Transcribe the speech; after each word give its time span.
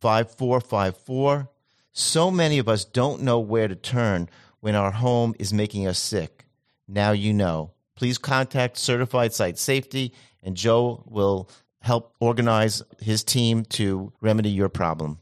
5454. 0.00 1.48
So 1.92 2.30
many 2.30 2.58
of 2.58 2.68
us 2.68 2.84
don't 2.84 3.22
know 3.22 3.38
where 3.38 3.68
to 3.68 3.74
turn 3.74 4.28
when 4.60 4.74
our 4.74 4.90
home 4.90 5.34
is 5.38 5.52
making 5.52 5.86
us 5.86 5.98
sick. 5.98 6.44
Now 6.88 7.12
you 7.12 7.32
know. 7.32 7.72
Please 7.94 8.18
contact 8.18 8.78
Certified 8.78 9.32
Site 9.32 9.58
Safety, 9.58 10.12
and 10.42 10.56
Joe 10.56 11.04
will 11.06 11.48
help 11.80 12.14
organize 12.20 12.82
his 13.00 13.22
team 13.22 13.64
to 13.64 14.12
remedy 14.20 14.50
your 14.50 14.68
problem. 14.68 15.18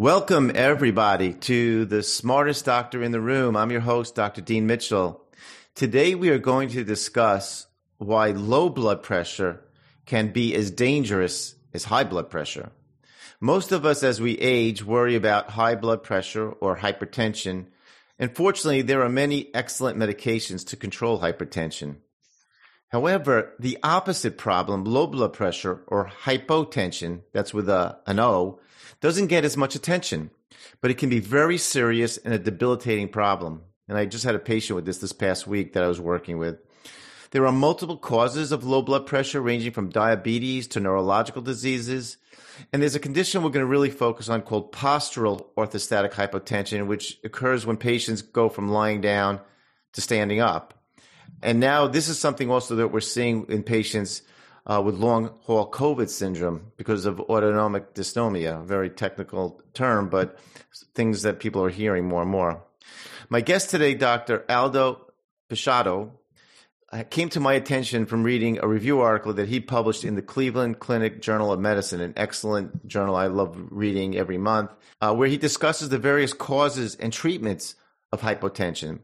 Welcome, 0.00 0.50
everybody, 0.54 1.34
to 1.34 1.84
the 1.84 2.02
smartest 2.02 2.64
doctor 2.64 3.02
in 3.02 3.12
the 3.12 3.20
room. 3.20 3.54
I'm 3.54 3.70
your 3.70 3.82
host, 3.82 4.14
Dr. 4.14 4.40
Dean 4.40 4.66
Mitchell. 4.66 5.22
Today, 5.74 6.14
we 6.14 6.30
are 6.30 6.38
going 6.38 6.70
to 6.70 6.84
discuss 6.84 7.66
why 7.98 8.30
low 8.30 8.70
blood 8.70 9.02
pressure 9.02 9.62
can 10.06 10.32
be 10.32 10.54
as 10.54 10.70
dangerous 10.70 11.54
as 11.74 11.84
high 11.84 12.04
blood 12.04 12.30
pressure. 12.30 12.70
Most 13.42 13.72
of 13.72 13.84
us, 13.84 14.02
as 14.02 14.22
we 14.22 14.38
age, 14.38 14.82
worry 14.82 15.16
about 15.16 15.50
high 15.50 15.74
blood 15.74 16.02
pressure 16.02 16.50
or 16.50 16.78
hypertension. 16.78 17.66
And 18.18 18.34
fortunately, 18.34 18.80
there 18.80 19.02
are 19.02 19.10
many 19.10 19.54
excellent 19.54 19.98
medications 19.98 20.66
to 20.68 20.78
control 20.78 21.20
hypertension. 21.20 21.96
However, 22.90 23.54
the 23.58 23.78
opposite 23.84 24.36
problem, 24.36 24.84
low 24.84 25.06
blood 25.06 25.32
pressure 25.32 25.80
or 25.86 26.10
hypotension, 26.24 27.20
that's 27.32 27.54
with 27.54 27.68
a, 27.68 27.98
an 28.06 28.18
O, 28.18 28.58
doesn't 29.00 29.28
get 29.28 29.44
as 29.44 29.56
much 29.56 29.76
attention, 29.76 30.30
but 30.80 30.90
it 30.90 30.98
can 30.98 31.08
be 31.08 31.20
very 31.20 31.56
serious 31.56 32.16
and 32.18 32.34
a 32.34 32.38
debilitating 32.38 33.08
problem. 33.08 33.62
And 33.88 33.96
I 33.96 34.06
just 34.06 34.24
had 34.24 34.34
a 34.34 34.40
patient 34.40 34.74
with 34.74 34.86
this 34.86 34.98
this 34.98 35.12
past 35.12 35.46
week 35.46 35.72
that 35.72 35.84
I 35.84 35.88
was 35.88 36.00
working 36.00 36.38
with. 36.38 36.58
There 37.30 37.46
are 37.46 37.52
multiple 37.52 37.96
causes 37.96 38.50
of 38.50 38.64
low 38.64 38.82
blood 38.82 39.06
pressure, 39.06 39.40
ranging 39.40 39.70
from 39.70 39.90
diabetes 39.90 40.66
to 40.68 40.80
neurological 40.80 41.42
diseases. 41.42 42.16
And 42.72 42.82
there's 42.82 42.96
a 42.96 43.00
condition 43.00 43.42
we're 43.42 43.50
going 43.50 43.64
to 43.64 43.70
really 43.70 43.90
focus 43.90 44.28
on 44.28 44.42
called 44.42 44.72
postural 44.72 45.46
orthostatic 45.56 46.10
hypotension, 46.10 46.88
which 46.88 47.20
occurs 47.22 47.64
when 47.64 47.76
patients 47.76 48.20
go 48.20 48.48
from 48.48 48.68
lying 48.68 49.00
down 49.00 49.40
to 49.92 50.00
standing 50.00 50.40
up. 50.40 50.79
And 51.42 51.60
now 51.60 51.86
this 51.86 52.08
is 52.08 52.18
something 52.18 52.50
also 52.50 52.76
that 52.76 52.88
we're 52.88 53.00
seeing 53.00 53.46
in 53.48 53.62
patients 53.62 54.22
uh, 54.66 54.82
with 54.84 54.96
long 54.96 55.30
haul 55.42 55.70
COVID 55.70 56.08
syndrome 56.08 56.72
because 56.76 57.06
of 57.06 57.20
autonomic 57.20 57.94
dystonia, 57.94 58.60
a 58.60 58.64
very 58.64 58.90
technical 58.90 59.62
term, 59.74 60.08
but 60.08 60.38
things 60.94 61.22
that 61.22 61.40
people 61.40 61.64
are 61.64 61.70
hearing 61.70 62.06
more 62.06 62.22
and 62.22 62.30
more. 62.30 62.62
My 63.28 63.40
guest 63.40 63.70
today, 63.70 63.94
Dr. 63.94 64.44
Aldo 64.48 65.12
Peixoto, 65.48 66.10
uh, 66.92 67.04
came 67.08 67.28
to 67.28 67.40
my 67.40 67.54
attention 67.54 68.04
from 68.04 68.24
reading 68.24 68.58
a 68.58 68.66
review 68.66 69.00
article 69.00 69.32
that 69.34 69.48
he 69.48 69.60
published 69.60 70.04
in 70.04 70.16
the 70.16 70.22
Cleveland 70.22 70.80
Clinic 70.80 71.22
Journal 71.22 71.52
of 71.52 71.60
Medicine, 71.60 72.00
an 72.00 72.12
excellent 72.16 72.86
journal 72.88 73.14
I 73.14 73.28
love 73.28 73.56
reading 73.70 74.16
every 74.16 74.38
month, 74.38 74.72
uh, 75.00 75.14
where 75.14 75.28
he 75.28 75.36
discusses 75.36 75.88
the 75.88 75.98
various 75.98 76.32
causes 76.32 76.96
and 76.96 77.12
treatments 77.12 77.76
of 78.10 78.20
hypotension. 78.20 78.98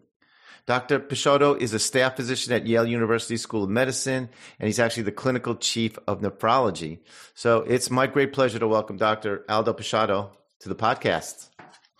Dr. 0.66 0.98
Peixoto 0.98 1.56
is 1.60 1.72
a 1.74 1.78
staff 1.78 2.16
physician 2.16 2.52
at 2.52 2.66
Yale 2.66 2.86
University 2.86 3.36
School 3.36 3.62
of 3.62 3.70
Medicine, 3.70 4.28
and 4.58 4.66
he's 4.66 4.80
actually 4.80 5.04
the 5.04 5.12
clinical 5.12 5.54
chief 5.54 5.96
of 6.08 6.22
nephrology. 6.22 6.98
So 7.34 7.58
it's 7.58 7.88
my 7.88 8.08
great 8.08 8.32
pleasure 8.32 8.58
to 8.58 8.66
welcome 8.66 8.96
Dr. 8.96 9.44
Aldo 9.48 9.74
Peixoto 9.74 10.30
to 10.60 10.68
the 10.68 10.74
podcast. 10.74 11.50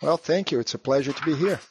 Well, 0.01 0.17
thank 0.17 0.51
you. 0.51 0.59
It's 0.59 0.73
a 0.73 0.79
pleasure 0.79 1.13
to 1.13 1.23
be 1.23 1.33
here. 1.33 1.61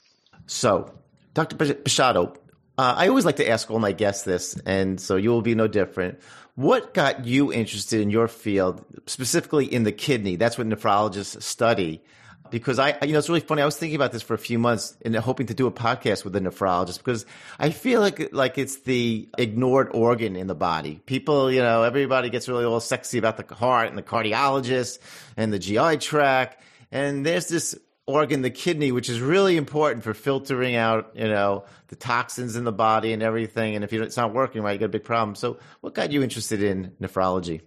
So, 0.47 0.95
Dr. 1.35 1.57
Peixoto, 1.57 2.35
uh, 2.79 2.95
I 2.97 3.09
always 3.09 3.27
like 3.27 3.37
to 3.37 3.49
ask 3.49 3.71
all 3.71 3.79
my 3.79 3.93
guests 3.93 4.25
this, 4.25 4.59
and 4.65 4.99
so 4.99 5.17
you 5.17 5.29
will 5.29 5.43
be 5.43 5.55
no 5.55 5.69
different. 5.69 6.21
What 6.55 6.95
got 6.95 7.27
you 7.27 7.53
interested 7.53 8.01
in 8.01 8.09
your 8.09 8.27
field, 8.27 8.83
specifically 9.05 9.67
in 9.67 9.83
the 9.83 9.93
kidney? 9.93 10.37
That's 10.37 10.57
what 10.57 10.67
nephrologists 10.67 11.43
study 11.43 12.03
because 12.51 12.79
I, 12.79 12.97
you 13.03 13.13
know, 13.13 13.19
it's 13.19 13.29
really 13.29 13.41
funny. 13.41 13.63
I 13.63 13.65
was 13.65 13.77
thinking 13.77 13.97
about 13.97 14.13
this 14.13 14.23
for 14.23 14.35
a 14.35 14.39
few 14.39 14.59
months 14.59 14.97
and 15.05 15.15
hoping 15.17 15.47
to 15.49 15.55
do 15.55 15.67
a 15.67 15.73
podcast 15.73 16.25
with 16.25 16.35
a 16.37 16.41
nephrologist 16.41 16.99
because 16.99 17.27
I 17.59 17.71
feel 17.71 18.01
like 18.01 18.33
like 18.33 18.59
it's 18.59 18.81
the 18.83 19.29
ignored 19.39 19.91
organ 19.93 20.37
in 20.37 20.47
the 20.47 20.55
body. 20.55 21.01
People, 21.07 21.51
you 21.51 21.61
know, 21.61 21.83
everybody 21.83 22.31
gets 22.31 22.49
really 22.49 22.65
all 22.65 22.81
sexy 22.81 23.19
about 23.19 23.37
the 23.37 23.55
heart 23.55 23.89
and 23.89 23.99
the 23.99 24.03
cardiologist 24.03 24.99
and 25.37 25.53
the 25.53 25.59
GI 25.59 25.99
tract, 25.99 26.63
and 26.91 27.25
there's 27.25 27.49
this 27.49 27.79
organ, 28.07 28.43
the 28.43 28.51
kidney, 28.51 28.93
which 28.93 29.09
is 29.09 29.21
really 29.21 29.57
important 29.57 30.05
for 30.05 30.15
filtering 30.15 30.77
out, 30.77 31.11
you 31.15 31.29
know, 31.29 31.65
the 31.89 31.97
toxins 31.97 32.57
in 32.57 32.65
the 32.65 32.73
body 32.73 33.13
and 33.13 33.23
everything. 33.23 33.75
And 33.75 33.85
if 33.85 33.93
you 33.93 34.03
it's 34.03 34.17
not 34.17 34.33
working 34.33 34.63
right, 34.63 34.73
you 34.73 34.79
got 34.79 34.87
a 34.87 34.89
big 34.91 35.05
problem. 35.05 35.35
So, 35.35 35.59
what 35.81 35.95
got 35.95 36.13
you 36.13 36.23
interested 36.23 36.63
in 36.63 36.93
nephrology? 37.01 37.61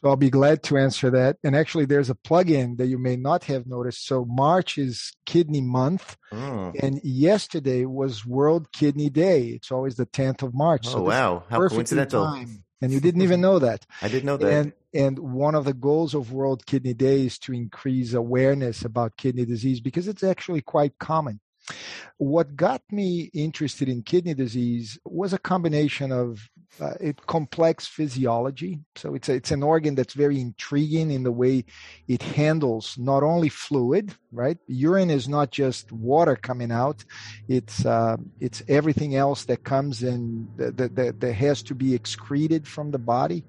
So 0.00 0.10
I'll 0.10 0.16
be 0.16 0.30
glad 0.30 0.62
to 0.64 0.76
answer 0.76 1.10
that. 1.10 1.38
And 1.42 1.56
actually, 1.56 1.86
there's 1.86 2.10
a 2.10 2.14
plug-in 2.14 2.76
that 2.76 2.86
you 2.86 2.98
may 2.98 3.16
not 3.16 3.44
have 3.44 3.66
noticed. 3.66 4.06
So 4.06 4.26
March 4.26 4.76
is 4.76 5.12
Kidney 5.24 5.62
Month, 5.62 6.16
oh. 6.32 6.72
and 6.80 7.00
yesterday 7.02 7.86
was 7.86 8.26
World 8.26 8.70
Kidney 8.72 9.08
Day. 9.08 9.46
It's 9.48 9.72
always 9.72 9.96
the 9.96 10.06
10th 10.06 10.42
of 10.42 10.54
March. 10.54 10.86
Oh 10.88 10.90
so 10.90 11.02
wow! 11.02 11.44
How 11.48 11.66
coincidental! 11.68 12.24
Time. 12.24 12.62
And 12.82 12.92
you 12.92 13.00
didn't 13.00 13.22
even 13.22 13.40
know 13.40 13.58
that. 13.58 13.86
I 14.02 14.08
didn't 14.08 14.26
know 14.26 14.36
that. 14.36 14.52
And 14.52 14.72
and 14.92 15.18
one 15.18 15.54
of 15.54 15.64
the 15.64 15.74
goals 15.74 16.14
of 16.14 16.32
World 16.32 16.66
Kidney 16.66 16.94
Day 16.94 17.26
is 17.26 17.38
to 17.40 17.52
increase 17.52 18.12
awareness 18.12 18.84
about 18.84 19.16
kidney 19.16 19.44
disease 19.44 19.80
because 19.80 20.08
it's 20.08 20.22
actually 20.22 20.62
quite 20.62 20.98
common. 20.98 21.40
What 22.18 22.56
got 22.56 22.82
me 22.90 23.30
interested 23.34 23.88
in 23.88 24.02
kidney 24.02 24.34
disease 24.34 24.98
was 25.04 25.32
a 25.32 25.38
combination 25.38 26.12
of 26.12 26.48
uh, 26.80 26.94
it 27.00 27.26
complex 27.26 27.86
physiology. 27.86 28.80
So 28.96 29.14
it's 29.14 29.28
a, 29.28 29.34
it's 29.34 29.50
an 29.50 29.62
organ 29.62 29.94
that's 29.94 30.14
very 30.14 30.40
intriguing 30.40 31.10
in 31.10 31.22
the 31.22 31.32
way 31.32 31.64
it 32.08 32.22
handles 32.22 32.96
not 32.98 33.22
only 33.22 33.48
fluid, 33.48 34.14
right? 34.32 34.58
Urine 34.66 35.10
is 35.10 35.28
not 35.28 35.50
just 35.50 35.90
water 35.92 36.36
coming 36.36 36.70
out; 36.70 37.04
it's 37.48 37.86
uh, 37.86 38.16
it's 38.40 38.62
everything 38.68 39.14
else 39.14 39.44
that 39.44 39.64
comes 39.64 40.02
in 40.02 40.48
that, 40.56 40.94
that, 40.96 41.20
that 41.20 41.32
has 41.32 41.62
to 41.64 41.74
be 41.74 41.94
excreted 41.94 42.66
from 42.66 42.90
the 42.90 42.98
body. 42.98 43.44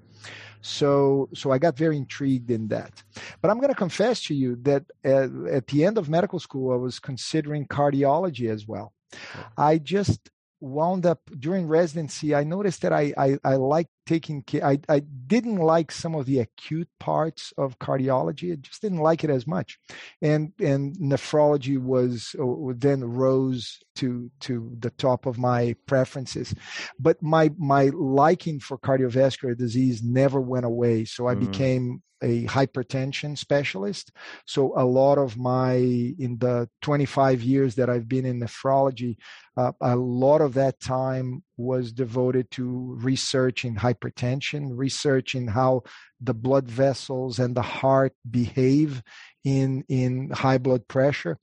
So, 0.60 1.28
so 1.34 1.50
I 1.50 1.58
got 1.58 1.76
very 1.76 1.96
intrigued 1.96 2.50
in 2.50 2.68
that. 2.68 3.02
But 3.40 3.50
I'm 3.50 3.58
going 3.58 3.68
to 3.70 3.74
confess 3.74 4.22
to 4.24 4.34
you 4.34 4.56
that 4.62 4.84
at, 5.04 5.30
at 5.50 5.66
the 5.68 5.84
end 5.84 5.98
of 5.98 6.08
medical 6.08 6.38
school, 6.38 6.72
I 6.72 6.76
was 6.76 6.98
considering 6.98 7.66
cardiology 7.66 8.50
as 8.50 8.66
well. 8.66 8.92
I 9.56 9.78
just 9.78 10.30
wound 10.60 11.06
up 11.06 11.20
during 11.38 11.66
residency. 11.66 12.34
I 12.34 12.44
noticed 12.44 12.82
that 12.82 12.92
I, 12.92 13.14
I, 13.16 13.38
I 13.44 13.54
liked 13.56 13.90
taking 14.08 14.42
care. 14.42 14.64
I, 14.64 14.78
I 14.88 15.00
didn't 15.00 15.56
like 15.56 15.92
some 15.92 16.14
of 16.14 16.24
the 16.24 16.38
acute 16.38 16.88
parts 16.98 17.52
of 17.58 17.78
cardiology. 17.78 18.52
I 18.52 18.56
just 18.56 18.80
didn't 18.80 19.00
like 19.00 19.22
it 19.22 19.30
as 19.30 19.46
much, 19.46 19.78
and 20.22 20.52
and 20.58 20.96
nephrology 20.96 21.78
was 21.78 22.34
uh, 22.40 22.72
then 22.76 23.04
rose 23.04 23.78
to 23.96 24.30
to 24.40 24.74
the 24.80 24.90
top 24.90 25.26
of 25.26 25.38
my 25.38 25.76
preferences. 25.86 26.54
But 26.98 27.22
my 27.22 27.50
my 27.58 27.90
liking 27.94 28.60
for 28.60 28.78
cardiovascular 28.78 29.56
disease 29.56 30.02
never 30.02 30.40
went 30.40 30.64
away. 30.64 31.04
So 31.04 31.28
I 31.28 31.34
mm. 31.34 31.40
became 31.40 32.02
a 32.22 32.46
hypertension 32.46 33.36
specialist. 33.36 34.10
So 34.44 34.72
a 34.76 34.84
lot 34.84 35.18
of 35.18 35.36
my, 35.36 35.74
in 35.74 36.36
the 36.38 36.68
25 36.82 37.42
years 37.42 37.76
that 37.76 37.88
I've 37.88 38.08
been 38.08 38.26
in 38.26 38.40
nephrology, 38.40 39.18
uh, 39.56 39.70
a 39.80 39.94
lot 39.94 40.40
of 40.40 40.54
that 40.54 40.80
time 40.80 41.44
was 41.58 41.92
devoted 41.92 42.50
to 42.52 42.96
researching 43.00 43.76
hypertension, 43.76 44.70
researching 44.70 45.48
how 45.48 45.82
the 46.20 46.34
blood 46.34 46.68
vessels 46.68 47.38
and 47.38 47.54
the 47.54 47.62
heart 47.62 48.14
behave 48.30 49.02
in 49.44 49.84
in 49.88 50.30
high 50.30 50.58
blood 50.58 50.86
pressure 50.88 51.38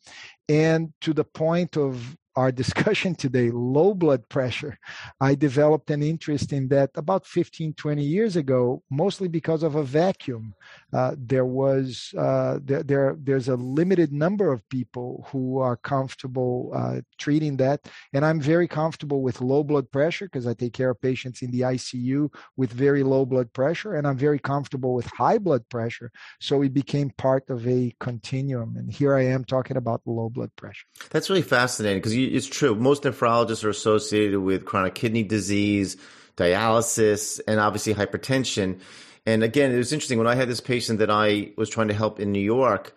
and 0.49 0.93
to 1.01 1.13
the 1.13 1.23
point 1.23 1.77
of 1.77 2.17
our 2.35 2.51
discussion 2.63 3.15
today, 3.15 3.49
low 3.49 3.93
blood 3.93 4.27
pressure, 4.29 4.77
I 5.21 5.35
developed 5.35 5.89
an 5.89 6.03
interest 6.03 6.51
in 6.51 6.67
that 6.69 6.91
about 6.95 7.25
15, 7.25 7.73
20 7.73 8.03
years 8.03 8.35
ago, 8.35 8.83
mostly 8.91 9.27
because 9.27 9.63
of 9.63 9.75
a 9.75 9.83
vacuum. 9.83 10.53
Uh, 10.95 11.13
there 11.17 11.43
was 11.43 12.13
uh, 12.17 12.57
there, 12.63 12.81
there, 12.81 13.17
there's 13.19 13.49
a 13.49 13.55
limited 13.57 14.13
number 14.13 14.53
of 14.53 14.67
people 14.69 15.27
who 15.29 15.59
are 15.59 15.75
comfortable 15.75 16.71
uh, 16.73 17.01
treating 17.17 17.57
that, 17.57 17.81
and 18.13 18.23
I'm 18.23 18.39
very 18.39 18.65
comfortable 18.65 19.21
with 19.21 19.41
low 19.41 19.61
blood 19.61 19.91
pressure 19.91 20.23
because 20.23 20.47
I 20.47 20.53
take 20.53 20.71
care 20.71 20.91
of 20.91 21.01
patients 21.01 21.41
in 21.41 21.51
the 21.51 21.61
ICU 21.61 22.33
with 22.55 22.71
very 22.71 23.03
low 23.03 23.25
blood 23.25 23.51
pressure, 23.51 23.95
and 23.95 24.07
I'm 24.07 24.17
very 24.17 24.39
comfortable 24.39 24.93
with 24.93 25.05
high 25.07 25.37
blood 25.37 25.67
pressure. 25.67 26.11
So 26.39 26.61
it 26.61 26.73
became 26.73 27.09
part 27.17 27.49
of 27.49 27.67
a 27.67 27.93
continuum, 27.99 28.77
and 28.77 28.89
here 28.89 29.15
I 29.15 29.25
am 29.25 29.43
talking 29.43 29.75
about 29.75 30.01
low 30.05 30.29
blood 30.29 30.55
pressure. 30.55 30.85
That's 31.09 31.29
really 31.29 31.41
fascinating 31.41 31.97
because 31.97 32.13
it's 32.13 32.47
true. 32.47 32.73
Most 32.73 33.03
nephrologists 33.03 33.65
are 33.65 33.69
associated 33.69 34.39
with 34.39 34.63
chronic 34.63 34.95
kidney 34.95 35.23
disease, 35.23 35.97
dialysis, 36.37 37.41
and 37.49 37.59
obviously 37.59 37.93
hypertension. 37.93 38.79
And 39.25 39.43
again, 39.43 39.71
it 39.71 39.77
was 39.77 39.91
interesting 39.91 40.17
when 40.17 40.27
I 40.27 40.35
had 40.35 40.49
this 40.49 40.61
patient 40.61 40.99
that 40.99 41.09
I 41.09 41.51
was 41.57 41.69
trying 41.69 41.87
to 41.87 41.93
help 41.93 42.19
in 42.19 42.31
New 42.31 42.39
York. 42.39 42.95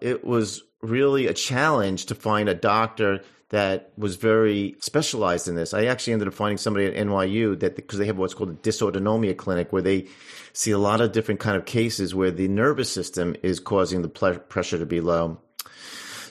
It 0.00 0.24
was 0.24 0.62
really 0.82 1.26
a 1.26 1.34
challenge 1.34 2.06
to 2.06 2.14
find 2.14 2.48
a 2.48 2.54
doctor 2.54 3.22
that 3.50 3.92
was 3.96 4.16
very 4.16 4.76
specialized 4.80 5.48
in 5.48 5.56
this. 5.56 5.74
I 5.74 5.86
actually 5.86 6.12
ended 6.12 6.28
up 6.28 6.34
finding 6.34 6.56
somebody 6.56 6.86
at 6.86 6.94
NYU 6.94 7.58
that 7.60 7.76
because 7.76 7.98
they 7.98 8.06
have 8.06 8.16
what's 8.16 8.34
called 8.34 8.50
a 8.50 8.54
dysautonomia 8.54 9.36
clinic 9.36 9.72
where 9.72 9.82
they 9.82 10.06
see 10.52 10.70
a 10.70 10.78
lot 10.78 11.00
of 11.00 11.12
different 11.12 11.40
kind 11.40 11.56
of 11.56 11.64
cases 11.64 12.14
where 12.14 12.30
the 12.30 12.48
nervous 12.48 12.92
system 12.92 13.34
is 13.42 13.58
causing 13.58 14.02
the 14.02 14.08
pressure 14.08 14.78
to 14.78 14.86
be 14.86 15.00
low. 15.00 15.38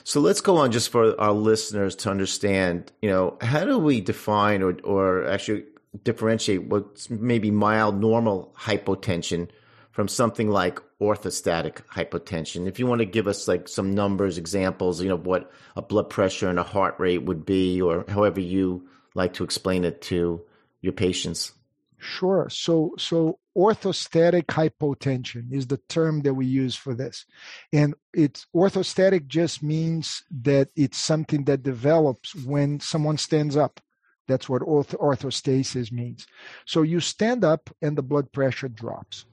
So 0.02 0.20
let's 0.20 0.40
go 0.40 0.56
on 0.56 0.72
just 0.72 0.90
for 0.90 1.18
our 1.20 1.32
listeners 1.32 1.94
to 1.96 2.10
understand, 2.10 2.90
you 3.02 3.10
know, 3.10 3.36
how 3.42 3.64
do 3.64 3.78
we 3.78 4.00
define 4.00 4.62
or, 4.62 4.78
or 4.82 5.26
actually 5.26 5.64
differentiate 6.02 6.64
what's 6.64 7.10
maybe 7.10 7.50
mild 7.50 8.00
normal 8.00 8.54
hypotension 8.58 9.48
from 9.90 10.08
something 10.08 10.48
like 10.48 10.80
orthostatic 11.00 11.82
hypotension? 11.92 12.66
If 12.68 12.78
you 12.78 12.86
want 12.86 13.00
to 13.00 13.06
give 13.06 13.26
us 13.26 13.48
like 13.48 13.68
some 13.68 13.94
numbers, 13.94 14.38
examples, 14.38 15.02
you 15.02 15.08
know, 15.08 15.16
what 15.16 15.50
a 15.76 15.82
blood 15.82 16.10
pressure 16.10 16.48
and 16.48 16.58
a 16.58 16.64
heart 16.64 16.94
rate 16.98 17.24
would 17.24 17.44
be, 17.44 17.80
or 17.80 18.04
however 18.08 18.40
you 18.40 18.88
like 19.14 19.34
to 19.34 19.44
explain 19.44 19.84
it 19.84 20.00
to 20.02 20.42
your 20.80 20.92
patients. 20.92 21.52
Sure. 21.98 22.48
So, 22.50 22.94
so 22.98 23.38
orthostatic 23.56 24.46
hypotension 24.46 25.52
is 25.52 25.66
the 25.66 25.76
term 25.88 26.22
that 26.22 26.32
we 26.32 26.46
use 26.46 26.74
for 26.74 26.94
this. 26.94 27.26
And 27.72 27.94
it's 28.14 28.46
orthostatic 28.54 29.26
just 29.26 29.62
means 29.62 30.22
that 30.42 30.70
it's 30.76 30.96
something 30.96 31.44
that 31.44 31.62
develops 31.62 32.34
when 32.34 32.80
someone 32.80 33.18
stands 33.18 33.56
up. 33.56 33.80
That's 34.30 34.48
what 34.48 34.62
orth- 34.62 34.96
orthostasis 34.98 35.92
means. 35.92 36.26
So 36.64 36.82
you 36.82 37.00
stand 37.00 37.44
up 37.44 37.68
and 37.82 37.96
the 37.96 38.02
blood 38.02 38.32
pressure 38.32 38.68
drops. 38.68 39.26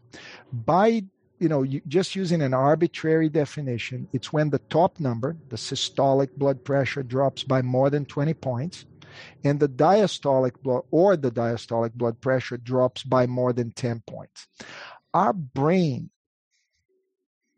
By 0.51 1.03
you 1.39 1.49
know, 1.49 1.61
you, 1.61 1.81
just 1.87 2.15
using 2.15 2.41
an 2.41 2.55
arbitrary 2.55 3.29
definition, 3.29 4.07
it's 4.11 4.33
when 4.33 4.49
the 4.49 4.57
top 4.69 4.99
number, 4.99 5.37
the 5.49 5.55
systolic 5.55 6.31
blood 6.35 6.63
pressure, 6.63 7.03
drops 7.03 7.43
by 7.43 7.61
more 7.61 7.91
than 7.91 8.05
20 8.05 8.33
points 8.33 8.85
and 9.43 9.59
the 9.59 9.69
diastolic 9.69 10.61
blood 10.61 10.83
or 10.91 11.15
the 11.15 11.31
diastolic 11.31 11.93
blood 11.93 12.19
pressure 12.21 12.57
drops 12.57 13.03
by 13.03 13.27
more 13.27 13.53
than 13.53 13.71
10 13.71 14.03
points. 14.05 14.47
Our 15.13 15.33
brain 15.33 16.09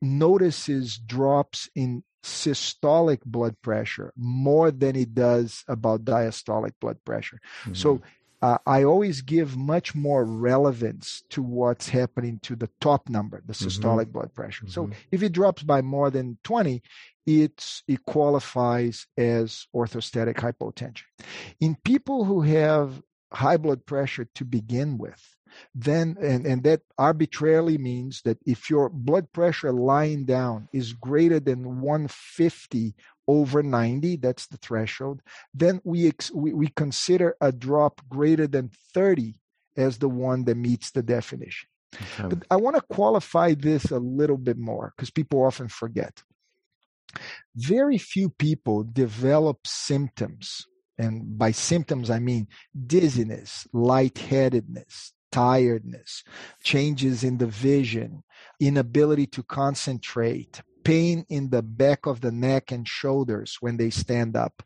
notices 0.02 0.98
drops 0.98 1.70
in 1.76 2.04
systolic 2.24 3.20
blood 3.26 3.56
pressure 3.62 4.14
more 4.16 4.72
than 4.72 4.96
it 4.96 5.14
does 5.14 5.64
about 5.68 6.06
diastolic 6.06 6.74
blood 6.82 6.98
pressure. 7.06 7.40
Mm-hmm. 7.64 7.74
So 7.74 8.02
uh, 8.42 8.58
I 8.66 8.84
always 8.84 9.22
give 9.22 9.58
much 9.58 9.94
more 9.94 10.24
relevance 10.24 11.24
to 11.30 11.42
what's 11.44 11.90
happening 11.90 12.40
to 12.44 12.56
the 12.56 12.70
top 12.80 13.10
number, 13.10 13.42
the 13.46 13.54
mm-hmm. 13.54 13.68
systolic 13.68 14.04
mm-hmm. 14.04 14.12
blood 14.12 14.34
pressure. 14.34 14.66
Mm-hmm. 14.66 14.72
So 14.72 14.90
if 15.12 15.24
it 15.24 15.34
drops 15.34 15.64
by 15.64 15.82
more 15.82 16.10
than 16.10 16.38
20, 16.44 16.82
it's, 17.26 17.84
it 17.88 18.06
qualifies 18.06 19.08
as 19.18 19.68
orthostatic 19.76 20.36
hypotension. 20.36 21.04
In 21.60 21.76
people 21.84 22.24
who 22.24 22.42
have 22.42 23.02
high 23.32 23.58
blood 23.58 23.86
pressure 23.86 24.28
to 24.36 24.46
begin 24.46 24.98
with, 24.98 25.38
then 25.76 26.18
and, 26.22 26.46
and 26.46 26.64
that 26.64 26.82
arbitrarily 26.98 27.78
means 27.78 28.22
that 28.24 28.38
if 28.46 28.70
your 28.70 28.90
blood 28.90 29.32
pressure 29.32 29.72
lying 29.72 30.26
down 30.26 30.68
is 30.74 30.94
greater 30.94 31.40
than 31.40 31.82
150 31.82 32.96
over 33.28 33.62
90 33.62 34.16
that's 34.18 34.48
the 34.48 34.58
threshold 34.58 35.22
then 35.54 35.80
we, 35.84 36.08
ex, 36.08 36.32
we 36.32 36.54
we 36.54 36.68
consider 36.70 37.36
a 37.42 37.52
drop 37.52 38.02
greater 38.10 38.48
than 38.48 38.72
30 38.94 39.36
as 39.78 40.00
the 40.00 40.10
one 40.10 40.44
that 40.46 40.56
meets 40.56 40.92
the 40.92 41.04
definition. 41.04 41.70
Okay. 41.96 42.36
but 42.36 42.46
i 42.52 42.56
want 42.56 42.76
to 42.76 42.94
qualify 42.94 43.54
this 43.54 43.92
a 43.92 44.00
little 44.00 44.38
bit 44.38 44.58
more 44.58 44.94
because 44.96 45.10
people 45.10 45.44
often 45.44 45.68
forget. 45.68 46.24
Very 47.56 47.98
few 47.98 48.30
people 48.30 48.84
develop 48.84 49.66
symptoms 49.66 50.68
and 51.00 51.38
by 51.38 51.52
symptoms 51.52 52.10
i 52.10 52.20
mean 52.20 52.48
dizziness 52.86 53.68
lightheadedness 53.74 55.14
tiredness 55.32 56.24
changes 56.64 57.24
in 57.24 57.38
the 57.38 57.48
vision 57.48 58.24
inability 58.60 59.26
to 59.28 59.44
concentrate 59.44 60.62
pain 60.84 61.26
in 61.30 61.50
the 61.50 61.62
back 61.62 62.06
of 62.06 62.22
the 62.22 62.32
neck 62.32 62.72
and 62.72 62.88
shoulders 62.88 63.58
when 63.60 63.78
they 63.78 63.90
stand 63.90 64.36
up. 64.36 64.64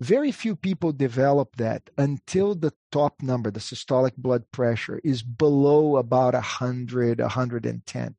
Very 0.00 0.30
few 0.30 0.54
people 0.54 0.92
develop 0.92 1.56
that 1.56 1.90
until 1.98 2.54
the 2.54 2.72
top 2.92 3.20
number 3.20 3.50
the 3.50 3.60
systolic 3.60 4.16
blood 4.16 4.44
pressure 4.52 5.00
is 5.02 5.22
below 5.22 5.96
about 5.96 6.34
100 6.34 7.20
110 7.20 8.14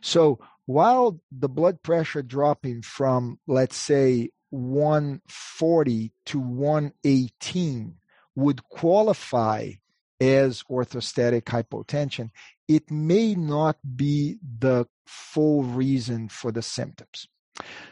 so 0.00 0.38
while 0.66 1.20
the 1.30 1.48
blood 1.48 1.82
pressure 1.82 2.22
dropping 2.22 2.82
from, 2.82 3.38
let's 3.46 3.76
say, 3.76 4.30
140 4.50 6.12
to 6.26 6.38
118 6.38 7.96
would 8.34 8.68
qualify 8.68 9.72
as 10.20 10.62
orthostatic 10.70 11.42
hypotension, 11.42 12.30
it 12.68 12.90
may 12.90 13.34
not 13.34 13.76
be 13.96 14.38
the 14.58 14.86
full 15.06 15.62
reason 15.62 16.28
for 16.28 16.50
the 16.50 16.62
symptoms. 16.62 17.28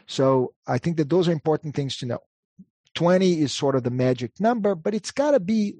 So 0.07 0.53
I 0.67 0.77
think 0.77 0.97
that 0.97 1.09
those 1.09 1.27
are 1.27 1.31
important 1.31 1.75
things 1.75 1.97
to 1.97 2.05
know. 2.05 2.19
20 2.95 3.41
is 3.41 3.51
sort 3.51 3.75
of 3.75 3.83
the 3.83 3.91
magic 3.91 4.39
number, 4.39 4.75
but 4.75 4.93
it's 4.93 5.11
got 5.11 5.31
to 5.31 5.39
be 5.39 5.75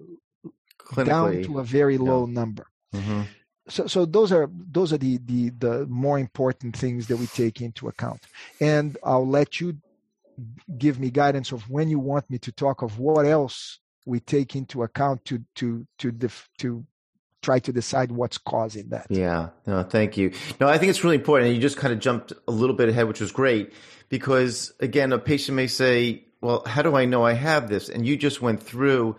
down 1.03 1.43
to 1.43 1.59
a 1.59 1.63
very 1.63 1.97
low 1.97 2.25
number. 2.25 2.67
Mm-hmm 2.93 3.21
so 3.67 3.87
so 3.87 4.05
those 4.05 4.31
are 4.31 4.49
those 4.51 4.93
are 4.93 4.97
the, 4.97 5.19
the 5.25 5.49
the 5.49 5.85
more 5.87 6.19
important 6.19 6.75
things 6.75 7.07
that 7.07 7.17
we 7.17 7.27
take 7.27 7.61
into 7.61 7.87
account 7.87 8.21
and 8.59 8.97
i'll 9.03 9.27
let 9.27 9.59
you 9.59 9.77
give 10.77 10.99
me 10.99 11.11
guidance 11.11 11.51
of 11.51 11.69
when 11.69 11.89
you 11.89 11.99
want 11.99 12.29
me 12.29 12.37
to 12.39 12.51
talk 12.51 12.81
of 12.81 12.99
what 12.99 13.25
else 13.25 13.79
we 14.05 14.19
take 14.19 14.55
into 14.55 14.83
account 14.83 15.25
to 15.25 15.43
to 15.55 15.85
to 15.99 16.11
def, 16.11 16.49
to 16.59 16.85
try 17.41 17.59
to 17.59 17.71
decide 17.71 18.11
what's 18.11 18.37
causing 18.37 18.89
that. 18.89 19.05
Yeah. 19.09 19.49
No 19.67 19.83
thank 19.83 20.17
you. 20.17 20.33
No 20.59 20.67
i 20.67 20.77
think 20.77 20.89
it's 20.89 21.03
really 21.03 21.15
important 21.15 21.53
you 21.53 21.61
just 21.61 21.77
kind 21.77 21.93
of 21.93 21.99
jumped 21.99 22.33
a 22.47 22.51
little 22.51 22.75
bit 22.75 22.89
ahead 22.89 23.07
which 23.07 23.21
was 23.21 23.31
great 23.31 23.73
because 24.09 24.73
again 24.79 25.13
a 25.13 25.19
patient 25.19 25.55
may 25.55 25.67
say 25.67 26.25
well 26.41 26.63
how 26.65 26.81
do 26.81 26.95
i 26.95 27.05
know 27.05 27.23
i 27.23 27.33
have 27.33 27.69
this? 27.69 27.89
And 27.89 28.05
you 28.05 28.17
just 28.17 28.41
went 28.41 28.61
through 28.61 29.15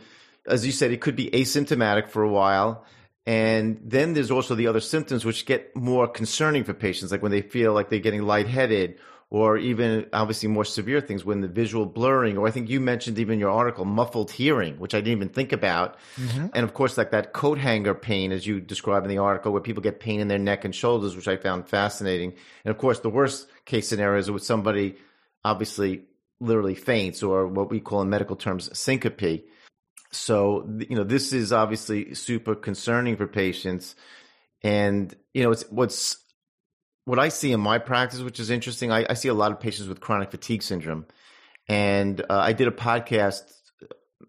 as 0.47 0.65
you 0.65 0.73
said 0.73 0.93
it 0.93 1.01
could 1.01 1.17
be 1.17 1.31
asymptomatic 1.31 2.09
for 2.09 2.23
a 2.23 2.31
while 2.31 2.85
and 3.27 3.81
then 3.83 4.15
there's 4.15 4.31
also 4.31 4.55
the 4.55 4.69
other 4.69 4.81
symptoms 4.81 5.25
which 5.25 5.47
get 5.47 5.75
more 5.75 6.07
concerning 6.07 6.63
for 6.63 6.73
patients, 6.73 7.11
like 7.11 7.23
when 7.23 7.33
they 7.33 7.43
feel 7.43 7.73
like 7.73 7.91
they're 7.91 7.99
getting 7.99 8.23
lightheaded 8.23 8.99
or 9.29 9.59
even 9.59 10.07
obviously 10.13 10.49
more 10.49 10.65
severe 10.65 11.01
things 11.01 11.25
when 11.25 11.41
the 11.41 11.49
visual 11.49 11.85
blurring, 11.85 12.39
or 12.39 12.47
I 12.47 12.53
think 12.53 12.71
you 12.71 12.79
mentioned 12.79 13.19
even 13.19 13.41
your 13.41 13.51
article, 13.51 13.85
muffled 13.85 14.31
hearing, 14.31 14.79
which 14.79 14.95
I 14.95 14.99
didn't 14.99 15.19
even 15.19 15.29
think 15.31 15.53
about. 15.53 15.97
Mm-hmm. 16.17 16.47
And 16.55 16.65
of 16.65 16.75
course, 16.75 16.97
like 16.97 17.11
that 17.11 17.33
coat 17.33 17.59
hanger 17.59 17.95
pain, 17.95 18.31
as 18.31 18.47
you 18.47 18.61
describe 18.61 19.03
in 19.03 19.11
the 19.11 19.19
article, 19.19 19.51
where 19.51 19.61
people 19.61 19.83
get 19.83 19.99
pain 19.99 20.21
in 20.21 20.29
their 20.29 20.39
neck 20.39 20.65
and 20.65 20.73
shoulders, 20.73 21.17
which 21.17 21.27
I 21.27 21.37
found 21.37 21.69
fascinating. 21.69 22.35
And 22.65 22.71
of 22.71 22.79
course, 22.79 23.01
the 23.01 23.11
worst 23.11 23.49
case 23.65 23.89
scenario 23.89 24.21
is 24.21 24.31
with 24.31 24.45
somebody 24.45 24.95
obviously 25.45 26.03
literally 26.39 26.75
faints 26.77 27.23
or 27.23 27.49
what 27.49 27.71
we 27.71 27.81
call 27.81 28.03
in 28.03 28.11
medical 28.11 28.37
terms 28.37 28.71
syncope. 28.79 29.45
So, 30.13 30.69
you 30.89 30.95
know, 30.97 31.05
this 31.05 31.33
is 31.33 31.53
obviously 31.53 32.15
super 32.15 32.55
concerning 32.55 33.17
for 33.17 33.27
patients. 33.27 33.97
And, 34.63 35.13
you 35.35 35.43
know, 35.43 35.51
it's 35.51 35.65
what's 35.69 36.17
what 37.07 37.21
I 37.21 37.31
see 37.31 37.53
in 37.53 37.61
my 37.61 37.79
practice, 37.79 38.21
which 38.21 38.39
is 38.39 38.51
interesting, 38.51 38.93
I, 38.93 39.07
I 39.09 39.15
see 39.15 39.29
a 39.29 39.35
lot 39.35 39.53
of 39.53 39.61
patients 39.61 39.89
with 39.89 40.01
chronic 40.01 40.33
fatigue 40.33 40.63
syndrome. 40.63 41.07
And 41.69 42.21
uh, 42.21 42.25
I 42.29 42.53
did 42.53 42.69
a 42.69 42.73
podcast 42.73 43.43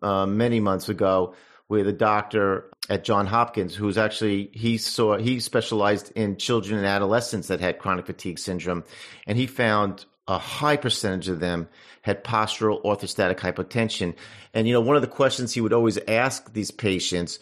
uh, 0.01 0.25
many 0.27 0.59
months 0.59 0.87
ago 0.87 1.33
with 1.69 1.87
a 1.87 1.93
doctor 1.93 2.69
at 2.89 3.03
John 3.03 3.25
Hopkins 3.25 3.75
who's 3.75 3.97
actually 3.97 4.49
he 4.53 4.77
saw 4.77 5.17
he 5.17 5.39
specialized 5.39 6.11
in 6.15 6.37
children 6.37 6.77
and 6.77 6.87
adolescents 6.87 7.47
that 7.49 7.59
had 7.59 7.79
chronic 7.79 8.05
fatigue 8.05 8.39
syndrome 8.39 8.83
and 9.25 9.37
he 9.37 9.47
found 9.47 10.05
a 10.27 10.37
high 10.37 10.77
percentage 10.77 11.27
of 11.27 11.39
them 11.39 11.67
had 12.03 12.23
postural 12.23 12.81
orthostatic 12.83 13.37
hypotension 13.39 14.15
and 14.53 14.67
you 14.67 14.73
know 14.73 14.79
one 14.79 14.95
of 14.95 15.01
the 15.01 15.07
questions 15.07 15.53
he 15.53 15.59
would 15.59 15.73
always 15.73 15.99
ask 16.07 16.53
these 16.53 16.71
patients 16.71 17.39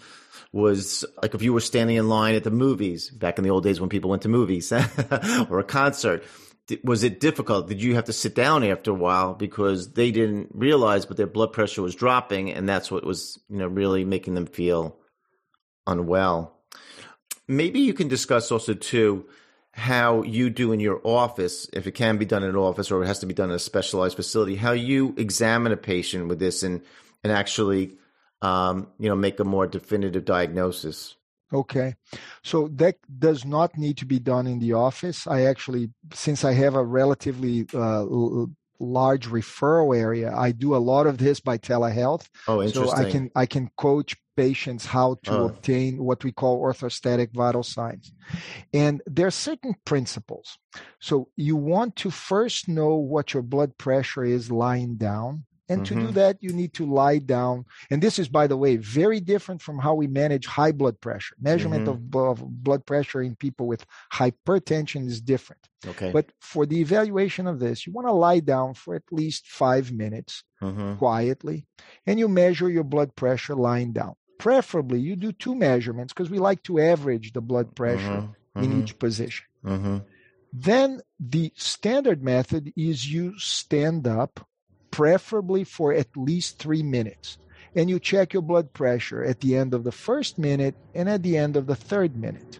was 0.55 1.03
like 1.21 1.35
if 1.35 1.41
you 1.41 1.51
were 1.51 1.59
standing 1.59 1.97
in 1.97 2.07
line 2.07 2.33
at 2.33 2.45
the 2.45 2.49
movies 2.49 3.09
back 3.09 3.37
in 3.37 3.43
the 3.43 3.49
old 3.49 3.61
days 3.61 3.81
when 3.81 3.89
people 3.89 4.09
went 4.09 4.21
to 4.21 4.29
movies 4.29 4.71
or 5.49 5.59
a 5.59 5.63
concert 5.63 6.23
was 6.83 7.03
it 7.03 7.19
difficult? 7.19 7.67
Did 7.67 7.83
you 7.83 7.93
have 7.95 8.05
to 8.05 8.13
sit 8.13 8.33
down 8.33 8.63
after 8.63 8.89
a 8.89 8.95
while 8.95 9.35
because 9.35 9.93
they 9.93 10.11
didn't 10.11 10.49
realize 10.53 11.05
but 11.05 11.17
their 11.17 11.27
blood 11.27 11.51
pressure 11.51 11.81
was 11.81 11.93
dropping 11.93 12.51
and 12.51 12.67
that's 12.67 12.89
what 12.89 13.03
was 13.03 13.37
you 13.49 13.57
know 13.57 13.67
really 13.67 14.05
making 14.05 14.33
them 14.33 14.45
feel 14.45 14.97
unwell? 15.85 16.57
Maybe 17.49 17.81
you 17.81 17.93
can 17.93 18.07
discuss 18.07 18.49
also 18.49 18.73
too 18.73 19.25
how 19.71 20.23
you 20.23 20.49
do 20.49 20.71
in 20.71 20.79
your 20.79 21.01
office 21.03 21.67
if 21.73 21.85
it 21.85 21.91
can 21.91 22.17
be 22.17 22.25
done 22.25 22.43
in 22.43 22.49
an 22.49 22.55
office 22.55 22.89
or 22.91 23.03
it 23.03 23.07
has 23.07 23.19
to 23.19 23.25
be 23.25 23.33
done 23.33 23.49
in 23.49 23.57
a 23.57 23.59
specialized 23.59 24.15
facility 24.15 24.55
how 24.55 24.71
you 24.71 25.13
examine 25.17 25.73
a 25.73 25.77
patient 25.77 26.29
with 26.29 26.39
this 26.39 26.63
and 26.63 26.81
and 27.25 27.33
actually 27.33 27.97
um, 28.45 28.87
you 28.99 29.09
know, 29.09 29.15
make 29.15 29.39
a 29.39 29.43
more 29.43 29.67
definitive 29.67 30.25
diagnosis. 30.25 31.15
Okay. 31.53 31.95
So 32.43 32.69
that 32.75 32.95
does 33.19 33.45
not 33.45 33.77
need 33.77 33.97
to 33.97 34.05
be 34.05 34.19
done 34.19 34.47
in 34.47 34.59
the 34.59 34.73
office. 34.73 35.27
I 35.27 35.43
actually, 35.43 35.91
since 36.13 36.43
I 36.43 36.53
have 36.53 36.75
a 36.75 36.83
relatively 36.83 37.65
uh, 37.73 38.05
large 38.79 39.27
referral 39.29 39.97
area, 39.97 40.33
I 40.35 40.51
do 40.51 40.75
a 40.75 40.85
lot 40.91 41.07
of 41.07 41.17
this 41.17 41.39
by 41.39 41.57
telehealth. 41.57 42.27
Oh, 42.47 42.61
interesting. 42.61 42.97
So 42.97 43.07
I 43.07 43.11
can 43.11 43.31
I 43.35 43.45
can 43.45 43.69
coach 43.77 44.15
patients 44.35 44.85
how 44.85 45.17
to 45.23 45.31
oh. 45.31 45.45
obtain 45.45 46.03
what 46.03 46.23
we 46.23 46.31
call 46.31 46.61
orthostatic 46.61 47.33
vital 47.33 47.63
signs. 47.63 48.11
And 48.73 49.01
there 49.05 49.27
are 49.27 49.31
certain 49.31 49.75
principles. 49.85 50.57
So 50.99 51.29
you 51.37 51.55
want 51.55 51.95
to 51.97 52.11
first 52.11 52.67
know 52.67 52.95
what 52.95 53.33
your 53.33 53.43
blood 53.43 53.77
pressure 53.77 54.25
is 54.25 54.51
lying 54.51 54.95
down. 54.95 55.45
And 55.67 55.81
mm-hmm. 55.81 55.95
to 55.95 55.99
do 55.99 56.07
mm-hmm. 56.07 56.15
that, 56.15 56.37
you 56.41 56.51
need 56.51 56.73
to 56.73 56.85
lie 56.85 57.17
down. 57.17 57.65
And 57.89 58.01
this 58.01 58.19
is, 58.19 58.27
by 58.27 58.47
the 58.47 58.57
way, 58.57 58.77
very 58.77 59.19
different 59.19 59.61
from 59.61 59.79
how 59.79 59.95
we 59.95 60.07
manage 60.07 60.45
high 60.45 60.71
blood 60.71 61.01
pressure. 61.01 61.35
Measurement 61.39 61.87
mm-hmm. 61.87 62.17
of, 62.17 62.41
of, 62.41 62.63
blood 62.63 62.85
pressure 62.85 63.21
in 63.21 63.35
people 63.35 63.67
with 63.67 63.85
hypertension 64.13 65.07
is 65.07 65.21
different. 65.21 65.67
Okay. 65.87 66.11
But 66.11 66.31
for 66.39 66.65
the 66.65 66.79
evaluation 66.79 67.47
of 67.47 67.59
this, 67.59 67.85
you 67.85 67.93
want 67.93 68.07
to 68.07 68.13
lie 68.13 68.39
down 68.39 68.73
for 68.73 68.95
at 68.95 69.03
least 69.11 69.47
five 69.47 69.91
minutes 69.91 70.43
mm-hmm. 70.61 70.95
quietly, 70.95 71.67
and 72.05 72.19
you 72.19 72.27
measure 72.27 72.69
your 72.69 72.83
blood 72.83 73.15
pressure 73.15 73.55
lying 73.55 73.93
down. 73.93 74.15
Preferably, 74.37 74.99
you 74.99 75.15
do 75.15 75.31
two 75.31 75.55
measurements 75.55 76.13
because 76.13 76.29
we 76.29 76.39
like 76.39 76.61
to 76.63 76.79
average 76.79 77.33
the 77.33 77.41
blood 77.41 77.75
pressure 77.75 78.03
mm-hmm. 78.03 78.63
in 78.63 78.69
mm-hmm. 78.71 78.81
each 78.81 78.99
position. 78.99 79.45
Then 80.57 81.01
the 81.19 81.51
standard 81.55 82.23
method 82.23 82.71
is 82.77 83.11
you 83.11 83.37
stand 83.37 84.07
up 84.07 84.47
preferably 84.95 85.65
for 85.65 85.91
at 85.91 86.07
least 86.15 86.57
three 86.57 86.81
minutes. 86.81 87.37
And 87.75 87.89
you 87.89 87.99
check 87.99 88.31
your 88.31 88.41
blood 88.41 88.71
pressure 88.71 89.21
at 89.21 89.41
the 89.41 89.57
end 89.57 89.73
of 89.73 89.83
the 89.83 89.91
first 89.91 90.39
minute 90.39 90.73
and 90.93 91.09
at 91.09 91.21
the 91.21 91.35
end 91.35 91.57
of 91.57 91.67
the 91.67 91.75
third 91.75 92.15
minute. 92.15 92.59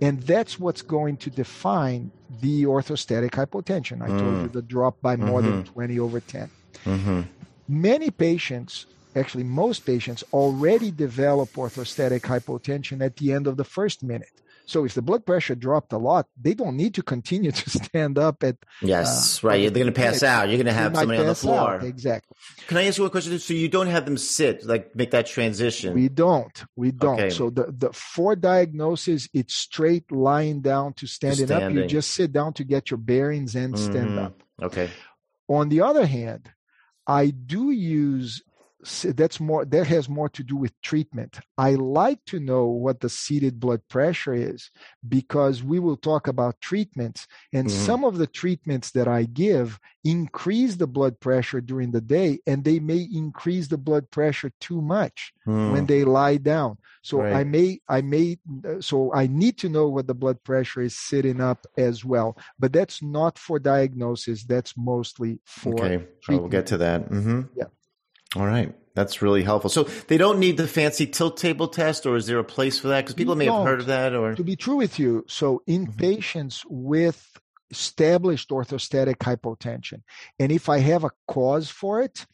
And 0.00 0.22
that's 0.22 0.58
what's 0.58 0.80
going 0.80 1.18
to 1.18 1.28
define 1.28 2.10
the 2.40 2.62
orthostatic 2.62 3.32
hypotension. 3.32 4.00
I 4.00 4.08
mm. 4.08 4.18
told 4.18 4.36
you 4.40 4.48
mm. 4.48 4.52
the 4.52 4.62
drop 4.62 5.02
by 5.02 5.16
more 5.16 5.42
mm-hmm. 5.42 5.50
than 5.50 5.64
20 5.64 5.98
over 5.98 6.20
10. 6.20 6.50
Mm-hmm. 6.86 7.20
Many 7.68 8.10
patients, 8.10 8.86
actually, 9.14 9.44
most 9.44 9.84
patients, 9.84 10.24
already 10.32 10.90
develop 10.90 11.50
orthostatic 11.52 12.22
hypotension 12.22 13.04
at 13.04 13.16
the 13.16 13.34
end 13.34 13.46
of 13.46 13.58
the 13.58 13.64
first 13.64 14.02
minute. 14.02 14.40
So 14.66 14.84
if 14.84 14.94
the 14.94 15.02
blood 15.02 15.24
pressure 15.24 15.54
dropped 15.54 15.92
a 15.92 15.98
lot, 15.98 16.26
they 16.40 16.52
don't 16.52 16.76
need 16.76 16.94
to 16.94 17.02
continue 17.02 17.52
to 17.52 17.70
stand 17.84 18.18
up 18.18 18.42
at. 18.42 18.56
Yes, 18.82 19.42
uh, 19.42 19.48
right. 19.48 19.62
They're 19.62 19.84
going 19.84 19.86
to 19.86 19.92
pass 19.92 20.22
out. 20.22 20.48
You're 20.48 20.58
going 20.58 20.66
to 20.66 20.72
have 20.72 20.96
somebody 20.96 21.20
on 21.20 21.26
the 21.26 21.34
floor. 21.34 21.74
Out. 21.74 21.84
Exactly. 21.84 22.36
Can 22.66 22.76
I 22.76 22.86
ask 22.86 22.98
you 22.98 23.04
a 23.04 23.10
question? 23.10 23.38
So 23.38 23.54
you 23.54 23.68
don't 23.68 23.86
have 23.86 24.04
them 24.04 24.18
sit, 24.18 24.64
like 24.66 24.94
make 24.94 25.12
that 25.12 25.26
transition. 25.26 25.94
We 25.94 26.08
don't. 26.08 26.64
We 26.74 26.90
don't. 26.90 27.20
Okay. 27.20 27.30
So 27.30 27.50
the 27.50 27.72
the 27.76 27.92
for 27.92 28.34
diagnosis, 28.34 29.28
it's 29.32 29.54
straight 29.54 30.10
lying 30.10 30.60
down 30.60 30.94
to 30.94 31.06
standing, 31.06 31.46
standing, 31.46 31.78
up. 31.78 31.84
You 31.84 31.88
just 31.88 32.10
sit 32.10 32.32
down 32.32 32.52
to 32.54 32.64
get 32.64 32.90
your 32.90 32.98
bearings 32.98 33.54
and 33.54 33.74
mm-hmm. 33.74 33.92
stand 33.92 34.18
up. 34.18 34.42
Okay. 34.60 34.90
On 35.48 35.68
the 35.68 35.82
other 35.82 36.06
hand, 36.06 36.50
I 37.06 37.30
do 37.30 37.70
use 37.70 38.42
that's 39.04 39.40
more 39.40 39.64
that 39.64 39.86
has 39.86 40.08
more 40.08 40.28
to 40.28 40.42
do 40.42 40.54
with 40.54 40.78
treatment 40.82 41.40
i 41.56 41.70
like 41.70 42.22
to 42.26 42.38
know 42.38 42.66
what 42.66 43.00
the 43.00 43.08
seated 43.08 43.58
blood 43.58 43.80
pressure 43.88 44.34
is 44.34 44.70
because 45.08 45.62
we 45.62 45.78
will 45.78 45.96
talk 45.96 46.28
about 46.28 46.60
treatments 46.60 47.26
and 47.54 47.68
mm-hmm. 47.68 47.84
some 47.84 48.04
of 48.04 48.18
the 48.18 48.26
treatments 48.26 48.90
that 48.90 49.08
i 49.08 49.24
give 49.24 49.80
increase 50.04 50.76
the 50.76 50.86
blood 50.86 51.18
pressure 51.20 51.60
during 51.60 51.90
the 51.90 52.02
day 52.02 52.38
and 52.46 52.64
they 52.64 52.78
may 52.78 53.08
increase 53.12 53.68
the 53.68 53.78
blood 53.78 54.10
pressure 54.10 54.52
too 54.60 54.82
much 54.82 55.32
mm. 55.46 55.72
when 55.72 55.86
they 55.86 56.04
lie 56.04 56.36
down 56.36 56.76
so 57.02 57.22
right. 57.22 57.32
i 57.34 57.44
may 57.44 57.80
i 57.88 58.02
may 58.02 58.36
so 58.78 59.12
i 59.14 59.26
need 59.26 59.56
to 59.56 59.70
know 59.70 59.88
what 59.88 60.06
the 60.06 60.14
blood 60.14 60.42
pressure 60.44 60.82
is 60.82 60.96
sitting 60.96 61.40
up 61.40 61.66
as 61.78 62.04
well 62.04 62.36
but 62.58 62.74
that's 62.74 63.02
not 63.02 63.38
for 63.38 63.58
diagnosis 63.58 64.44
that's 64.44 64.76
mostly 64.76 65.40
for 65.46 65.72
okay 65.72 66.04
treatment. 66.22 66.42
we'll 66.42 66.48
get 66.50 66.66
to 66.66 66.76
that 66.76 67.10
mm-hmm. 67.10 67.42
yeah 67.56 67.64
all 68.34 68.46
right. 68.46 68.74
That's 68.94 69.20
really 69.20 69.42
helpful. 69.42 69.68
So 69.68 69.84
they 70.08 70.16
don't 70.16 70.38
need 70.38 70.56
the 70.56 70.66
fancy 70.66 71.06
tilt 71.06 71.36
table 71.36 71.68
test, 71.68 72.06
or 72.06 72.16
is 72.16 72.26
there 72.26 72.38
a 72.38 72.44
place 72.44 72.78
for 72.78 72.88
that? 72.88 73.02
Because 73.02 73.14
people 73.14 73.36
may 73.36 73.44
have 73.44 73.62
heard 73.62 73.80
of 73.80 73.86
that. 73.86 74.14
Or 74.14 74.34
to 74.34 74.42
be 74.42 74.56
true 74.56 74.76
with 74.76 74.98
you, 74.98 75.24
so 75.28 75.62
in 75.66 75.86
mm-hmm. 75.86 75.98
patients 75.98 76.64
with 76.66 77.38
established 77.70 78.48
orthostatic 78.48 79.16
hypotension, 79.16 80.02
and 80.38 80.50
if 80.50 80.70
I 80.70 80.78
have 80.78 81.04
a 81.04 81.10
cause 81.28 81.68
for 81.68 82.00
it, 82.00 82.26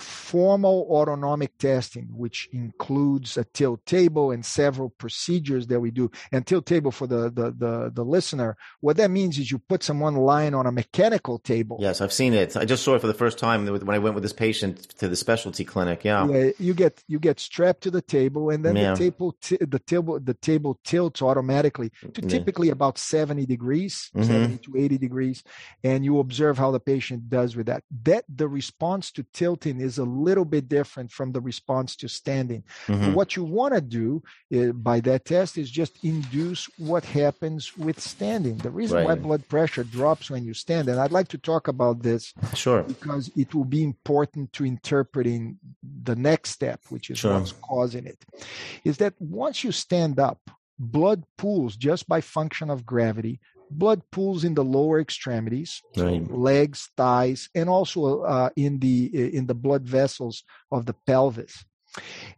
formal 0.00 0.86
autonomic 0.90 1.56
testing, 1.58 2.08
which 2.12 2.48
includes 2.52 3.36
a 3.36 3.44
tilt 3.44 3.84
table 3.86 4.30
and 4.30 4.44
several 4.44 4.90
procedures 4.90 5.66
that 5.68 5.80
we 5.80 5.90
do. 5.90 6.10
And 6.32 6.46
tilt 6.46 6.66
table 6.66 6.90
for 6.90 7.06
the, 7.06 7.30
the, 7.30 7.54
the, 7.56 7.90
the, 7.94 8.04
listener, 8.04 8.56
what 8.80 8.96
that 8.96 9.10
means 9.10 9.38
is 9.38 9.50
you 9.50 9.58
put 9.58 9.82
someone 9.82 10.16
lying 10.16 10.54
on 10.54 10.66
a 10.66 10.72
mechanical 10.72 11.38
table. 11.38 11.76
Yes, 11.80 12.00
I've 12.00 12.12
seen 12.12 12.32
it. 12.32 12.56
I 12.56 12.64
just 12.64 12.82
saw 12.82 12.94
it 12.94 13.00
for 13.00 13.06
the 13.06 13.14
first 13.14 13.38
time 13.38 13.66
when 13.66 13.90
I 13.90 13.98
went 13.98 14.14
with 14.14 14.22
this 14.22 14.32
patient 14.32 14.88
to 14.98 15.08
the 15.08 15.16
specialty 15.16 15.64
clinic. 15.64 16.04
Yeah. 16.04 16.26
yeah 16.28 16.50
you 16.58 16.74
get, 16.74 17.02
you 17.06 17.18
get 17.18 17.38
strapped 17.38 17.82
to 17.82 17.90
the 17.90 18.02
table 18.02 18.50
and 18.50 18.64
then 18.64 18.76
yeah. 18.76 18.92
the 18.92 18.96
table, 18.96 19.36
t- 19.40 19.58
the 19.60 19.78
table, 19.78 20.18
the 20.18 20.34
table 20.34 20.80
tilts 20.84 21.22
automatically 21.22 21.90
to 22.14 22.22
typically 22.22 22.68
yeah. 22.68 22.72
about 22.72 22.98
70 22.98 23.46
degrees, 23.46 24.10
mm-hmm. 24.14 24.26
70 24.26 24.58
to 24.58 24.76
80 24.76 24.98
degrees. 24.98 25.44
And 25.84 26.04
you 26.04 26.18
observe 26.18 26.58
how 26.58 26.70
the 26.70 26.80
patient 26.80 27.28
does 27.28 27.56
with 27.56 27.66
that. 27.66 27.84
That 28.04 28.24
the 28.28 28.48
response 28.48 29.10
to 29.12 29.26
tilting 29.32 29.80
is 29.80 29.89
is 29.90 29.98
a 29.98 30.04
little 30.04 30.44
bit 30.44 30.68
different 30.68 31.10
from 31.10 31.32
the 31.32 31.42
response 31.50 31.90
to 31.96 32.08
standing. 32.08 32.62
Mm-hmm. 32.86 33.12
What 33.18 33.36
you 33.36 33.44
want 33.44 33.72
to 33.74 33.80
do 33.80 34.22
uh, 34.56 34.72
by 34.72 34.98
that 35.08 35.24
test 35.24 35.52
is 35.62 35.70
just 35.70 35.92
induce 36.04 36.62
what 36.90 37.04
happens 37.04 37.76
with 37.76 37.98
standing. 38.00 38.56
The 38.56 38.70
reason 38.80 38.98
right. 38.98 39.06
why 39.06 39.14
blood 39.16 39.44
pressure 39.48 39.84
drops 39.84 40.30
when 40.30 40.44
you 40.44 40.54
stand, 40.54 40.88
and 40.88 40.98
I'd 41.00 41.18
like 41.18 41.28
to 41.28 41.38
talk 41.38 41.68
about 41.68 42.02
this, 42.02 42.32
sure, 42.54 42.82
because 42.82 43.30
it 43.36 43.54
will 43.54 43.70
be 43.78 43.82
important 43.82 44.52
to 44.54 44.64
interpreting 44.64 45.58
the 46.08 46.16
next 46.16 46.50
step, 46.50 46.80
which 46.88 47.10
is 47.10 47.18
sure. 47.18 47.34
what's 47.34 47.52
causing 47.52 48.06
it. 48.06 48.20
Is 48.84 48.96
that 48.98 49.14
once 49.18 49.64
you 49.64 49.72
stand 49.72 50.18
up, 50.18 50.40
blood 50.80 51.24
pools 51.36 51.76
just 51.76 52.08
by 52.08 52.20
function 52.20 52.70
of 52.70 52.86
gravity 52.86 53.38
blood 53.70 54.02
pools 54.10 54.44
in 54.44 54.54
the 54.54 54.64
lower 54.64 55.00
extremities, 55.00 55.82
right. 55.96 56.26
so 56.26 56.34
legs, 56.34 56.88
thighs, 56.96 57.48
and 57.54 57.68
also 57.68 58.22
uh, 58.22 58.50
in 58.56 58.80
the 58.80 59.36
in 59.36 59.46
the 59.46 59.54
blood 59.54 59.84
vessels 59.86 60.44
of 60.70 60.86
the 60.86 60.94
pelvis. 61.06 61.64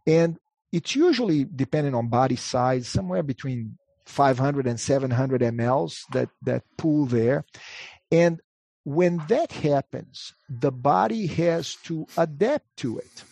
And 0.05 0.37
it's 0.71 0.95
usually 0.95 1.45
depending 1.45 1.95
on 1.95 2.07
body 2.09 2.35
size, 2.35 2.87
somewhere 2.87 3.23
between 3.23 3.77
500 4.05 4.67
and 4.67 4.79
700 4.79 5.41
mLs 5.41 6.01
that 6.11 6.29
that 6.41 6.63
pool 6.77 7.05
there. 7.05 7.45
And 8.11 8.39
when 8.83 9.23
that 9.29 9.51
happens, 9.51 10.33
the 10.49 10.71
body 10.71 11.27
has 11.27 11.75
to 11.85 12.05
adapt 12.17 12.65
to 12.77 12.99
it. 12.99 13.23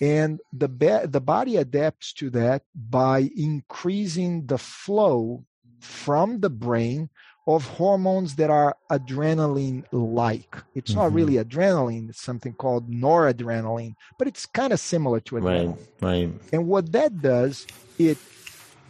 And 0.00 0.40
the, 0.52 0.68
ba- 0.68 1.06
the 1.06 1.22
body 1.22 1.56
adapts 1.56 2.12
to 2.14 2.28
that 2.30 2.62
by 2.74 3.30
increasing 3.34 4.46
the 4.46 4.58
flow 4.58 5.46
from 5.86 6.40
the 6.40 6.50
brain 6.50 7.08
of 7.46 7.64
hormones 7.64 8.34
that 8.36 8.50
are 8.50 8.76
adrenaline 8.90 9.84
like. 9.92 10.56
It's 10.74 10.90
mm-hmm. 10.90 11.00
not 11.00 11.12
really 11.12 11.34
adrenaline, 11.34 12.10
it's 12.10 12.20
something 12.20 12.52
called 12.52 12.90
noradrenaline, 12.90 13.94
but 14.18 14.26
it's 14.26 14.46
kind 14.46 14.72
of 14.72 14.80
similar 14.80 15.20
to 15.20 15.36
adrenaline. 15.36 15.78
Right, 16.00 16.26
right. 16.26 16.30
And 16.52 16.66
what 16.66 16.90
that 16.92 17.22
does, 17.22 17.66
it 17.98 18.18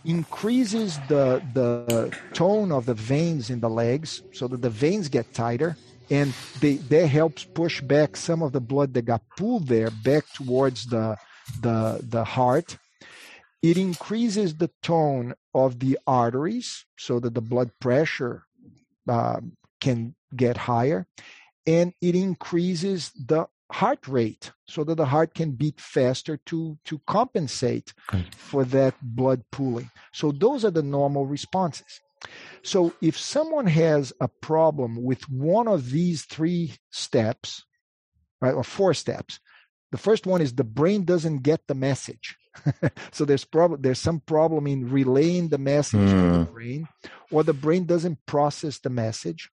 increases 0.05 0.99
the 1.09 1.43
the 1.53 2.17
tone 2.33 2.71
of 2.71 2.87
the 2.87 2.95
veins 2.95 3.51
in 3.51 3.61
the 3.61 3.69
legs 3.69 4.23
so 4.33 4.47
that 4.47 4.63
the 4.63 4.71
veins 4.71 5.09
get 5.09 5.35
tighter 5.35 5.77
and 6.11 6.33
they 6.61 6.75
that 6.77 7.09
helps 7.09 7.45
push 7.45 7.81
back 7.81 8.17
some 8.17 8.41
of 8.41 8.53
the 8.53 8.61
blood 8.61 8.95
that 8.95 9.05
got 9.05 9.21
pulled 9.37 9.67
there 9.67 9.91
back 10.05 10.25
towards 10.33 10.87
the 10.87 11.17
the 11.61 12.01
the 12.09 12.25
heart 12.25 12.79
it 13.63 13.77
increases 13.79 14.57
the 14.57 14.71
tone 14.83 15.35
of 15.55 15.79
the 15.79 15.99
arteries 16.07 16.85
so 16.99 17.19
that 17.21 17.35
the 17.35 17.41
blood 17.41 17.71
pressure 17.81 18.45
uh, 19.09 19.41
can 19.81 20.15
get 20.35 20.57
higher 20.57 21.07
and 21.67 21.93
it 22.01 22.15
increases 22.15 23.11
the 23.13 23.47
heart 23.73 24.07
rate 24.07 24.53
so 24.67 24.85
that 24.85 24.95
the 24.97 25.07
heart 25.07 25.35
can 25.35 25.51
beat 25.53 25.81
faster 25.81 26.37
to 26.47 26.79
to 26.85 27.01
compensate 27.07 27.93
for 28.37 28.65
that 28.65 28.95
blood 29.03 29.43
pooling. 29.51 29.91
So 30.13 30.31
those 30.31 30.65
are 30.65 30.71
the 30.71 30.83
normal 30.83 31.27
responses. 31.27 32.01
So 32.63 32.93
if 33.01 33.19
someone 33.19 33.67
has 33.67 34.13
a 34.21 34.29
problem 34.29 35.03
with 35.03 35.29
one 35.29 35.69
of 35.69 35.91
these 35.91 36.25
three 36.25 36.75
steps 36.91 37.65
right 38.41 38.55
or 38.55 38.65
four 38.65 38.95
steps 38.95 39.41
the 39.93 39.99
first 39.99 40.27
one 40.27 40.41
is 40.41 40.53
the 40.53 40.65
brain 40.65 41.05
doesn't 41.05 41.43
get 41.43 41.61
the 41.67 41.75
message 41.75 42.37
so 43.13 43.25
there's 43.25 43.45
problem 43.45 43.81
there's 43.83 43.99
some 43.99 44.21
problem 44.21 44.67
in 44.67 44.91
relaying 44.91 45.49
the 45.49 45.59
message 45.59 46.01
mm. 46.01 46.11
to 46.11 46.39
the 46.39 46.45
hmm. 46.45 46.53
brain 46.53 46.89
or 47.31 47.43
the 47.43 47.53
brain 47.53 47.85
doesn't 47.85 48.19
process 48.27 48.79
the 48.79 48.91
message 48.91 49.51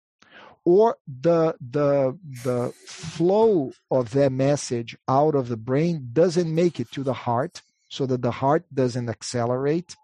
or 0.65 0.97
the 1.07 1.55
the 1.59 2.17
the 2.43 2.73
flow 2.85 3.71
of 3.91 4.11
that 4.11 4.31
message 4.31 4.97
out 5.07 5.35
of 5.35 5.49
the 5.49 5.57
brain 5.57 6.09
doesn't 6.13 6.53
make 6.53 6.79
it 6.79 6.89
to 6.91 7.03
the 7.03 7.13
heart 7.13 7.61
so 7.89 8.05
that 8.05 8.21
the 8.21 8.31
heart 8.31 8.65
doesn't 8.73 9.09
accelerate 9.09 9.95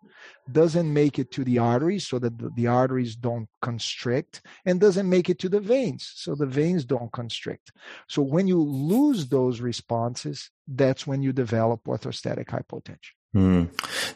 doesn't 0.51 0.91
make 0.91 1.19
it 1.19 1.31
to 1.31 1.43
the 1.43 1.59
arteries 1.59 2.07
so 2.07 2.19
that 2.19 2.37
the, 2.37 2.49
the, 2.55 2.67
arteries 2.67 3.15
don't 3.15 3.47
constrict 3.61 4.41
and 4.65 4.79
doesn't 4.79 5.07
make 5.07 5.29
it 5.29 5.39
to 5.39 5.47
the 5.47 5.59
veins 5.59 6.11
so 6.15 6.35
the 6.35 6.45
veins 6.45 6.85
don't 6.85 7.11
constrict 7.11 7.71
so 8.07 8.21
when 8.21 8.47
you 8.47 8.61
lose 8.61 9.27
those 9.27 9.61
responses 9.61 10.49
that's 10.75 11.05
when 11.07 11.21
you 11.21 11.33
develop 11.33 11.83
orthostatic 11.85 12.45
hypotension 12.45 13.11
Hmm. 13.33 13.65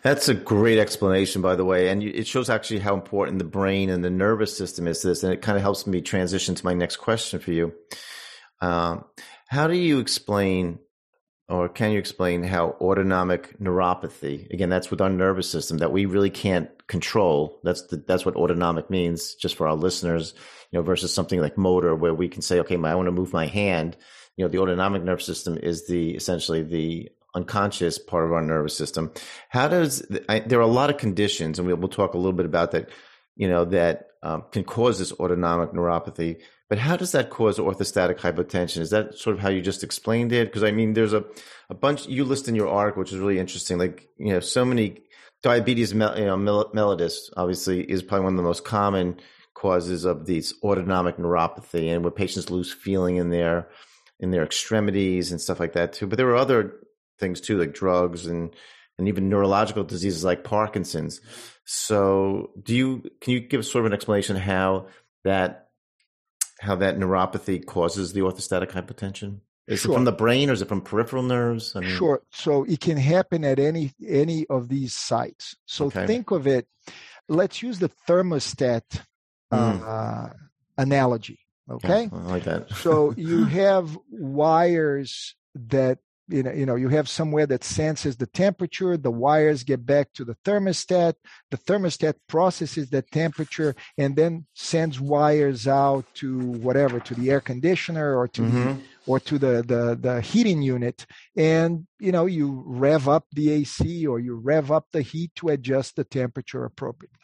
That's 0.01 0.27
a 0.27 0.33
great 0.33 0.79
explanation, 0.79 1.41
by 1.41 1.55
the 1.55 1.65
way, 1.65 1.89
and 1.89 2.01
it 2.01 2.25
shows 2.25 2.50
actually 2.50 2.79
how 2.79 2.95
important 2.95 3.38
the 3.38 3.45
brain 3.45 3.89
and 3.89 4.03
the 4.03 4.10
nervous 4.10 4.57
system 4.57 4.88
is 4.88 5.01
to 5.01 5.07
this, 5.07 5.24
and 5.24 5.31
it 5.31 5.41
kind 5.41 5.55
of 5.55 5.62
helps 5.62 5.86
me 5.86 6.01
transition 6.01 6.55
to 6.55 6.65
my 6.65 6.74
next 6.74 6.98
question 6.98 7.39
for 7.39 7.51
you. 7.51 7.74
Um, 8.60 9.05
how 9.48 9.67
do 9.67 9.75
you 9.75 10.00
explain, 10.00 10.79
or 11.48 11.69
can 11.69 11.91
you 11.91 12.00
explain 12.00 12.41
how 12.41 12.72
autonomic 12.81 13.60
neuropathy? 13.60 14.51
Again, 14.51 14.69
that's 14.69 14.89
with 14.89 15.00
our 15.00 15.12
nervous 15.12 15.50
system 15.50 15.77
that 15.77 15.91
we 15.91 16.05
really 16.05 16.31
can't 16.31 16.69
control. 16.88 17.60
That's 17.63 17.83
the, 17.83 17.98
that's 17.98 18.25
what 18.25 18.36
autonomic 18.36 18.89
means, 18.89 19.36
just 19.36 19.55
for 19.55 19.67
our 19.67 19.75
listeners. 19.75 20.33
You 20.72 20.79
know, 20.79 20.83
versus 20.83 21.13
something 21.13 21.39
like 21.39 21.55
motor, 21.55 21.93
where 21.93 22.15
we 22.15 22.29
can 22.29 22.41
say, 22.41 22.62
okay, 22.62 22.77
I 22.77 22.95
want 22.95 23.05
to 23.05 23.12
move 23.12 23.31
my 23.31 23.45
hand. 23.45 23.95
You 24.38 24.46
know, 24.46 24.50
the 24.50 24.60
autonomic 24.60 25.04
nervous 25.04 25.25
system 25.25 25.58
is 25.58 25.88
the 25.88 26.16
essentially 26.16 26.63
the 26.63 27.10
unconscious 27.36 27.98
part 27.98 28.25
of 28.25 28.32
our 28.32 28.42
nervous 28.42 28.78
system. 28.78 29.12
How 29.50 29.68
does 29.68 30.06
I, 30.30 30.40
there 30.40 30.60
are 30.60 30.62
a 30.62 30.68
lot 30.68 30.90
of 30.90 30.98
conditions, 30.98 31.60
and 31.60 31.68
we'll, 31.68 31.88
talk 31.88 32.13
a 32.13 32.18
little 32.18 32.34
bit 32.34 32.46
about 32.46 32.72
that. 32.72 32.90
You 33.36 33.48
know 33.48 33.66
that 33.66 34.10
um, 34.22 34.46
can 34.52 34.63
cause 34.63 35.00
this 35.00 35.12
autonomic 35.13 35.72
neuropathy. 35.72 36.42
But 36.70 36.78
how 36.80 36.96
does 36.96 37.12
that 37.12 37.30
cause 37.30 37.60
orthostatic 37.60 38.18
hypotension? 38.18 38.80
Is 38.80 38.90
that 38.92 39.16
sort 39.16 39.36
of 39.36 39.42
how 39.42 39.50
you 39.50 39.62
just 39.62 39.84
explained 39.84 40.32
it? 40.32 40.48
Because 40.48 40.63
I 40.63 40.72
mean, 40.72 40.94
there's 40.94 41.13
a, 41.13 41.24
a 41.70 41.75
bunch 41.75 42.08
you 42.08 42.24
list 42.24 42.48
in 42.48 42.56
your 42.56 42.70
article, 42.70 43.02
which 43.02 43.12
is 43.12 43.20
really 43.20 43.40
interesting. 43.40 43.78
Like 43.78 44.08
you 44.18 44.34
know, 44.34 44.40
so 44.40 44.63
many 44.63 45.04
diabetes, 45.42 45.92
you 45.92 46.00
know, 46.00 46.38
mellitus 46.38 47.30
obviously 47.36 47.82
is 47.82 48.02
probably 48.02 48.24
one 48.24 48.34
of 48.34 48.38
the 48.38 48.44
most 48.44 48.63
common 48.63 49.20
causes 49.54 50.06
of 50.06 50.25
these 50.25 50.54
autonomic 50.63 51.18
neuropathy, 51.18 51.94
and 51.94 52.04
where 52.04 52.12
patients 52.12 52.50
lose 52.50 52.72
feeling 52.72 53.18
in 53.18 53.30
their 53.30 53.68
in 54.20 54.32
their 54.32 54.43
extremities 54.43 55.32
and 55.32 55.41
stuff 55.41 55.60
like 55.60 55.74
that 55.74 55.93
too. 55.93 56.08
But 56.08 56.17
there 56.17 56.29
are 56.29 56.36
other 56.36 56.75
things 57.20 57.41
too, 57.41 57.58
like 57.58 57.74
drugs 57.74 58.25
and 58.25 58.55
and 58.98 59.08
even 59.08 59.29
neurological 59.29 59.83
diseases 59.83 60.24
like 60.24 60.44
Parkinson's. 60.44 61.20
So, 61.66 62.51
do 62.61 62.75
you 62.75 63.03
can 63.22 63.33
you 63.33 63.40
give 63.40 63.66
sort 63.66 63.85
of 63.85 63.88
an 63.88 63.94
explanation 63.94 64.35
how 64.35 64.88
that 65.24 65.70
how 66.59 66.75
that 66.75 66.98
neuropathy 66.98 67.66
causes 67.66 68.14
the 68.14 68.22
orthostatic 68.22 68.72
hypotension? 68.72 69.40
Is 69.68 69.81
sure. 69.81 69.92
it 69.92 69.96
from 69.96 70.05
the 70.05 70.11
brain 70.11 70.50
or 70.50 70.53
is 70.53 70.61
it 70.61 70.68
from 70.68 70.81
peripheral 70.81 71.24
nerves? 71.24 71.74
I 71.75 71.79
mean, 71.79 71.96
sure. 71.96 72.22
So 72.31 72.64
it 72.66 72.81
can 72.81 72.98
happen 72.98 73.46
at 73.46 73.59
any 73.59 73.94
any 74.05 74.46
of 74.48 74.68
these 74.68 74.94
sites. 74.94 75.55
So 75.66 75.85
okay. 75.85 76.05
think 76.05 76.31
of 76.31 76.48
it. 76.48 76.68
Let's 77.29 77.61
use 77.61 77.79
the 77.79 77.90
thermostat 78.07 78.83
mm. 79.51 79.81
uh, 79.85 80.33
analogy. 80.77 81.40
Okay. 81.70 82.10
Yeah, 82.12 82.20
like 82.20 82.44
that. 82.44 82.72
so 82.72 83.14
you 83.18 83.46
have 83.46 83.98
wires 84.10 85.36
that 85.56 86.00
you 86.30 86.42
know, 86.42 86.52
you 86.52 86.66
know, 86.66 86.76
you 86.76 86.88
have 86.88 87.10
somewhere 87.10 87.46
that 87.46 87.64
senses 87.64 88.16
the 88.16 88.26
temperature, 88.26 88.96
the 88.96 89.12
wires 89.12 89.64
get 89.64 89.86
back 89.86 90.14
to 90.14 90.24
the 90.24 90.36
thermostat, 90.46 91.16
the 91.52 91.58
thermostat 91.58 92.16
processes 92.28 92.90
that 92.92 93.12
temperature 93.12 93.76
and 93.98 94.16
then 94.16 94.46
sends 94.54 95.02
wires 95.02 95.68
out 95.68 96.06
to 96.16 96.40
whatever, 96.40 97.00
to 97.02 97.14
the 97.14 97.30
air 97.30 97.42
conditioner 97.42 98.18
or 98.18 98.28
to 98.30 98.42
mm-hmm. 98.42 98.80
or 99.06 99.20
to 99.20 99.38
the, 99.38 99.64
the 99.68 99.98
the 100.00 100.22
heating 100.22 100.62
unit. 100.62 101.06
And 101.36 101.88
you 102.00 102.12
know, 102.12 102.26
you 102.26 102.64
rev 102.66 103.10
up 103.10 103.26
the 103.34 103.52
AC 103.52 104.08
or 104.08 104.20
you 104.20 104.36
rev 104.36 104.72
up 104.72 104.88
the 104.92 105.02
heat 105.02 105.32
to 105.36 105.50
adjust 105.50 105.98
the 105.98 106.06
temperature 106.06 106.64
appropriately. 106.64 107.20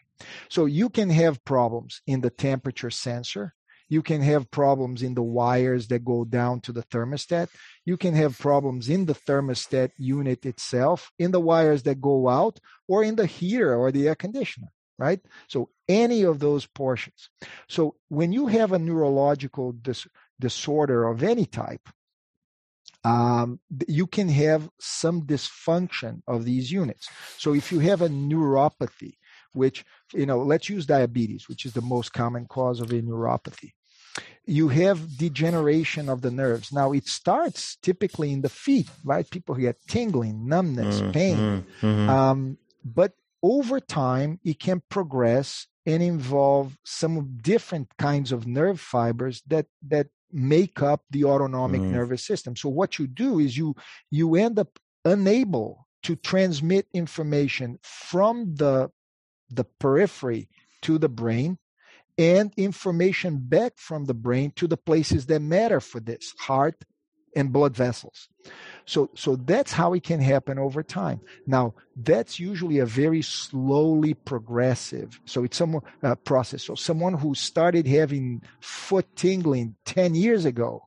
So 0.50 0.66
you 0.66 0.90
can 0.90 1.10
have 1.10 1.44
problems 1.46 2.02
in 2.06 2.20
the 2.20 2.30
temperature 2.30 2.92
sensor 2.92 3.54
you 3.90 4.04
can 4.04 4.22
have 4.22 4.52
problems 4.52 5.02
in 5.02 5.16
the 5.16 5.24
wires 5.24 5.88
that 5.88 6.06
go 6.06 6.24
down 6.24 6.62
to 6.62 6.72
the 6.72 6.84
thermostat. 6.84 7.50
You 7.86 7.98
can 7.98 8.14
have 8.14 8.38
problems 8.38 8.88
in 8.88 9.06
the 9.06 9.16
thermostat 9.16 9.92
unit 9.98 10.46
itself, 10.46 11.12
in 11.18 11.32
the 11.32 11.40
wires 11.40 11.84
that 11.84 12.00
go 12.00 12.30
out, 12.30 12.60
or 12.88 13.04
in 13.04 13.16
the 13.16 13.26
heater 13.26 13.76
or 13.76 13.92
the 13.92 14.08
air 14.08 14.16
conditioner, 14.16 14.72
right? 15.00 15.20
So 15.48 15.70
any 15.88 16.24
of 16.24 16.40
those 16.40 16.68
portions. 16.68 17.30
So 17.68 17.96
when 18.10 18.32
you 18.32 18.48
have 18.48 18.72
a 18.72 18.80
neurological 18.80 19.72
dis- 19.74 20.08
disorder 20.40 21.08
of 21.08 21.24
any 21.24 21.46
type, 21.46 21.90
um, 23.04 23.60
you 23.88 24.06
can 24.06 24.30
have 24.30 24.70
some 24.80 25.24
dysfunction 25.24 26.22
of 26.28 26.46
these 26.46 26.72
units. 26.72 27.10
So 27.38 27.56
if 27.56 27.72
you 27.72 27.80
have 27.80 28.02
a 28.02 28.10
neuropathy, 28.10 29.16
which 29.54 29.84
you 30.14 30.26
know 30.26 30.40
let's 30.44 30.70
use 30.70 30.86
diabetes 30.86 31.48
which 31.48 31.66
is 31.66 31.74
the 31.74 31.82
most 31.82 32.14
common 32.14 32.46
cause 32.46 32.80
of 32.80 32.92
a 32.92 33.02
neuropathy 33.02 33.72
you 34.46 34.70
have 34.70 35.18
degeneration 35.18 36.10
of 36.10 36.22
the 36.22 36.32
nerves. 36.32 36.72
Now, 36.72 36.92
it 36.92 37.08
starts 37.08 37.78
typically 37.84 38.32
in 38.32 38.42
the 38.42 38.50
feet, 38.50 38.90
right? 39.04 39.30
People 39.30 39.56
get 39.56 39.78
tingling, 39.88 40.48
numbness, 40.48 41.02
mm, 41.02 41.14
pain. 41.14 41.38
Mm, 41.38 41.64
mm-hmm. 41.82 42.10
um, 42.10 42.58
but 42.84 43.14
over 43.44 43.80
time, 43.80 44.40
it 44.44 44.60
can 44.60 44.82
progress 44.90 45.68
and 45.86 46.02
involve 46.02 46.78
some 46.84 47.38
different 47.42 47.90
kinds 47.98 48.32
of 48.32 48.48
nerve 48.48 48.80
fibers 48.80 49.42
that 49.48 49.68
that 49.88 50.08
make 50.32 50.82
up 50.82 51.04
the 51.10 51.26
autonomic 51.26 51.82
mm. 51.82 51.92
nervous 51.92 52.26
system. 52.26 52.56
So 52.56 52.70
what 52.70 53.00
you 53.00 53.08
do 53.08 53.40
is 53.40 53.58
you 53.58 53.76
you 54.12 54.36
end 54.36 54.60
up 54.60 54.80
unable 55.06 55.88
to 56.04 56.16
transmit 56.16 56.88
information 56.94 57.80
from 57.82 58.56
the 58.56 58.90
the 59.50 59.64
periphery 59.64 60.50
to 60.82 60.98
the 60.98 61.10
brain 61.10 61.58
and 62.20 62.54
information 62.58 63.38
back 63.38 63.78
from 63.78 64.06
the 64.06 64.14
brain 64.14 64.52
to 64.58 64.68
the 64.68 64.76
places 64.76 65.26
that 65.28 65.40
matter 65.40 65.80
for 65.80 66.02
this 66.02 66.36
heart 66.38 66.84
and 67.34 67.54
blood 67.54 67.76
vessels. 67.76 68.28
So 68.86 69.10
so 69.16 69.38
that's 69.38 69.72
how 69.72 69.94
it 69.94 70.04
can 70.04 70.20
happen 70.20 70.60
over 70.60 70.84
time. 70.84 71.22
Now 71.48 71.76
that's 71.96 72.38
usually 72.40 72.80
a 72.80 72.86
very 72.86 73.22
slowly 73.22 74.16
progressive 74.16 75.20
so 75.26 75.44
it's 75.46 75.56
some 75.56 75.80
uh, 76.04 76.16
process. 76.16 76.64
So 76.64 76.76
someone 76.76 77.14
who 77.14 77.36
started 77.36 77.88
having 77.88 78.42
foot 78.60 79.08
tingling 79.16 79.76
10 79.86 80.16
years 80.16 80.44
ago 80.44 80.84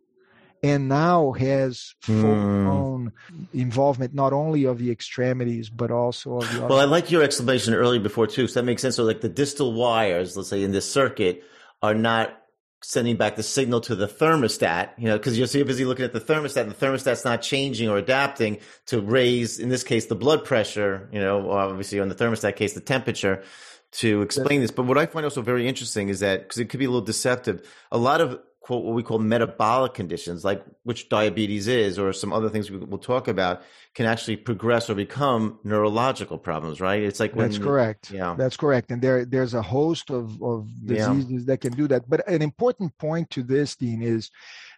and 0.63 0.89
now 0.89 1.33
has 1.33 1.95
full 2.01 2.23
blown 2.23 3.13
mm. 3.33 3.47
involvement 3.53 4.15
not 4.15 4.33
only 4.33 4.65
of 4.65 4.79
the 4.79 4.91
extremities 4.91 5.69
but 5.69 5.91
also 5.91 6.39
of 6.39 6.53
the. 6.55 6.67
Well, 6.67 6.79
I 6.79 6.85
like 6.85 7.11
your 7.11 7.23
explanation 7.23 7.75
earlier 7.75 8.01
before 8.01 8.27
too, 8.27 8.47
so 8.47 8.61
that 8.61 8.67
makes 8.67 8.83
sense. 8.83 8.97
So, 8.97 9.05
like 9.05 9.21
the 9.21 9.29
distal 9.29 9.73
wires, 9.73 10.37
let's 10.37 10.49
say 10.49 10.63
in 10.63 10.73
this 10.73 10.91
circuit, 10.91 11.45
are 11.83 11.95
not 11.95 12.39
sending 12.85 13.17
back 13.17 13.37
the 13.37 13.43
signal 13.43 13.81
to 13.81 13.95
the 13.95 14.09
thermostat, 14.09 14.91
you 14.99 15.07
know, 15.07 15.17
because 15.17 15.39
you're 15.39 15.47
so 15.47 15.63
busy 15.65 15.85
looking 15.85 16.05
at 16.05 16.13
the 16.13 16.21
thermostat 16.21 16.63
and 16.63 16.71
the 16.71 16.87
thermostat's 16.87 17.25
not 17.25 17.41
changing 17.41 17.89
or 17.89 17.97
adapting 17.97 18.59
to 18.87 19.01
raise, 19.01 19.59
in 19.59 19.69
this 19.69 19.85
case, 19.85 20.07
the 20.07 20.17
blood 20.17 20.45
pressure, 20.45 21.09
you 21.13 21.21
know, 21.21 21.51
obviously 21.51 22.01
on 22.01 22.09
the 22.09 22.15
thermostat 22.15 22.57
case, 22.57 22.73
the 22.73 22.81
temperature 22.81 23.43
to 23.93 24.23
explain 24.23 24.61
this. 24.61 24.71
But 24.71 24.87
what 24.87 24.99
I 24.99 25.07
find 25.07 25.25
also 25.25 25.43
very 25.43 25.69
interesting 25.69 26.09
is 26.09 26.21
that, 26.21 26.43
because 26.43 26.59
it 26.59 26.71
could 26.71 26.81
be 26.81 26.87
a 26.87 26.91
little 26.91 27.05
deceptive, 27.05 27.69
a 27.93 27.99
lot 27.99 28.21
of 28.21 28.41
quote 28.63 28.85
what 28.85 28.95
we 28.95 29.03
call 29.03 29.19
metabolic 29.19 29.93
conditions, 29.93 30.45
like 30.45 30.65
which 30.85 31.09
diabetes 31.09 31.67
is, 31.67 31.99
or 31.99 32.13
some 32.13 32.33
other 32.33 32.49
things 32.49 32.71
we 32.71 32.79
will 32.79 32.99
talk 32.99 33.29
about, 33.29 33.63
can 33.95 34.07
actually 34.07 34.37
progress 34.37 34.89
or 34.89 34.95
become 34.95 35.59
neurological 35.65 36.39
problems. 36.39 36.81
Right? 36.81 37.03
It's 37.03 37.21
like 37.21 37.35
when, 37.35 37.51
that's 37.51 37.63
correct. 37.63 38.11
Yeah, 38.11 38.35
that's 38.39 38.57
correct. 38.57 38.91
And 38.91 39.03
there 39.03 39.25
there's 39.25 39.55
a 39.55 39.63
host 39.63 40.11
of 40.11 40.43
of 40.43 40.69
diseases 40.85 41.31
yeah. 41.31 41.47
that 41.47 41.61
can 41.61 41.73
do 41.73 41.89
that. 41.89 42.09
But 42.09 42.27
an 42.29 42.43
important 42.43 42.97
point 42.99 43.31
to 43.31 43.43
this, 43.43 43.77
Dean, 43.77 44.03
is 44.03 44.31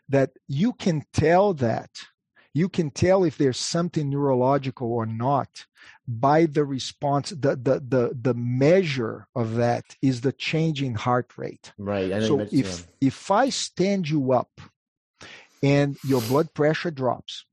that 0.09 0.31
you 0.49 0.73
can 0.73 1.05
tell 1.13 1.55
that 1.55 1.91
you 2.55 2.69
can 2.69 2.91
tell 2.91 3.25
if 3.25 3.37
there's 3.37 3.59
something 3.59 4.09
neurological 4.09 4.91
or 4.93 5.05
not 5.05 5.67
by 6.07 6.47
the 6.47 6.65
response 6.65 7.31
the 7.31 7.57
the 7.57 7.83
the, 7.87 8.19
the 8.21 8.35
measure 8.35 9.27
of 9.35 9.57
that 9.57 9.85
is 10.01 10.21
the 10.21 10.33
change 10.33 10.83
in 10.83 10.95
heart 10.95 11.37
rate. 11.37 11.73
Right 11.77 12.23
so 12.23 12.41
if 12.53 12.87
if 13.01 13.31
i 13.31 13.49
stand 13.51 14.09
you 14.09 14.33
up 14.33 14.61
and 15.63 15.97
your 16.05 16.23
blood 16.23 16.55
pressure 16.55 16.91
drops 16.91 17.45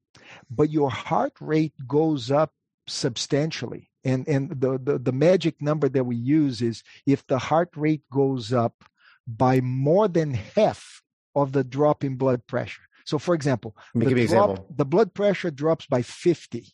but 0.50 0.70
your 0.70 0.90
heart 0.90 1.34
rate 1.42 1.74
goes 1.88 2.30
up 2.32 2.54
substantially 2.88 3.90
and 4.04 4.28
and 4.28 4.50
the, 4.50 4.80
the 4.82 4.98
the 4.98 5.12
magic 5.12 5.62
number 5.62 5.88
that 5.90 6.04
we 6.04 6.16
use 6.16 6.62
is 6.62 6.84
if 7.06 7.26
the 7.28 7.40
heart 7.40 7.70
rate 7.76 8.04
goes 8.12 8.52
up 8.52 8.84
by 9.28 9.62
more 9.62 10.08
than 10.08 10.34
half 10.34 11.02
of 11.36 11.54
the 11.54 11.64
drop 11.64 12.04
in 12.04 12.16
blood 12.16 12.46
pressure 12.48 12.82
so 13.12 13.20
for 13.20 13.36
example, 13.36 13.76
the, 13.94 14.06
drop, 14.06 14.18
example. 14.18 14.66
the 14.74 14.86
blood 14.86 15.14
pressure 15.14 15.52
drops 15.52 15.86
by 15.86 16.02
50 16.02 16.74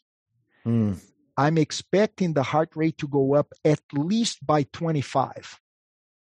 mm. 0.67 0.95
I'm 1.35 1.57
expecting 1.57 2.33
the 2.33 2.43
heart 2.43 2.75
rate 2.75 2.99
to 2.99 3.07
go 3.07 3.33
up 3.33 3.53
at 3.65 3.79
least 3.91 4.45
by 4.45 4.61
25. 4.71 5.59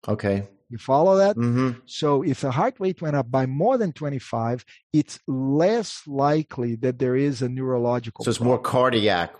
Okay. 0.07 0.47
You 0.71 0.79
follow 0.79 1.17
that? 1.17 1.35
Mm-hmm. 1.35 1.81
So 1.85 2.23
if 2.23 2.41
the 2.41 2.49
heart 2.49 2.77
rate 2.79 2.99
went 2.99 3.15
up 3.15 3.29
by 3.29 3.45
more 3.45 3.77
than 3.77 3.91
25, 3.91 4.65
it's 4.91 5.19
less 5.27 6.01
likely 6.07 6.75
that 6.77 6.97
there 6.97 7.15
is 7.15 7.43
a 7.43 7.49
neurological. 7.49 8.25
So 8.25 8.29
it's 8.29 8.39
problem. 8.39 8.55
more 8.55 8.63
cardiac 8.63 9.35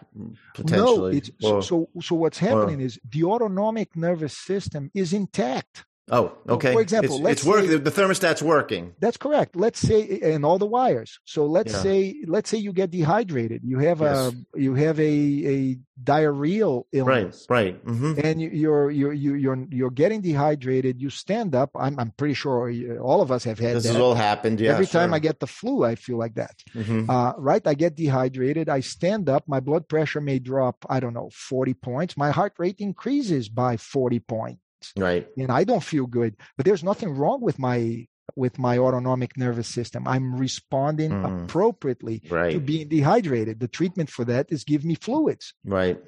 potentially. 0.53 1.11
No, 1.11 1.17
it's, 1.17 1.31
or, 1.41 1.63
so, 1.63 1.89
so 1.95 2.01
so 2.01 2.15
what's 2.15 2.37
happening 2.37 2.81
or, 2.81 2.85
is 2.85 2.99
the 3.09 3.23
autonomic 3.23 3.95
nervous 3.95 4.37
system 4.37 4.91
is 4.93 5.11
intact. 5.11 5.85
Oh, 6.11 6.33
okay. 6.49 6.73
For 6.73 6.81
example, 6.81 7.25
it's, 7.25 7.39
it's 7.39 7.45
working. 7.45 7.83
The 7.83 7.89
thermostat's 7.89 8.41
working. 8.41 8.93
That's 8.99 9.15
correct. 9.15 9.55
Let's 9.55 9.79
say, 9.79 10.19
and 10.21 10.43
all 10.43 10.57
the 10.57 10.65
wires. 10.65 11.19
So 11.23 11.45
let's 11.45 11.71
yeah. 11.71 11.79
say, 11.79 12.15
let's 12.27 12.49
say 12.49 12.57
you 12.57 12.73
get 12.73 12.91
dehydrated. 12.91 13.61
You 13.63 13.79
have 13.79 14.01
yes. 14.01 14.33
a, 14.33 14.59
you 14.59 14.75
have 14.75 14.99
a, 14.99 15.03
a 15.03 15.77
diarrheal 16.03 16.83
illness. 16.91 17.45
Right, 17.49 17.63
right. 17.63 17.85
Mm-hmm. 17.85 18.19
And 18.25 18.41
you, 18.41 18.73
are 18.73 18.91
you're, 18.91 19.13
you're, 19.13 19.67
you're 19.71 19.89
getting 19.89 20.19
dehydrated. 20.19 21.01
You 21.01 21.09
stand 21.09 21.55
up. 21.55 21.71
I'm, 21.75 21.97
I'm 21.97 22.11
pretty 22.11 22.33
sure 22.33 22.69
all 22.99 23.21
of 23.21 23.31
us 23.31 23.45
have 23.45 23.59
had 23.59 23.77
this 23.77 23.83
that. 23.83 23.93
has 23.93 24.01
all 24.01 24.15
happened. 24.15 24.59
Yeah. 24.59 24.73
Every 24.73 24.87
sure. 24.87 24.99
time 24.99 25.13
I 25.13 25.19
get 25.19 25.39
the 25.39 25.47
flu, 25.47 25.85
I 25.85 25.95
feel 25.95 26.17
like 26.17 26.35
that. 26.35 26.55
Mm-hmm. 26.75 27.09
Uh, 27.09 27.33
right. 27.37 27.65
I 27.65 27.73
get 27.73 27.95
dehydrated. 27.95 28.67
I 28.67 28.81
stand 28.81 29.29
up. 29.29 29.47
My 29.47 29.61
blood 29.61 29.87
pressure 29.87 30.19
may 30.19 30.39
drop. 30.39 30.85
I 30.89 30.99
don't 30.99 31.13
know, 31.13 31.29
40 31.31 31.73
points. 31.75 32.17
My 32.17 32.31
heart 32.31 32.53
rate 32.57 32.79
increases 32.79 33.47
by 33.47 33.77
40 33.77 34.19
points. 34.19 34.61
Right. 34.97 35.27
And 35.37 35.51
I 35.51 35.63
don't 35.63 35.83
feel 35.83 36.07
good, 36.07 36.35
but 36.57 36.65
there's 36.65 36.83
nothing 36.83 37.15
wrong 37.15 37.41
with 37.41 37.59
my 37.59 38.07
with 38.35 38.57
my 38.59 38.77
autonomic 38.77 39.37
nervous 39.37 39.67
system. 39.67 40.07
I'm 40.07 40.35
responding 40.35 41.11
mm. 41.11 41.43
appropriately 41.43 42.21
right. 42.29 42.53
to 42.53 42.59
being 42.59 42.87
dehydrated. 42.87 43.59
The 43.59 43.67
treatment 43.67 44.09
for 44.09 44.25
that 44.25 44.51
is 44.51 44.63
give 44.63 44.85
me 44.85 44.95
fluids. 44.95 45.53
Right. 45.65 45.99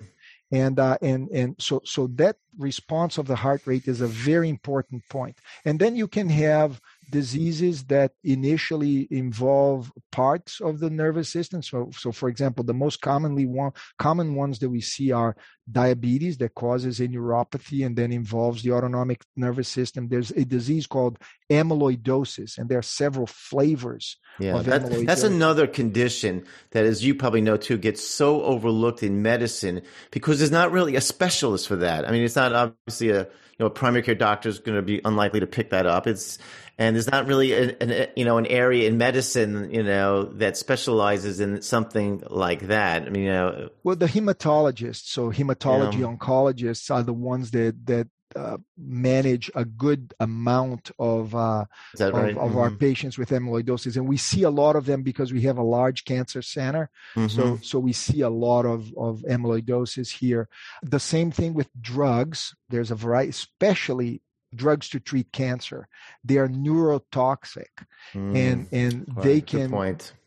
And 0.52 0.80
uh, 0.80 0.98
and 1.02 1.30
and 1.30 1.56
so 1.60 1.82
so 1.84 2.08
that 2.16 2.36
response 2.58 3.18
of 3.18 3.26
the 3.26 3.36
heart 3.36 3.64
rate 3.66 3.88
is 3.88 4.02
a 4.02 4.08
very 4.08 4.50
important 4.50 5.02
point. 5.10 5.40
And 5.66 5.80
then 5.80 5.96
you 5.96 6.08
can 6.08 6.30
have 6.30 6.80
diseases 7.10 7.86
that 7.86 8.12
initially 8.24 9.08
involve 9.10 9.92
parts 10.12 10.62
of 10.62 10.80
the 10.80 10.90
nervous 10.90 11.30
system. 11.30 11.62
So, 11.64 11.90
so 11.98 12.12
for 12.12 12.30
example, 12.30 12.64
the 12.64 12.74
most 12.74 13.02
commonly 13.02 13.46
one, 13.46 13.72
common 13.98 14.36
ones 14.36 14.60
that 14.60 14.70
we 14.70 14.82
see 14.82 15.12
are 15.12 15.36
diabetes 15.72 16.38
that 16.38 16.56
causes 16.56 17.00
a 17.00 17.08
neuropathy 17.08 17.86
and 17.86 17.96
then 17.96 18.12
involves 18.12 18.64
the 18.64 18.72
autonomic 18.72 19.22
nervous 19.36 19.70
system. 19.70 20.08
There's 20.08 20.32
a 20.32 20.46
disease 20.46 20.88
called 20.88 21.18
amyloidosis, 21.50 22.58
and 22.58 22.70
there 22.70 22.80
are 22.80 22.84
several 22.84 23.28
flavors. 23.28 24.18
Yeah, 24.40 24.62
that, 24.64 25.06
that's 25.06 25.24
another 25.24 25.68
condition 25.68 26.46
that, 26.72 26.86
as 26.86 27.06
you 27.06 27.16
probably 27.16 27.42
know 27.42 27.58
too, 27.58 27.78
gets 27.78 28.04
so 28.04 28.42
overlooked 28.44 29.04
in 29.04 29.22
medicine 29.22 29.82
because 30.12 30.40
there's 30.40 30.52
not 30.52 30.72
really 30.72 30.96
a 30.96 31.02
specialist 31.02 31.68
for 31.68 31.78
that. 31.78 32.08
I 32.08 32.12
mean, 32.12 32.24
it's 32.24 32.36
not 32.36 32.54
obviously 32.54 33.10
a 33.10 33.28
you 33.58 33.60
know 33.60 33.68
a 33.68 33.70
primary 33.70 34.04
care 34.04 34.16
doctor 34.16 34.50
is 34.50 34.60
going 34.60 34.76
to 34.76 34.82
be 34.82 35.00
unlikely 35.06 35.40
to 35.40 35.48
pick 35.48 35.70
that 35.70 35.86
up. 35.86 36.08
It's 36.08 36.40
and 36.80 36.96
there's 36.96 37.12
not 37.12 37.28
really 37.28 37.54
an, 37.54 37.70
an, 37.82 38.08
you 38.16 38.26
know 38.26 38.38
an 38.38 38.48
area 38.48 38.88
in 38.88 38.98
medicine 38.98 39.70
you 39.72 39.84
know 39.84 40.24
that 40.24 40.58
specializes 40.58 41.40
in 41.40 41.62
something 41.62 42.24
like 42.30 42.62
that. 42.62 43.04
I 43.04 43.10
mean, 43.10 43.24
you 43.24 43.30
know, 43.30 43.70
well, 43.84 43.96
the 43.96 44.08
hematologists, 44.08 45.06
so 45.06 45.30
hematology 45.56 46.00
know, 46.00 46.16
oncologists, 46.16 46.94
are 46.94 47.04
the 47.04 47.14
ones 47.14 47.52
that 47.52 47.86
that 47.86 48.08
uh, 48.36 48.58
manage 48.78 49.52
a 49.54 49.64
good 49.64 50.14
amount 50.20 50.90
of 50.98 51.36
uh, 51.36 51.66
of, 52.00 52.14
right? 52.14 52.36
of 52.36 52.50
mm-hmm. 52.50 52.58
our 52.58 52.72
patients 52.72 53.18
with 53.18 53.30
amyloidosis, 53.30 53.96
and 53.96 54.08
we 54.08 54.18
see 54.18 54.42
a 54.42 54.50
lot 54.50 54.76
of 54.76 54.88
them 54.88 55.04
because 55.04 55.32
we 55.32 55.42
have 55.42 55.60
a 55.60 55.64
large 55.64 56.04
cancer 56.04 56.42
center. 56.42 56.90
Mm-hmm. 57.16 57.28
So 57.28 57.60
so 57.62 57.78
we 57.78 57.94
see 57.94 58.22
a 58.22 58.30
lot 58.30 58.66
of 58.66 58.92
of 58.98 59.24
amyloidosis 59.30 60.10
here. 60.10 60.50
The 60.82 61.00
same 61.00 61.30
thing 61.30 61.54
with 61.54 61.70
drugs. 61.80 62.56
There's 62.70 62.90
a 62.90 62.96
variety, 62.96 63.30
especially 63.30 64.23
drugs 64.56 64.90
to 64.90 65.00
treat 65.00 65.32
cancer. 65.32 65.88
They 66.24 66.38
are 66.38 66.48
neurotoxic, 66.48 67.86
mm, 68.14 68.36
and 68.36 68.68
and 68.72 69.06
they 69.22 69.42
can 69.42 69.70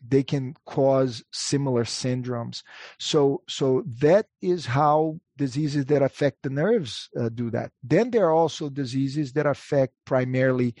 they 0.07 0.23
can 0.23 0.55
cause 0.65 1.23
similar 1.31 1.83
syndromes. 1.83 2.63
So 2.99 3.43
so 3.47 3.83
that 3.99 4.27
is 4.41 4.65
how 4.65 5.19
diseases 5.37 5.85
that 5.85 6.01
affect 6.01 6.43
the 6.43 6.49
nerves 6.49 7.09
uh, 7.19 7.29
do 7.29 7.49
that. 7.51 7.71
Then 7.83 8.11
there 8.11 8.25
are 8.25 8.33
also 8.33 8.69
diseases 8.69 9.33
that 9.33 9.45
affect 9.45 9.93
primarily 10.05 10.75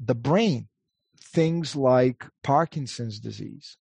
the 0.00 0.14
brain. 0.14 0.68
Things 1.20 1.76
like 1.76 2.24
Parkinson's 2.42 3.20
disease, 3.20 3.76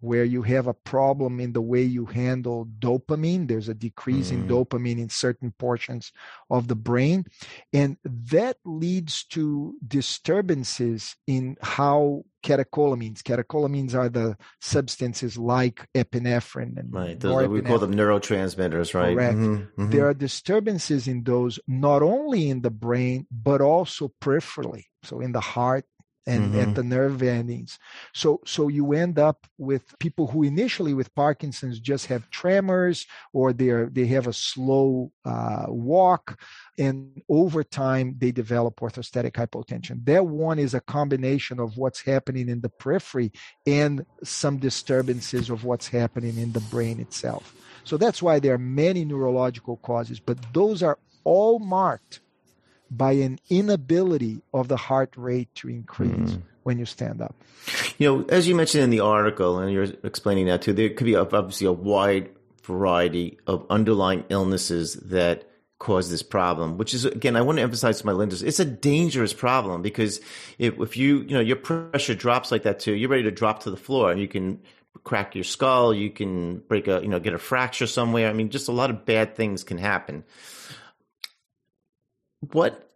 where 0.00 0.24
you 0.24 0.42
have 0.42 0.66
a 0.66 0.74
problem 0.74 1.40
in 1.40 1.52
the 1.52 1.60
way 1.60 1.82
you 1.82 2.06
handle 2.06 2.66
dopamine. 2.78 3.46
There's 3.46 3.68
a 3.68 3.74
decrease 3.74 4.30
mm. 4.30 4.32
in 4.32 4.48
dopamine 4.48 4.98
in 4.98 5.08
certain 5.08 5.52
portions 5.58 6.12
of 6.48 6.68
the 6.68 6.74
brain. 6.74 7.26
And 7.72 7.96
that 8.04 8.56
leads 8.64 9.24
to 9.26 9.74
disturbances 9.86 11.16
in 11.26 11.56
how 11.60 12.24
catecholamines, 12.42 13.22
catecholamines 13.22 13.94
are 13.94 14.08
the 14.08 14.36
substances 14.60 15.36
like 15.36 15.86
epinephrine 15.94 16.78
and 16.78 16.92
right. 16.92 17.20
Those, 17.20 17.48
we 17.48 17.60
call 17.60 17.78
them 17.78 17.94
neurotransmitters, 17.94 18.94
right? 18.94 19.14
Correct. 19.14 19.36
Mm-hmm. 19.36 19.82
Mm-hmm. 19.82 19.90
There 19.90 20.08
are 20.08 20.14
disturbances 20.14 21.06
in 21.06 21.24
those, 21.24 21.60
not 21.68 22.02
only 22.02 22.48
in 22.48 22.62
the 22.62 22.70
brain, 22.70 23.26
but 23.30 23.60
also 23.60 24.12
peripherally. 24.22 24.84
So 25.02 25.20
in 25.20 25.32
the 25.32 25.40
heart, 25.40 25.84
and 26.26 26.52
mm-hmm. 26.52 26.60
at 26.60 26.74
the 26.74 26.82
nerve 26.82 27.22
endings. 27.22 27.78
So 28.14 28.40
so 28.44 28.68
you 28.68 28.92
end 28.92 29.18
up 29.18 29.46
with 29.58 29.98
people 29.98 30.26
who 30.26 30.42
initially 30.42 30.94
with 30.94 31.14
Parkinson's 31.14 31.80
just 31.80 32.06
have 32.06 32.30
tremors 32.30 33.06
or 33.32 33.52
they 33.52 33.70
are 33.70 33.86
they 33.86 34.06
have 34.06 34.26
a 34.26 34.32
slow 34.32 35.12
uh, 35.24 35.66
walk, 35.68 36.38
and 36.78 37.22
over 37.28 37.64
time 37.64 38.16
they 38.18 38.32
develop 38.32 38.80
orthostatic 38.80 39.32
hypotension. 39.32 40.04
That 40.04 40.26
one 40.26 40.58
is 40.58 40.74
a 40.74 40.80
combination 40.80 41.58
of 41.58 41.76
what's 41.76 42.02
happening 42.02 42.48
in 42.48 42.60
the 42.60 42.68
periphery 42.68 43.32
and 43.66 44.04
some 44.22 44.58
disturbances 44.58 45.50
of 45.50 45.64
what's 45.64 45.88
happening 45.88 46.38
in 46.38 46.52
the 46.52 46.60
brain 46.60 47.00
itself. 47.00 47.54
So 47.84 47.96
that's 47.96 48.22
why 48.22 48.38
there 48.38 48.54
are 48.54 48.58
many 48.58 49.04
neurological 49.04 49.78
causes, 49.78 50.20
but 50.20 50.38
those 50.52 50.82
are 50.82 50.98
all 51.24 51.58
marked 51.58 52.20
by 52.90 53.12
an 53.12 53.38
inability 53.48 54.42
of 54.52 54.68
the 54.68 54.76
heart 54.76 55.12
rate 55.16 55.54
to 55.56 55.68
increase 55.68 56.10
mm. 56.10 56.42
when 56.64 56.78
you 56.78 56.84
stand 56.84 57.22
up. 57.22 57.34
You 57.98 58.08
know, 58.08 58.24
as 58.28 58.48
you 58.48 58.54
mentioned 58.54 58.84
in 58.84 58.90
the 58.90 59.00
article, 59.00 59.58
and 59.58 59.72
you're 59.72 59.86
explaining 60.02 60.46
that 60.46 60.62
too, 60.62 60.72
there 60.72 60.90
could 60.90 61.04
be 61.04 61.16
obviously 61.16 61.66
a 61.66 61.72
wide 61.72 62.30
variety 62.62 63.38
of 63.46 63.64
underlying 63.70 64.24
illnesses 64.28 64.94
that 64.94 65.44
cause 65.78 66.10
this 66.10 66.22
problem, 66.22 66.76
which 66.76 66.92
is 66.92 67.04
again, 67.04 67.36
I 67.36 67.40
want 67.40 67.56
to 67.56 67.62
emphasize 67.62 68.00
to 68.00 68.06
my 68.06 68.12
lenders, 68.12 68.42
it's 68.42 68.60
a 68.60 68.64
dangerous 68.64 69.32
problem 69.32 69.80
because 69.80 70.20
if, 70.58 70.78
if 70.78 70.96
you, 70.96 71.20
you 71.20 71.30
know, 71.30 71.40
your 71.40 71.56
pressure 71.56 72.14
drops 72.14 72.52
like 72.52 72.64
that 72.64 72.80
too, 72.80 72.92
you're 72.92 73.08
ready 73.08 73.22
to 73.22 73.30
drop 73.30 73.62
to 73.62 73.70
the 73.70 73.78
floor 73.78 74.10
and 74.10 74.20
you 74.20 74.28
can 74.28 74.60
crack 75.04 75.34
your 75.34 75.44
skull, 75.44 75.94
you 75.94 76.10
can 76.10 76.58
break 76.58 76.86
a, 76.86 77.00
you 77.00 77.08
know, 77.08 77.18
get 77.18 77.32
a 77.32 77.38
fracture 77.38 77.86
somewhere. 77.86 78.28
I 78.28 78.34
mean, 78.34 78.50
just 78.50 78.68
a 78.68 78.72
lot 78.72 78.90
of 78.90 79.06
bad 79.06 79.36
things 79.36 79.64
can 79.64 79.78
happen 79.78 80.24
what 82.40 82.90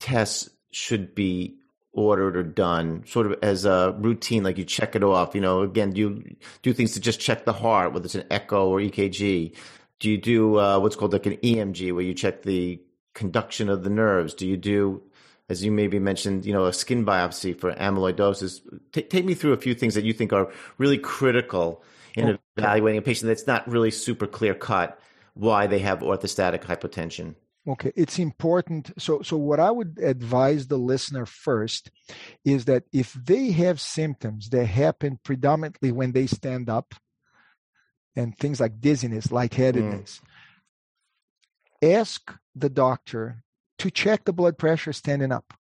tests 0.00 0.50
should 0.70 1.14
be 1.14 1.56
ordered 1.92 2.36
or 2.36 2.42
done, 2.42 3.02
sort 3.06 3.26
of 3.26 3.38
as 3.42 3.64
a 3.64 3.96
routine, 3.98 4.42
like 4.44 4.58
you 4.58 4.64
check 4.64 4.94
it 4.94 5.02
off? 5.02 5.34
You 5.34 5.40
know, 5.40 5.62
again, 5.62 5.94
you 5.94 6.36
do 6.62 6.72
things 6.72 6.92
to 6.92 7.00
just 7.00 7.20
check 7.20 7.44
the 7.44 7.52
heart, 7.52 7.92
whether 7.92 8.04
it's 8.04 8.14
an 8.14 8.26
echo 8.30 8.68
or 8.68 8.78
EKG. 8.78 9.54
Do 9.98 10.10
you 10.10 10.18
do 10.18 10.58
uh, 10.58 10.78
what's 10.78 10.96
called 10.96 11.12
like 11.12 11.26
an 11.26 11.36
EMG, 11.38 11.92
where 11.92 12.04
you 12.04 12.14
check 12.14 12.42
the 12.42 12.80
conduction 13.14 13.68
of 13.68 13.82
the 13.82 13.90
nerves? 13.90 14.34
Do 14.34 14.46
you 14.46 14.58
do, 14.58 15.02
as 15.48 15.64
you 15.64 15.72
maybe 15.72 15.98
mentioned, 15.98 16.44
you 16.44 16.52
know, 16.52 16.66
a 16.66 16.72
skin 16.72 17.06
biopsy 17.06 17.58
for 17.58 17.72
amyloidosis? 17.72 18.60
T- 18.92 19.02
take 19.02 19.24
me 19.24 19.34
through 19.34 19.54
a 19.54 19.58
few 19.58 19.74
things 19.74 19.94
that 19.94 20.04
you 20.04 20.12
think 20.12 20.34
are 20.34 20.52
really 20.76 20.98
critical 20.98 21.82
in 22.14 22.28
okay. 22.28 22.38
evaluating 22.58 22.98
a 22.98 23.02
patient 23.02 23.28
that's 23.28 23.46
not 23.46 23.66
really 23.68 23.90
super 23.90 24.26
clear 24.26 24.54
cut 24.54 24.98
why 25.34 25.66
they 25.66 25.78
have 25.78 26.00
orthostatic 26.00 26.62
hypotension. 26.62 27.34
Okay, 27.68 27.92
it's 27.96 28.18
important. 28.18 28.92
So, 28.96 29.22
so 29.22 29.36
what 29.36 29.58
I 29.58 29.70
would 29.70 29.98
advise 30.00 30.68
the 30.68 30.76
listener 30.76 31.26
first 31.26 31.90
is 32.44 32.66
that 32.66 32.84
if 32.92 33.12
they 33.14 33.50
have 33.50 33.80
symptoms 33.80 34.50
that 34.50 34.66
happen 34.66 35.18
predominantly 35.24 35.90
when 35.90 36.12
they 36.12 36.28
stand 36.28 36.70
up, 36.70 36.94
and 38.16 38.36
things 38.36 38.58
like 38.58 38.80
dizziness, 38.80 39.30
lightheadedness, 39.30 40.20
mm. 41.82 41.94
ask 41.94 42.32
the 42.54 42.70
doctor 42.70 43.44
to 43.78 43.90
check 43.90 44.24
the 44.24 44.32
blood 44.32 44.56
pressure 44.56 44.92
standing 44.92 45.30
up. 45.30 45.52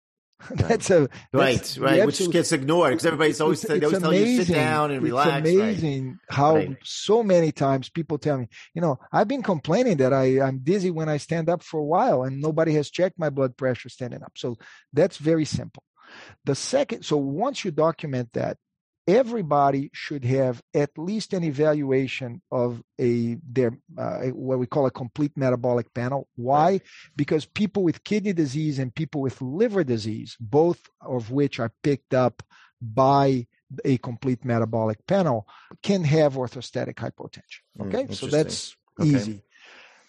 that's 0.51 0.89
a 0.89 1.07
that's 1.31 1.77
right, 1.77 1.91
right, 1.97 2.05
which 2.05 2.29
gets 2.29 2.51
ignored 2.51 2.91
because 2.91 3.05
everybody's 3.05 3.39
always 3.39 3.63
it's, 3.63 3.73
they 3.73 3.85
always 3.85 4.01
tell 4.01 4.13
you 4.13 4.43
sit 4.43 4.53
down 4.53 4.91
and 4.91 5.01
relax. 5.01 5.47
It's 5.47 5.55
amazing 5.55 6.07
right. 6.07 6.17
how 6.29 6.55
right. 6.55 6.77
so 6.83 7.23
many 7.23 7.51
times 7.51 7.89
people 7.89 8.17
tell 8.17 8.37
me, 8.39 8.49
you 8.73 8.81
know, 8.81 8.99
I've 9.11 9.27
been 9.27 9.43
complaining 9.43 9.97
that 9.97 10.13
I 10.13 10.41
I'm 10.41 10.59
dizzy 10.59 10.91
when 10.91 11.07
I 11.07 11.17
stand 11.17 11.49
up 11.49 11.63
for 11.63 11.79
a 11.79 11.85
while, 11.85 12.23
and 12.23 12.41
nobody 12.41 12.73
has 12.73 12.91
checked 12.91 13.17
my 13.17 13.29
blood 13.29 13.55
pressure 13.55 13.89
standing 13.89 14.23
up. 14.23 14.33
So 14.35 14.57
that's 14.91 15.17
very 15.17 15.45
simple. 15.45 15.83
The 16.43 16.55
second, 16.55 17.03
so 17.03 17.17
once 17.17 17.63
you 17.63 17.71
document 17.71 18.33
that, 18.33 18.57
everybody 19.07 19.91
should 19.93 20.25
have 20.25 20.61
at 20.73 20.97
least 20.97 21.33
an 21.33 21.43
evaluation 21.43 22.41
of 22.51 22.81
a 22.99 23.37
their 23.47 23.77
uh, 23.97 24.21
what 24.27 24.59
we 24.59 24.65
call 24.65 24.85
a 24.85 24.91
complete 24.91 25.33
metabolic 25.35 25.93
panel. 25.93 26.27
Why? 26.35 26.81
Because 27.15 27.45
people 27.45 27.83
with 27.83 28.03
kidney 28.03 28.33
disease 28.33 28.79
and 28.79 28.93
people 28.93 29.21
with 29.21 29.41
liver 29.41 29.83
disease 29.83 30.35
both 30.39 30.79
of 31.01 31.31
which 31.31 31.59
are 31.59 31.71
picked 31.83 32.13
up 32.13 32.41
by 32.81 33.47
a 33.83 33.97
complete 33.97 34.43
metabolic 34.45 35.05
panel 35.07 35.47
can 35.83 36.03
have 36.03 36.33
orthostatic 36.35 36.95
hypotension. 36.95 37.61
Hmm, 37.77 37.87
okay? 37.87 38.03
Mm, 38.05 38.15
so 38.15 38.27
that's 38.27 38.75
okay. 38.99 39.09
easy. 39.09 39.41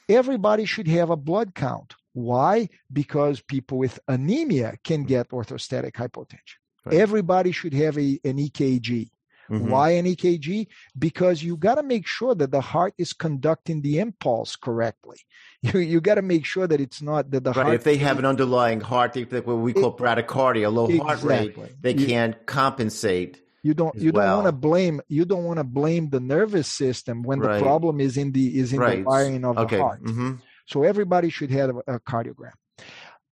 Everybody 0.09 0.65
should 0.67 0.89
have 0.89 1.11
a 1.11 1.17
blood 1.17 1.55
count. 1.55 1.95
Why? 2.13 2.69
Because 2.91 3.41
people 3.41 3.77
with 3.77 3.99
anemia 4.09 4.79
can 4.85 5.05
get 5.05 5.31
orthostatic 5.31 5.93
hypotension 5.93 6.57
Right. 6.87 6.97
Everybody 6.97 7.53
should 7.53 7.75
have 7.75 7.99
a, 7.99 8.21
an 8.25 8.39
EKG. 8.39 9.11
Mm-hmm. 9.51 9.71
Why 9.71 9.91
an 9.91 10.07
EKG? 10.07 10.67
Because 10.99 11.43
you 11.43 11.57
got 11.57 11.77
to 11.77 11.83
make 11.83 12.07
sure 12.07 12.35
that 12.35 12.51
the 12.51 12.61
heart 12.61 12.95
is 12.99 13.13
conducting 13.13 13.83
the 13.83 13.99
impulse 13.99 14.57
correctly. 14.57 15.19
You 15.63 15.81
you 15.81 16.01
got 16.01 16.15
to 16.15 16.23
make 16.23 16.45
sure 16.45 16.69
that 16.69 16.81
it's 16.81 17.03
not 17.03 17.31
that 17.33 17.43
the 17.43 17.51
right. 17.51 17.65
heart. 17.65 17.75
If 17.75 17.83
they 17.83 17.97
have 17.97 18.21
an 18.21 18.25
underlying 18.25 18.81
heart, 18.81 19.17
like 19.17 19.47
what 19.47 19.55
we 19.55 19.73
call 19.73 19.89
it, 19.89 19.97
bradycardia, 19.97 20.73
low 20.73 20.87
exactly. 20.87 21.05
heart 21.05 21.23
rate, 21.25 21.57
they 21.81 21.95
you, 21.95 22.07
can't 22.07 22.47
compensate. 22.47 23.41
You 23.65 23.75
don't 23.75 23.97
you 23.97 24.13
well. 24.13 24.37
don't 24.37 24.45
want 24.45 24.47
to 24.47 24.53
blame 24.53 25.01
you 25.09 25.25
don't 25.25 25.43
want 25.43 25.59
to 25.59 25.65
blame 25.65 26.11
the 26.11 26.21
nervous 26.21 26.69
system 26.69 27.25
when 27.25 27.41
right. 27.41 27.57
the 27.57 27.63
problem 27.65 28.01
is 28.01 28.17
in 28.17 28.31
the 28.31 28.57
is 28.57 28.73
in 28.73 28.79
right. 28.79 28.99
the 28.99 29.03
wiring 29.03 29.45
of 29.45 29.59
okay. 29.59 29.77
the 29.77 29.83
heart. 29.83 30.05
Mm-hmm. 30.05 30.35
So 30.67 30.85
everybody 30.85 31.31
should 31.31 31.51
have 31.51 31.71
a, 31.71 31.95
a 31.95 32.01
cardiogram. 32.01 32.53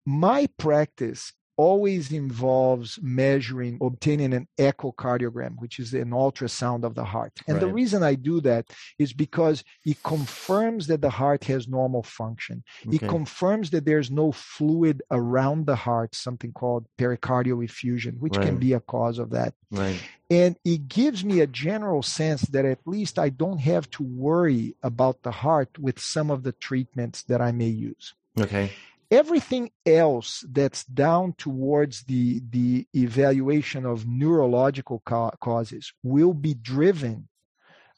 My 0.05 0.49
practice 0.57 1.31
always 1.57 2.11
involves 2.11 2.99
measuring, 3.01 3.77
obtaining 3.81 4.33
an 4.33 4.47
echocardiogram, 4.57 5.55
which 5.57 5.79
is 5.79 5.93
an 5.93 6.09
ultrasound 6.09 6.83
of 6.83 6.95
the 6.95 7.03
heart. 7.03 7.33
And 7.47 7.55
right. 7.55 7.61
the 7.61 7.73
reason 7.73 8.03
I 8.03 8.15
do 8.15 8.41
that 8.41 8.69
is 8.99 9.13
because 9.13 9.63
it 9.85 10.01
confirms 10.03 10.87
that 10.87 11.01
the 11.01 11.09
heart 11.09 11.45
has 11.45 11.67
normal 11.67 12.03
function. 12.03 12.63
Okay. 12.87 12.97
It 12.97 13.07
confirms 13.07 13.69
that 13.71 13.85
there's 13.85 14.11
no 14.11 14.31
fluid 14.31 15.01
around 15.11 15.65
the 15.65 15.75
heart, 15.75 16.15
something 16.15 16.51
called 16.51 16.87
pericardial 16.97 17.63
effusion, 17.63 18.15
which 18.19 18.35
right. 18.35 18.47
can 18.47 18.57
be 18.57 18.73
a 18.73 18.79
cause 18.79 19.19
of 19.19 19.31
that. 19.31 19.53
Right. 19.71 20.01
And 20.29 20.57
it 20.65 20.87
gives 20.87 21.23
me 21.23 21.39
a 21.39 21.47
general 21.47 22.01
sense 22.01 22.41
that 22.43 22.65
at 22.65 22.79
least 22.85 23.19
I 23.19 23.29
don't 23.29 23.59
have 23.59 23.89
to 23.91 24.03
worry 24.03 24.75
about 24.81 25.21
the 25.23 25.31
heart 25.31 25.77
with 25.77 25.99
some 25.99 26.31
of 26.31 26.43
the 26.43 26.51
treatments 26.51 27.23
that 27.23 27.41
I 27.41 27.51
may 27.51 27.67
use. 27.67 28.13
Okay 28.39 28.71
everything 29.15 29.71
else 29.85 30.43
that's 30.51 30.83
down 30.83 31.33
towards 31.37 32.03
the 32.03 32.41
the 32.49 32.85
evaluation 32.93 33.85
of 33.85 34.07
neurological 34.07 35.01
ca- 35.05 35.37
causes 35.39 35.93
will 36.03 36.33
be 36.33 36.53
driven 36.53 37.27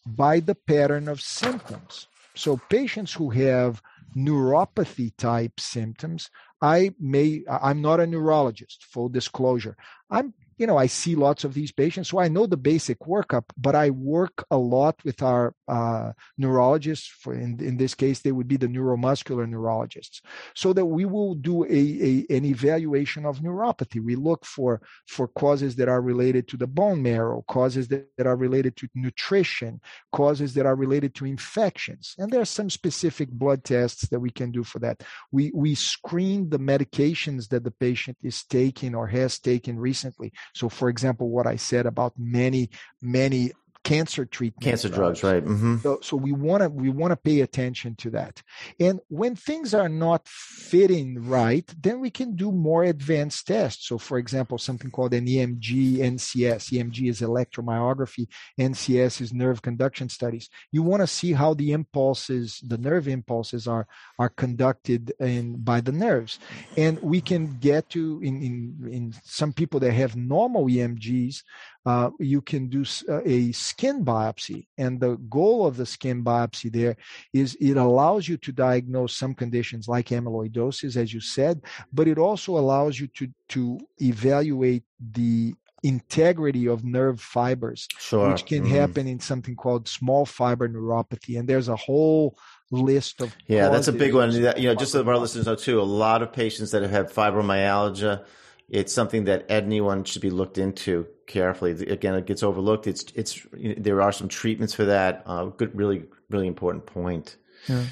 by 0.05 0.39
the 0.39 0.55
pattern 0.55 1.07
of 1.07 1.19
symptoms. 1.19 2.07
So 2.35 2.59
patients 2.69 3.13
who 3.13 3.31
have 3.31 3.81
neuropathy 4.15 5.11
type 5.17 5.59
symptoms 5.59 6.29
i 6.61 6.91
may 6.99 7.43
i'm 7.61 7.81
not 7.81 7.99
a 7.99 8.07
neurologist 8.07 8.85
full 8.85 9.09
disclosure. 9.09 9.75
I'm 10.09 10.33
you 10.57 10.65
know, 10.65 10.77
I 10.77 10.87
see 10.87 11.15
lots 11.15 11.43
of 11.43 11.53
these 11.53 11.71
patients, 11.71 12.09
so 12.09 12.19
I 12.19 12.27
know 12.27 12.47
the 12.47 12.57
basic 12.57 12.99
workup, 13.01 13.43
but 13.57 13.75
I 13.75 13.91
work 13.91 14.43
a 14.49 14.57
lot 14.57 14.95
with 15.03 15.21
our 15.21 15.53
uh, 15.67 16.13
neurologists. 16.37 17.07
For 17.07 17.33
in, 17.33 17.59
in 17.63 17.77
this 17.77 17.93
case, 17.93 18.19
they 18.21 18.31
would 18.31 18.47
be 18.47 18.57
the 18.57 18.67
neuromuscular 18.67 19.47
neurologists, 19.47 20.21
so 20.55 20.73
that 20.73 20.85
we 20.85 21.05
will 21.05 21.35
do 21.35 21.63
a, 21.63 21.67
a 21.69 22.37
an 22.37 22.45
evaluation 22.45 23.25
of 23.25 23.39
neuropathy. 23.39 24.03
We 24.03 24.15
look 24.15 24.45
for 24.45 24.81
for 25.07 25.27
causes 25.27 25.75
that 25.75 25.89
are 25.89 26.01
related 26.01 26.47
to 26.49 26.57
the 26.57 26.67
bone 26.67 27.03
marrow, 27.03 27.43
causes 27.47 27.87
that, 27.89 28.09
that 28.17 28.27
are 28.27 28.35
related 28.35 28.75
to 28.77 28.89
nutrition, 28.95 29.79
causes 30.11 30.55
that 30.55 30.65
are 30.65 30.75
related 30.75 31.13
to 31.15 31.25
infections, 31.25 32.15
and 32.17 32.31
there 32.31 32.41
are 32.41 32.45
some 32.45 32.69
specific 32.69 33.29
blood 33.29 33.63
tests 33.63 34.07
that 34.09 34.19
we 34.19 34.31
can 34.31 34.51
do 34.51 34.63
for 34.63 34.79
that. 34.79 35.03
We 35.31 35.51
we 35.53 35.75
screen 35.75 36.49
the 36.49 36.59
medications 36.59 37.49
that 37.49 37.63
the 37.63 37.71
patient 37.71 38.17
is 38.23 38.43
taking 38.43 38.95
or 38.95 39.07
has 39.07 39.39
taken 39.39 39.77
recently 39.77 40.33
so, 40.53 40.69
for 40.69 40.89
example, 40.89 41.29
what 41.29 41.47
I 41.47 41.55
said 41.55 41.85
about 41.85 42.13
many, 42.17 42.69
many 43.01 43.51
cancer 43.87 44.25
treatment 44.25 44.61
cancer 44.61 44.89
drugs, 44.89 45.21
drugs 45.21 45.23
right 45.23 45.45
mm-hmm. 45.45 45.77
so, 45.77 45.97
so 46.01 46.17
we 46.17 46.33
want 46.33 46.61
to 46.61 46.67
we 46.67 46.89
want 46.89 47.11
to 47.11 47.15
pay 47.15 47.39
attention 47.39 47.95
to 47.95 48.09
that. 48.09 48.43
And 48.81 48.99
when 49.07 49.37
things 49.37 49.73
are 49.73 49.87
not 49.87 50.27
fitting 50.27 51.25
right 51.25 51.65
then 51.81 52.01
we 52.01 52.09
can 52.09 52.35
do 52.35 52.51
more 52.51 52.83
advanced 52.83 53.47
tests. 53.47 53.87
So 53.87 53.97
for 53.97 54.17
example 54.17 54.57
something 54.57 54.91
called 54.91 55.13
an 55.13 55.25
emg 55.25 55.99
ncs 55.99 56.63
emg 56.77 57.09
is 57.09 57.21
electromyography. 57.21 58.27
Ncs 58.59 59.21
is 59.21 59.33
nerve 59.33 59.61
conduction 59.61 60.09
studies. 60.09 60.49
You 60.73 60.83
want 60.83 61.01
to 61.01 61.07
see 61.07 61.31
how 61.31 61.53
the 61.53 61.71
impulses 61.71 62.59
the 62.67 62.77
nerve 62.77 63.07
impulses 63.07 63.69
are 63.69 63.87
are 64.19 64.29
conducted 64.29 65.13
in 65.21 65.63
by 65.63 65.79
the 65.79 65.93
nerves. 65.93 66.39
And 66.75 67.01
we 67.01 67.21
can 67.21 67.57
get 67.59 67.89
to 67.91 68.19
in 68.21 68.43
in, 68.43 68.89
in 68.91 69.13
some 69.23 69.53
people 69.53 69.79
that 69.79 69.93
have 69.93 70.17
normal 70.17 70.65
emgs 70.65 71.43
uh, 71.87 72.09
you 72.19 72.41
can 72.41 72.67
do 72.67 72.83
uh, 73.07 73.21
a 73.25 73.49
skin 73.77 74.03
biopsy. 74.03 74.65
And 74.77 74.99
the 74.99 75.17
goal 75.29 75.67
of 75.67 75.77
the 75.77 75.85
skin 75.85 76.23
biopsy 76.23 76.71
there 76.71 76.97
is 77.33 77.55
it 77.61 77.77
allows 77.77 78.27
you 78.27 78.37
to 78.37 78.51
diagnose 78.51 79.15
some 79.15 79.35
conditions 79.35 79.87
like 79.87 80.07
amyloidosis, 80.07 80.97
as 80.97 81.13
you 81.13 81.21
said, 81.21 81.61
but 81.93 82.07
it 82.07 82.17
also 82.17 82.57
allows 82.57 82.99
you 82.99 83.07
to, 83.07 83.27
to 83.49 83.79
evaluate 84.01 84.83
the 85.11 85.53
integrity 85.83 86.67
of 86.67 86.83
nerve 86.83 87.21
fibers, 87.21 87.87
sure. 87.99 88.31
which 88.31 88.47
can 88.47 88.63
mm. 88.63 88.69
happen 88.69 89.07
in 89.07 89.19
something 89.19 89.55
called 89.55 89.87
small 89.87 90.25
fiber 90.25 90.67
neuropathy. 90.67 91.37
And 91.37 91.47
there's 91.47 91.69
a 91.69 91.75
whole 91.75 92.35
list 92.69 93.21
of 93.21 93.33
yeah 93.47 93.69
that's 93.69 93.87
a 93.87 93.93
big 93.93 94.13
one 94.13 94.29
you 94.29 94.41
know 94.41 94.75
just 94.75 94.91
so 94.91 95.01
our 95.07 95.17
listeners 95.17 95.45
know 95.45 95.55
too 95.55 95.79
a 95.79 95.83
lot 95.83 96.21
of 96.21 96.33
patients 96.33 96.71
that 96.71 96.83
have 96.83 97.13
fibromyalgia 97.13 98.25
it's 98.69 98.93
something 98.93 99.25
that 99.25 99.45
anyone 99.49 100.03
should 100.03 100.21
be 100.21 100.29
looked 100.29 100.57
into 100.57 101.07
carefully. 101.25 101.71
Again, 101.71 102.15
it 102.15 102.25
gets 102.25 102.43
overlooked. 102.43 102.87
It's 102.87 103.05
it's 103.15 103.45
there 103.51 104.01
are 104.01 104.11
some 104.11 104.27
treatments 104.27 104.73
for 104.73 104.85
that. 104.85 105.23
Uh, 105.25 105.45
good, 105.45 105.75
really, 105.75 106.05
really 106.29 106.47
important 106.47 106.85
point. 106.85 107.37
Yeah. 107.67 107.85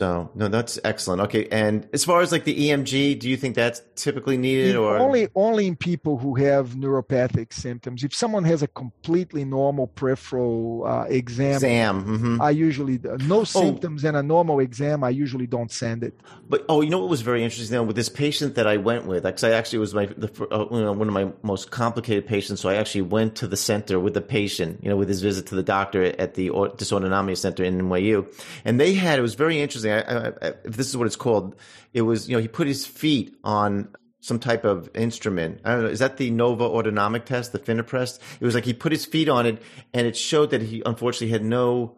So 0.00 0.30
no, 0.34 0.48
that's 0.48 0.78
excellent. 0.82 1.20
Okay, 1.20 1.46
and 1.52 1.86
as 1.92 2.06
far 2.06 2.22
as 2.22 2.32
like 2.32 2.44
the 2.44 2.58
EMG, 2.58 3.18
do 3.18 3.28
you 3.28 3.36
think 3.36 3.54
that's 3.54 3.82
typically 3.96 4.38
needed, 4.38 4.74
or 4.74 4.96
only 4.96 5.28
only 5.34 5.66
in 5.66 5.76
people 5.76 6.16
who 6.16 6.36
have 6.36 6.70
neuropathic 6.70 7.52
symptoms? 7.52 8.02
If 8.02 8.14
someone 8.14 8.44
has 8.44 8.62
a 8.62 8.66
completely 8.66 9.44
normal 9.44 9.88
peripheral 9.88 10.86
uh, 10.86 11.02
exam, 11.02 11.56
exam, 11.56 12.04
mm-hmm. 12.06 12.40
I 12.40 12.48
usually 12.48 12.98
no 13.26 13.40
oh. 13.40 13.44
symptoms 13.44 14.02
and 14.02 14.16
a 14.16 14.22
normal 14.22 14.60
exam, 14.60 15.04
I 15.04 15.10
usually 15.10 15.46
don't 15.46 15.70
send 15.70 16.02
it. 16.02 16.18
But 16.48 16.64
oh, 16.70 16.80
you 16.80 16.88
know 16.88 17.00
what 17.00 17.10
was 17.10 17.20
very 17.20 17.44
interesting 17.44 17.76
though, 17.76 17.82
with 17.82 17.96
this 17.96 18.08
patient 18.08 18.54
that 18.54 18.66
I 18.66 18.78
went 18.78 19.04
with, 19.04 19.24
because 19.24 19.44
I 19.44 19.50
actually 19.50 19.80
was 19.80 19.92
my 19.92 20.06
the, 20.06 20.30
uh, 20.50 20.66
you 20.74 20.80
know, 20.80 20.92
one 20.92 21.08
of 21.08 21.12
my 21.12 21.30
most 21.42 21.70
complicated 21.70 22.26
patients, 22.26 22.62
so 22.62 22.70
I 22.70 22.76
actually 22.76 23.02
went 23.02 23.36
to 23.36 23.46
the 23.46 23.58
center 23.58 24.00
with 24.00 24.14
the 24.14 24.22
patient, 24.22 24.82
you 24.82 24.88
know, 24.88 24.96
with 24.96 25.10
his 25.10 25.20
visit 25.20 25.44
to 25.48 25.56
the 25.56 25.62
doctor 25.62 26.04
at 26.18 26.36
the 26.36 26.48
dysautonomia 26.48 27.36
center 27.36 27.64
in 27.64 27.78
NYU, 27.78 28.26
and 28.64 28.80
they 28.80 28.94
had 28.94 29.18
it 29.18 29.22
was 29.22 29.34
very 29.34 29.60
interesting 29.60 29.89
I, 29.90 30.28
I, 30.28 30.32
if 30.64 30.76
this 30.76 30.88
is 30.88 30.96
what 30.96 31.06
it's 31.06 31.16
called, 31.16 31.56
it 31.92 32.02
was 32.02 32.28
you 32.28 32.36
know 32.36 32.42
he 32.42 32.48
put 32.48 32.66
his 32.66 32.86
feet 32.86 33.36
on 33.44 33.94
some 34.20 34.38
type 34.38 34.64
of 34.64 34.90
instrument. 34.94 35.60
I 35.64 35.72
don't 35.72 35.84
know. 35.84 35.88
Is 35.88 36.00
that 36.00 36.18
the 36.18 36.30
Nova 36.30 36.64
autonomic 36.64 37.24
test, 37.24 37.52
the 37.52 37.58
Finapres? 37.58 38.18
It 38.40 38.44
was 38.44 38.54
like 38.54 38.64
he 38.64 38.74
put 38.74 38.92
his 38.92 39.04
feet 39.04 39.28
on 39.28 39.46
it, 39.46 39.62
and 39.94 40.06
it 40.06 40.16
showed 40.16 40.50
that 40.50 40.62
he 40.62 40.82
unfortunately 40.84 41.32
had 41.32 41.44
no 41.44 41.96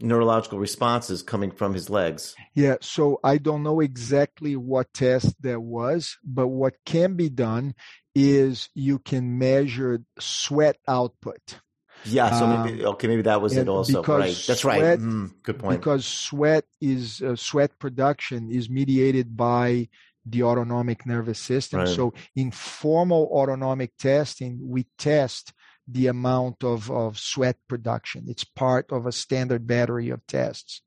neurological 0.00 0.58
responses 0.58 1.22
coming 1.22 1.50
from 1.50 1.74
his 1.74 1.88
legs. 1.90 2.34
Yeah, 2.54 2.76
so 2.80 3.20
I 3.24 3.38
don't 3.38 3.62
know 3.62 3.80
exactly 3.80 4.56
what 4.56 4.92
test 4.92 5.40
that 5.42 5.60
was, 5.60 6.18
but 6.24 6.48
what 6.48 6.74
can 6.84 7.14
be 7.14 7.30
done 7.30 7.74
is 8.14 8.68
you 8.74 8.98
can 8.98 9.38
measure 9.38 10.02
sweat 10.18 10.76
output. 10.86 11.60
Yeah, 12.04 12.30
so 12.38 12.46
maybe 12.46 12.84
um, 12.84 12.92
okay, 12.92 13.08
maybe 13.08 13.22
that 13.22 13.40
was 13.40 13.56
it 13.56 13.68
also. 13.68 14.02
Right, 14.02 14.34
that's 14.46 14.60
sweat, 14.60 14.80
right. 14.80 14.98
Mm, 14.98 15.42
good 15.42 15.58
point. 15.58 15.80
Because 15.80 16.06
sweat 16.06 16.64
is 16.80 17.20
uh, 17.22 17.36
sweat 17.36 17.78
production 17.78 18.50
is 18.50 18.70
mediated 18.70 19.36
by 19.36 19.88
the 20.24 20.42
autonomic 20.42 21.06
nervous 21.06 21.38
system. 21.38 21.80
Right. 21.80 21.88
So 21.88 22.14
in 22.36 22.50
formal 22.50 23.28
autonomic 23.32 23.96
testing, 23.98 24.58
we 24.62 24.86
test 24.98 25.52
the 25.90 26.06
amount 26.08 26.62
of, 26.62 26.90
of 26.90 27.18
sweat 27.18 27.56
production. 27.66 28.26
It's 28.28 28.44
part 28.44 28.92
of 28.92 29.06
a 29.06 29.12
standard 29.12 29.66
battery 29.66 30.10
of 30.10 30.20
tests. 30.26 30.82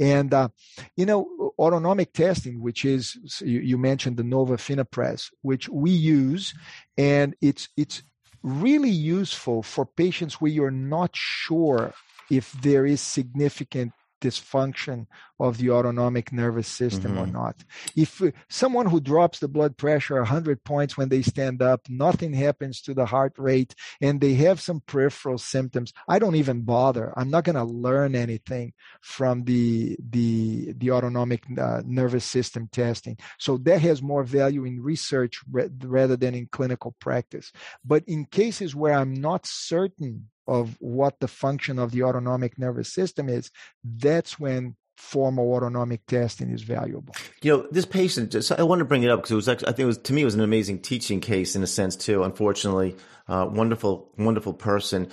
And, 0.00 0.32
uh, 0.32 0.48
you 0.96 1.04
know, 1.04 1.52
autonomic 1.58 2.14
testing, 2.14 2.62
which 2.62 2.86
is, 2.86 3.18
you, 3.42 3.60
you 3.60 3.76
mentioned 3.76 4.16
the 4.16 4.24
Nova 4.24 4.56
Finapres, 4.56 5.28
which 5.42 5.68
we 5.68 5.90
use, 5.90 6.54
and 6.96 7.34
it's, 7.42 7.68
it's 7.76 8.02
really 8.42 8.90
useful 8.90 9.62
for 9.62 9.84
patients 9.84 10.40
where 10.40 10.50
you're 10.50 10.70
not 10.70 11.10
sure 11.14 11.92
if 12.30 12.52
there 12.52 12.86
is 12.86 13.00
significant 13.00 13.92
dysfunction 14.20 15.06
of 15.40 15.58
the 15.58 15.70
autonomic 15.70 16.32
nervous 16.32 16.68
system 16.68 17.12
mm-hmm. 17.12 17.22
or 17.22 17.26
not. 17.26 17.64
If 17.96 18.22
uh, 18.22 18.30
someone 18.48 18.86
who 18.86 19.00
drops 19.00 19.38
the 19.38 19.48
blood 19.48 19.76
pressure 19.76 20.16
100 20.16 20.64
points 20.64 20.96
when 20.96 21.08
they 21.08 21.22
stand 21.22 21.62
up, 21.62 21.88
nothing 21.88 22.32
happens 22.32 22.80
to 22.82 22.94
the 22.94 23.06
heart 23.06 23.34
rate, 23.38 23.74
and 24.00 24.20
they 24.20 24.34
have 24.34 24.60
some 24.60 24.82
peripheral 24.86 25.38
symptoms, 25.38 25.92
I 26.08 26.18
don't 26.18 26.36
even 26.36 26.62
bother. 26.62 27.12
I'm 27.16 27.30
not 27.30 27.44
going 27.44 27.56
to 27.56 27.64
learn 27.64 28.14
anything 28.14 28.72
from 29.00 29.44
the 29.44 29.96
the 30.10 30.72
the 30.72 30.90
autonomic 30.90 31.44
uh, 31.58 31.82
nervous 31.84 32.24
system 32.24 32.68
testing. 32.72 33.18
So 33.38 33.58
that 33.58 33.80
has 33.82 34.02
more 34.02 34.24
value 34.24 34.64
in 34.64 34.82
research 34.82 35.40
rather 35.50 36.16
than 36.16 36.34
in 36.34 36.48
clinical 36.50 36.94
practice. 37.00 37.52
But 37.84 38.04
in 38.06 38.24
cases 38.26 38.74
where 38.74 38.94
I'm 38.94 39.14
not 39.14 39.46
certain 39.46 40.28
of 40.46 40.76
what 40.80 41.20
the 41.20 41.28
function 41.28 41.78
of 41.78 41.92
the 41.92 42.02
autonomic 42.02 42.58
nervous 42.58 42.92
system 42.92 43.28
is, 43.28 43.50
that's 43.84 44.40
when 44.40 44.76
formal 44.98 45.54
autonomic 45.54 46.04
testing 46.06 46.50
is 46.50 46.62
valuable. 46.62 47.14
You 47.40 47.56
know, 47.56 47.66
this 47.70 47.86
patient, 47.86 48.34
I 48.50 48.64
want 48.64 48.80
to 48.80 48.84
bring 48.84 49.04
it 49.04 49.10
up 49.10 49.20
because 49.20 49.30
it 49.30 49.36
was 49.36 49.48
actually, 49.48 49.68
I 49.68 49.70
think 49.70 49.84
it 49.84 49.86
was, 49.86 49.98
to 49.98 50.12
me, 50.12 50.22
it 50.22 50.24
was 50.24 50.34
an 50.34 50.40
amazing 50.40 50.80
teaching 50.80 51.20
case 51.20 51.54
in 51.54 51.62
a 51.62 51.68
sense 51.68 51.94
too. 51.94 52.24
Unfortunately, 52.24 52.96
uh, 53.28 53.48
wonderful, 53.48 54.10
wonderful 54.18 54.52
person, 54.52 55.08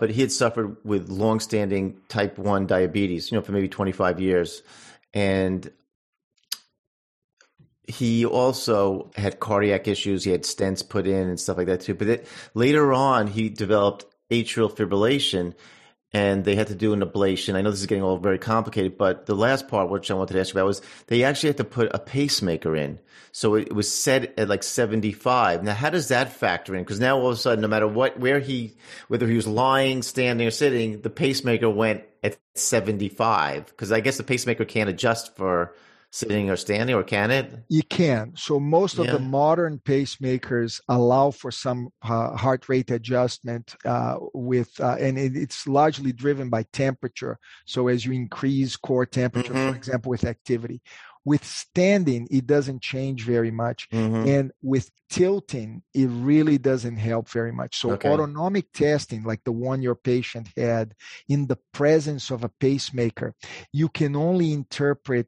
but 0.00 0.10
he 0.10 0.22
had 0.22 0.32
suffered 0.32 0.78
with 0.84 1.10
longstanding 1.10 1.98
type 2.08 2.38
1 2.38 2.66
diabetes, 2.66 3.30
you 3.30 3.36
know, 3.36 3.42
for 3.42 3.52
maybe 3.52 3.68
25 3.68 4.20
years. 4.20 4.62
And 5.12 5.70
he 7.86 8.24
also 8.24 9.10
had 9.16 9.38
cardiac 9.38 9.86
issues. 9.86 10.24
He 10.24 10.30
had 10.30 10.42
stents 10.42 10.88
put 10.88 11.06
in 11.06 11.28
and 11.28 11.38
stuff 11.38 11.58
like 11.58 11.66
that 11.66 11.82
too. 11.82 11.94
But 11.94 12.08
it, 12.08 12.28
later 12.54 12.94
on, 12.94 13.26
he 13.26 13.50
developed 13.50 14.06
atrial 14.30 14.72
fibrillation 14.72 15.54
and 16.16 16.46
they 16.46 16.54
had 16.54 16.68
to 16.68 16.74
do 16.74 16.94
an 16.94 17.02
ablation. 17.02 17.56
I 17.56 17.60
know 17.60 17.70
this 17.70 17.80
is 17.80 17.86
getting 17.86 18.02
all 18.02 18.16
very 18.16 18.38
complicated, 18.38 18.96
but 18.96 19.26
the 19.26 19.34
last 19.34 19.68
part, 19.68 19.90
which 19.90 20.10
I 20.10 20.14
wanted 20.14 20.32
to 20.32 20.40
ask 20.40 20.54
you 20.54 20.58
about, 20.58 20.66
was 20.66 20.80
they 21.08 21.24
actually 21.24 21.50
had 21.50 21.58
to 21.58 21.64
put 21.64 21.90
a 21.92 21.98
pacemaker 21.98 22.74
in. 22.74 22.98
So 23.32 23.54
it 23.54 23.74
was 23.74 23.92
set 23.92 24.32
at 24.38 24.48
like 24.48 24.62
75. 24.62 25.62
Now, 25.62 25.74
how 25.74 25.90
does 25.90 26.08
that 26.08 26.32
factor 26.32 26.74
in? 26.74 26.84
Because 26.84 27.00
now 27.00 27.18
all 27.18 27.28
of 27.28 27.34
a 27.34 27.36
sudden, 27.36 27.60
no 27.60 27.68
matter 27.68 27.86
what, 27.86 28.18
where 28.18 28.40
he, 28.40 28.76
whether 29.08 29.28
he 29.28 29.36
was 29.36 29.46
lying, 29.46 30.00
standing, 30.00 30.46
or 30.46 30.50
sitting, 30.50 31.02
the 31.02 31.10
pacemaker 31.10 31.68
went 31.68 32.02
at 32.24 32.38
75. 32.54 33.66
Because 33.66 33.92
I 33.92 34.00
guess 34.00 34.16
the 34.16 34.22
pacemaker 34.22 34.64
can't 34.64 34.88
adjust 34.88 35.36
for 35.36 35.74
sitting 36.16 36.48
or 36.50 36.56
standing, 36.56 36.96
or 36.96 37.04
can 37.04 37.30
it? 37.30 37.46
You 37.68 37.82
can. 37.82 38.32
So 38.36 38.58
most 38.58 38.98
of 38.98 39.06
yeah. 39.06 39.12
the 39.12 39.18
modern 39.18 39.78
pacemakers 39.78 40.80
allow 40.88 41.30
for 41.30 41.50
some 41.50 41.90
uh, 42.02 42.36
heart 42.36 42.68
rate 42.68 42.90
adjustment 42.90 43.76
uh, 43.84 44.16
with, 44.32 44.70
uh, 44.80 44.96
and 44.98 45.18
it, 45.18 45.36
it's 45.36 45.66
largely 45.66 46.12
driven 46.12 46.48
by 46.48 46.62
temperature. 46.72 47.38
So 47.66 47.88
as 47.88 48.04
you 48.04 48.12
increase 48.12 48.76
core 48.76 49.06
temperature, 49.06 49.52
mm-hmm. 49.52 49.70
for 49.70 49.76
example, 49.76 50.10
with 50.10 50.24
activity. 50.24 50.80
With 51.26 51.44
standing, 51.44 52.28
it 52.30 52.46
doesn't 52.46 52.82
change 52.82 53.24
very 53.24 53.50
much. 53.50 53.88
Mm-hmm. 53.90 54.28
And 54.28 54.52
with 54.62 54.88
tilting, 55.10 55.82
it 55.92 56.06
really 56.06 56.56
doesn't 56.56 56.98
help 56.98 57.28
very 57.28 57.50
much. 57.50 57.76
So 57.76 57.90
okay. 57.90 58.08
autonomic 58.08 58.70
testing, 58.72 59.24
like 59.24 59.42
the 59.42 59.50
one 59.50 59.82
your 59.82 59.96
patient 59.96 60.46
had 60.56 60.94
in 61.28 61.48
the 61.48 61.58
presence 61.72 62.30
of 62.30 62.44
a 62.44 62.52
pacemaker, 62.60 63.34
you 63.72 63.88
can 63.88 64.14
only 64.14 64.52
interpret 64.52 65.26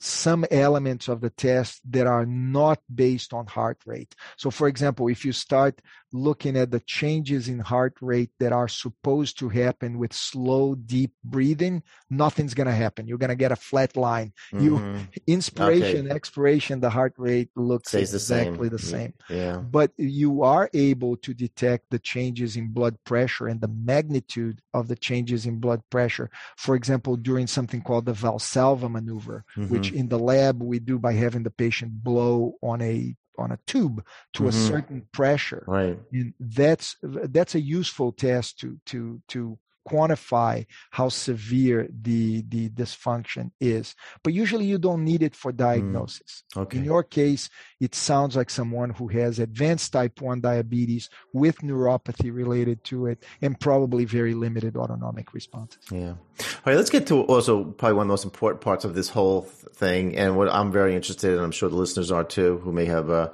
some 0.00 0.44
elements 0.50 1.08
of 1.08 1.20
the 1.20 1.30
test 1.30 1.80
that 1.90 2.06
are 2.06 2.26
not 2.26 2.80
based 2.94 3.32
on 3.32 3.46
heart 3.46 3.78
rate. 3.86 4.14
So, 4.36 4.50
for 4.50 4.68
example, 4.68 5.08
if 5.08 5.24
you 5.24 5.32
start 5.32 5.80
looking 6.14 6.56
at 6.56 6.70
the 6.70 6.80
changes 6.80 7.48
in 7.48 7.58
heart 7.58 7.94
rate 8.00 8.30
that 8.38 8.52
are 8.52 8.68
supposed 8.68 9.36
to 9.40 9.48
happen 9.48 9.98
with 9.98 10.12
slow, 10.12 10.76
deep 10.76 11.12
breathing, 11.24 11.82
nothing's 12.08 12.54
going 12.54 12.68
to 12.68 12.72
happen. 12.72 13.08
You're 13.08 13.18
going 13.18 13.30
to 13.30 13.36
get 13.36 13.50
a 13.50 13.56
flat 13.56 13.96
line. 13.96 14.32
Mm-hmm. 14.52 14.64
You 14.64 15.06
inspiration, 15.26 16.06
okay. 16.06 16.14
expiration, 16.14 16.80
the 16.80 16.90
heart 16.90 17.14
rate 17.18 17.50
looks 17.56 17.88
Stays 17.88 18.14
exactly 18.14 18.68
the 18.68 18.78
same. 18.78 19.14
the 19.28 19.34
same. 19.34 19.38
Yeah. 19.38 19.56
But 19.56 19.90
you 19.96 20.44
are 20.44 20.70
able 20.72 21.16
to 21.18 21.34
detect 21.34 21.90
the 21.90 21.98
changes 21.98 22.56
in 22.56 22.68
blood 22.68 22.96
pressure 23.04 23.48
and 23.48 23.60
the 23.60 23.68
magnitude 23.68 24.62
of 24.72 24.86
the 24.86 24.96
changes 24.96 25.46
in 25.46 25.58
blood 25.58 25.82
pressure. 25.90 26.30
For 26.56 26.76
example, 26.76 27.16
during 27.16 27.48
something 27.48 27.82
called 27.82 28.06
the 28.06 28.12
Valsalva 28.12 28.88
maneuver, 28.88 29.44
mm-hmm. 29.56 29.72
which 29.72 29.83
in 29.92 30.08
the 30.08 30.18
lab 30.18 30.62
we 30.62 30.78
do 30.78 30.98
by 30.98 31.12
having 31.12 31.42
the 31.42 31.50
patient 31.50 31.92
blow 32.02 32.54
on 32.62 32.80
a 32.82 33.14
on 33.38 33.50
a 33.52 33.58
tube 33.66 34.04
to 34.34 34.40
mm-hmm. 34.40 34.48
a 34.48 34.52
certain 34.52 35.06
pressure. 35.12 35.64
Right. 35.66 35.98
And 36.12 36.34
that's 36.38 36.96
that's 37.02 37.54
a 37.54 37.60
useful 37.60 38.12
test 38.12 38.60
to 38.60 38.78
to 38.86 39.20
to 39.28 39.58
quantify 39.88 40.66
how 40.90 41.08
severe 41.08 41.88
the 42.02 42.42
the 42.48 42.68
dysfunction 42.70 43.50
is 43.60 43.94
but 44.22 44.32
usually 44.32 44.64
you 44.64 44.78
don't 44.78 45.04
need 45.04 45.22
it 45.22 45.34
for 45.34 45.52
mm. 45.52 45.56
diagnosis 45.56 46.44
mm. 46.54 46.62
okay. 46.62 46.78
in 46.78 46.84
your 46.84 47.02
case 47.02 47.50
it 47.80 47.94
sounds 47.94 48.36
like 48.36 48.50
someone 48.50 48.90
who 48.90 49.08
has 49.08 49.38
advanced 49.38 49.92
type 49.92 50.20
1 50.20 50.40
diabetes 50.40 51.10
with 51.32 51.58
neuropathy 51.58 52.34
related 52.34 52.82
to 52.84 53.06
it 53.06 53.22
and 53.42 53.60
probably 53.60 54.04
very 54.04 54.34
limited 54.34 54.76
autonomic 54.76 55.32
responses 55.34 55.82
yeah 55.90 56.14
all 56.40 56.66
right 56.66 56.76
let's 56.76 56.90
get 56.90 57.06
to 57.06 57.22
also 57.22 57.64
probably 57.64 57.94
one 57.94 58.04
of 58.04 58.08
the 58.08 58.12
most 58.12 58.24
important 58.24 58.60
parts 58.60 58.84
of 58.84 58.94
this 58.94 59.08
whole 59.08 59.42
thing 59.42 60.16
and 60.16 60.36
what 60.36 60.48
i'm 60.48 60.72
very 60.72 60.94
interested 60.94 61.36
in 61.36 61.42
i'm 61.42 61.52
sure 61.52 61.68
the 61.68 61.76
listeners 61.76 62.10
are 62.10 62.24
too 62.24 62.58
who 62.58 62.72
may 62.72 62.84
have 62.84 63.10
a 63.10 63.32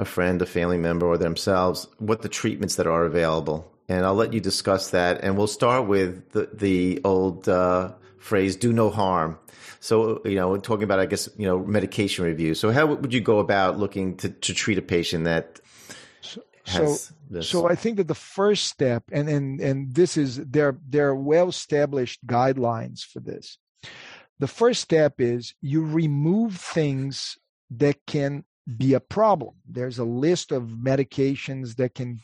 a 0.00 0.04
friend, 0.06 0.40
a 0.40 0.46
family 0.46 0.78
member, 0.78 1.06
or 1.06 1.18
themselves, 1.18 1.86
what 1.98 2.22
the 2.22 2.28
treatments 2.28 2.76
that 2.76 2.86
are 2.86 3.04
available 3.04 3.70
and 3.90 4.06
I'll 4.06 4.14
let 4.14 4.32
you 4.32 4.40
discuss 4.40 4.90
that. 4.90 5.24
And 5.24 5.36
we'll 5.36 5.48
start 5.48 5.88
with 5.88 6.30
the, 6.30 6.48
the 6.52 7.00
old 7.04 7.48
uh, 7.48 7.92
phrase 8.18 8.54
"do 8.54 8.72
no 8.72 8.88
harm." 8.88 9.38
So, 9.80 10.22
you 10.24 10.36
know, 10.36 10.56
talking 10.58 10.84
about, 10.84 11.00
I 11.00 11.06
guess, 11.06 11.28
you 11.36 11.46
know, 11.46 11.58
medication 11.58 12.24
review. 12.24 12.54
So, 12.54 12.70
how 12.70 12.86
would 12.86 13.12
you 13.12 13.20
go 13.20 13.40
about 13.40 13.78
looking 13.78 14.16
to, 14.18 14.28
to 14.28 14.54
treat 14.54 14.78
a 14.78 14.82
patient 14.82 15.24
that 15.24 15.58
has 16.66 17.00
so, 17.00 17.14
this? 17.30 17.48
So, 17.48 17.68
I 17.68 17.74
think 17.74 17.96
that 17.96 18.06
the 18.06 18.14
first 18.14 18.66
step, 18.66 19.02
and 19.10 19.28
and 19.28 19.60
and 19.60 19.92
this 19.92 20.16
is 20.16 20.36
there 20.36 20.78
there 20.88 21.08
are 21.08 21.16
well 21.16 21.48
established 21.48 22.24
guidelines 22.26 23.00
for 23.04 23.18
this. 23.18 23.58
The 24.38 24.48
first 24.48 24.80
step 24.82 25.20
is 25.20 25.54
you 25.60 25.84
remove 25.84 26.56
things 26.56 27.38
that 27.72 27.96
can 28.06 28.44
be 28.76 28.94
a 28.94 29.00
problem. 29.00 29.54
There's 29.68 29.98
a 29.98 30.04
list 30.04 30.52
of 30.52 30.62
medications 30.64 31.76
that 31.76 31.94
can 31.94 32.20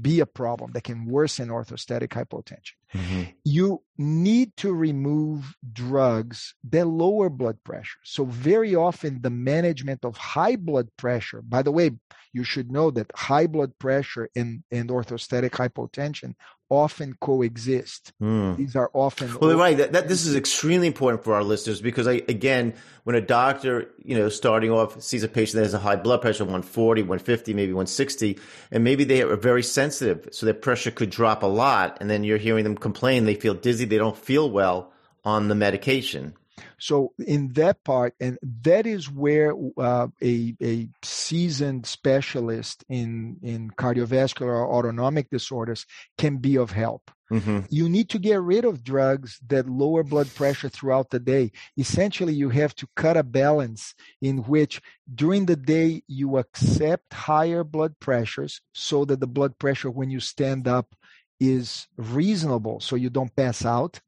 be 0.00 0.20
a 0.20 0.26
problem 0.26 0.72
that 0.72 0.84
can 0.84 1.06
worsen 1.06 1.48
orthostatic 1.48 2.08
hypotension. 2.08 2.72
Mm-hmm. 2.94 3.22
You 3.44 3.82
need 3.98 4.56
to 4.58 4.72
remove 4.72 5.54
drugs 5.72 6.54
that 6.70 6.86
lower 6.86 7.28
blood 7.28 7.58
pressure. 7.64 7.98
So, 8.04 8.24
very 8.24 8.74
often, 8.74 9.20
the 9.20 9.30
management 9.30 10.04
of 10.04 10.16
high 10.16 10.56
blood 10.56 10.88
pressure, 10.96 11.42
by 11.42 11.62
the 11.62 11.72
way, 11.72 11.92
you 12.32 12.44
should 12.44 12.70
know 12.70 12.90
that 12.92 13.10
high 13.14 13.46
blood 13.46 13.72
pressure 13.78 14.28
and, 14.34 14.62
and 14.70 14.90
orthostatic 14.90 15.50
hypotension 15.50 16.34
often 16.70 17.14
coexist. 17.20 18.12
Mm. 18.22 18.56
These 18.56 18.76
are 18.76 18.90
often 18.92 19.38
well, 19.38 19.56
right. 19.56 19.76
That, 19.76 19.92
that, 19.92 20.08
this 20.08 20.26
is 20.26 20.34
extremely 20.34 20.86
important 20.86 21.24
for 21.24 21.34
our 21.34 21.42
listeners 21.42 21.80
because, 21.80 22.06
I, 22.06 22.22
again, 22.28 22.74
when 23.04 23.16
a 23.16 23.20
doctor, 23.20 23.90
you 24.02 24.16
know, 24.16 24.28
starting 24.28 24.70
off 24.70 25.00
sees 25.02 25.22
a 25.22 25.28
patient 25.28 25.56
that 25.56 25.64
has 25.64 25.74
a 25.74 25.78
high 25.78 25.96
blood 25.96 26.22
pressure, 26.22 26.44
140, 26.44 27.02
150, 27.02 27.54
maybe 27.54 27.72
160, 27.72 28.38
and 28.70 28.84
maybe 28.84 29.04
they 29.04 29.22
are 29.22 29.36
very 29.36 29.62
sensitive, 29.62 30.28
so 30.32 30.46
their 30.46 30.54
pressure 30.54 30.90
could 30.90 31.10
drop 31.10 31.42
a 31.42 31.46
lot, 31.46 31.98
and 32.00 32.08
then 32.10 32.24
you're 32.24 32.38
hearing 32.38 32.64
them 32.64 32.76
complain 32.76 33.24
they 33.24 33.34
feel 33.34 33.54
dizzy, 33.54 33.84
they 33.84 33.98
don't 33.98 34.16
feel 34.16 34.50
well 34.50 34.92
on 35.24 35.48
the 35.48 35.54
medication. 35.54 36.34
So 36.78 37.12
in 37.18 37.52
that 37.54 37.82
part, 37.84 38.14
and 38.20 38.38
that 38.62 38.86
is 38.86 39.10
where 39.10 39.54
uh, 39.78 40.08
a 40.22 40.54
a 40.62 40.88
seasoned 41.02 41.86
specialist 41.86 42.84
in 42.88 43.36
in 43.42 43.70
cardiovascular 43.70 44.48
or 44.48 44.72
autonomic 44.72 45.30
disorders 45.30 45.86
can 46.18 46.38
be 46.38 46.56
of 46.56 46.70
help. 46.70 47.10
Mm-hmm. 47.32 47.60
You 47.70 47.88
need 47.88 48.10
to 48.10 48.18
get 48.18 48.40
rid 48.40 48.64
of 48.64 48.84
drugs 48.84 49.40
that 49.48 49.68
lower 49.68 50.02
blood 50.02 50.32
pressure 50.34 50.68
throughout 50.68 51.10
the 51.10 51.18
day. 51.18 51.52
Essentially, 51.76 52.34
you 52.34 52.50
have 52.50 52.74
to 52.76 52.86
cut 52.96 53.16
a 53.16 53.22
balance 53.22 53.94
in 54.20 54.38
which 54.44 54.80
during 55.12 55.46
the 55.46 55.56
day 55.56 56.02
you 56.06 56.36
accept 56.36 57.12
higher 57.12 57.64
blood 57.64 57.98
pressures 57.98 58.60
so 58.74 59.04
that 59.06 59.20
the 59.20 59.26
blood 59.26 59.58
pressure 59.58 59.90
when 59.90 60.10
you 60.10 60.20
stand 60.20 60.68
up 60.68 60.94
is 61.40 61.88
reasonable 61.96 62.80
so 62.80 62.94
you 62.94 63.10
don't 63.10 63.34
pass 63.34 63.64
out. 63.64 64.00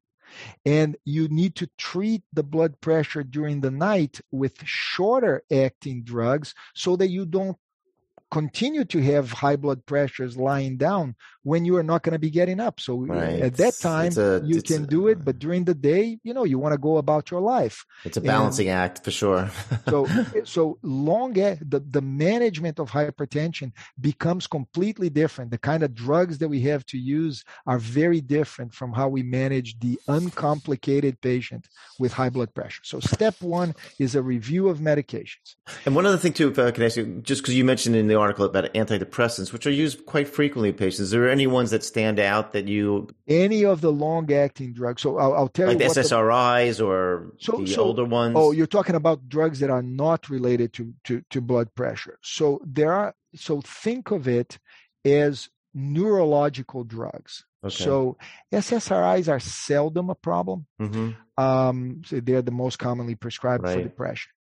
And 0.65 0.97
you 1.05 1.27
need 1.27 1.55
to 1.55 1.69
treat 1.77 2.23
the 2.33 2.43
blood 2.43 2.79
pressure 2.81 3.23
during 3.23 3.61
the 3.61 3.71
night 3.71 4.21
with 4.31 4.63
shorter 4.65 5.43
acting 5.51 6.03
drugs 6.03 6.53
so 6.73 6.95
that 6.97 7.09
you 7.09 7.25
don't 7.25 7.57
continue 8.29 8.83
to 8.85 9.01
have 9.01 9.31
high 9.31 9.55
blood 9.55 9.85
pressures 9.85 10.37
lying 10.37 10.77
down 10.77 11.15
when 11.43 11.63
you 11.63 11.77
are 11.77 11.83
not 11.83 12.03
going 12.03 12.11
to 12.11 12.19
be 12.19 12.29
getting 12.29 12.59
up. 12.59 12.77
So 12.81 12.97
right. 13.05 13.39
at 13.39 13.55
that 13.55 13.75
time, 13.79 14.11
a, 14.17 14.41
you 14.45 14.61
can 14.61 14.83
a, 14.83 14.87
do 14.87 15.07
it, 15.07 15.23
but 15.23 15.39
during 15.39 15.63
the 15.63 15.73
day, 15.73 16.19
you 16.23 16.33
know, 16.33 16.43
you 16.43 16.59
want 16.59 16.73
to 16.73 16.77
go 16.77 16.97
about 16.97 17.31
your 17.31 17.39
life. 17.39 17.85
It's 18.03 18.17
a 18.17 18.21
balancing 18.21 18.67
and 18.67 18.77
act 18.77 19.01
for 19.05 19.11
sure. 19.11 19.49
so, 19.89 20.05
so 20.43 20.77
long 20.83 21.37
eh, 21.39 21.55
the 21.61 21.79
the 21.79 22.01
management 22.01 22.79
of 22.79 22.91
hypertension 22.91 23.71
becomes 24.01 24.45
completely 24.45 25.09
different. 25.09 25.51
The 25.51 25.57
kind 25.57 25.83
of 25.83 25.93
drugs 25.93 26.37
that 26.39 26.49
we 26.49 26.61
have 26.63 26.85
to 26.87 26.97
use 26.97 27.45
are 27.65 27.79
very 27.79 28.19
different 28.19 28.73
from 28.73 28.91
how 28.91 29.07
we 29.07 29.23
manage 29.23 29.79
the 29.79 29.97
uncomplicated 30.09 31.21
patient 31.21 31.69
with 31.97 32.11
high 32.11 32.29
blood 32.29 32.53
pressure. 32.53 32.81
So, 32.83 32.99
step 32.99 33.35
one 33.41 33.73
is 33.99 34.15
a 34.15 34.21
review 34.21 34.67
of 34.67 34.79
medications. 34.79 35.55
And 35.85 35.95
one 35.95 36.05
other 36.05 36.17
thing 36.17 36.33
too, 36.33 36.49
if 36.49 36.59
I 36.59 36.71
can 36.71 36.83
ask 36.83 36.97
you, 36.97 37.21
just 37.23 37.41
because 37.41 37.55
you 37.55 37.63
mentioned 37.63 37.95
in 37.95 38.07
the 38.07 38.16
article 38.17 38.45
about 38.45 38.73
antidepressants, 38.73 39.53
which 39.53 39.65
are 39.65 39.71
used 39.71 40.05
quite 40.05 40.27
frequently 40.27 40.69
in 40.69 40.75
patients, 40.75 40.99
is 40.99 41.11
there 41.11 41.29
any 41.29 41.47
ones 41.47 41.71
that 41.71 41.83
stand 41.83 42.19
out 42.19 42.53
that 42.53 42.67
you? 42.67 43.07
Any 43.27 43.63
of 43.63 43.81
the 43.81 43.91
long-acting 43.91 44.73
drugs. 44.73 45.01
So 45.01 45.17
I'll, 45.17 45.33
I'll 45.33 45.47
tell 45.47 45.67
like 45.67 45.79
you, 45.79 45.85
like 45.85 45.95
the 45.95 46.01
SSRIs 46.01 46.77
the, 46.77 46.85
or 46.85 47.33
so, 47.39 47.57
the 47.57 47.67
so, 47.67 47.83
older 47.83 48.05
ones. 48.05 48.35
Oh, 48.37 48.51
you're 48.51 48.67
talking 48.67 48.95
about 48.95 49.29
drugs 49.29 49.59
that 49.59 49.69
are 49.69 49.83
not 49.83 50.29
related 50.29 50.73
to, 50.73 50.93
to 51.05 51.23
to 51.29 51.41
blood 51.41 51.73
pressure. 51.75 52.19
So 52.21 52.59
there 52.65 52.93
are. 52.93 53.13
So 53.35 53.61
think 53.61 54.11
of 54.11 54.27
it 54.27 54.59
as 55.05 55.49
neurological 55.73 56.83
drugs. 56.83 57.45
Okay. 57.63 57.83
So 57.83 58.17
SSRIs 58.51 59.27
are 59.27 59.39
seldom 59.39 60.09
a 60.09 60.15
problem. 60.15 60.67
Mm-hmm. 60.79 61.41
Um, 61.41 62.01
so 62.05 62.19
they're 62.19 62.41
the 62.41 62.51
most 62.51 62.79
commonly 62.79 63.15
prescribed 63.15 63.63
right. 63.63 63.77
for 63.77 63.83
depression. 63.83 64.31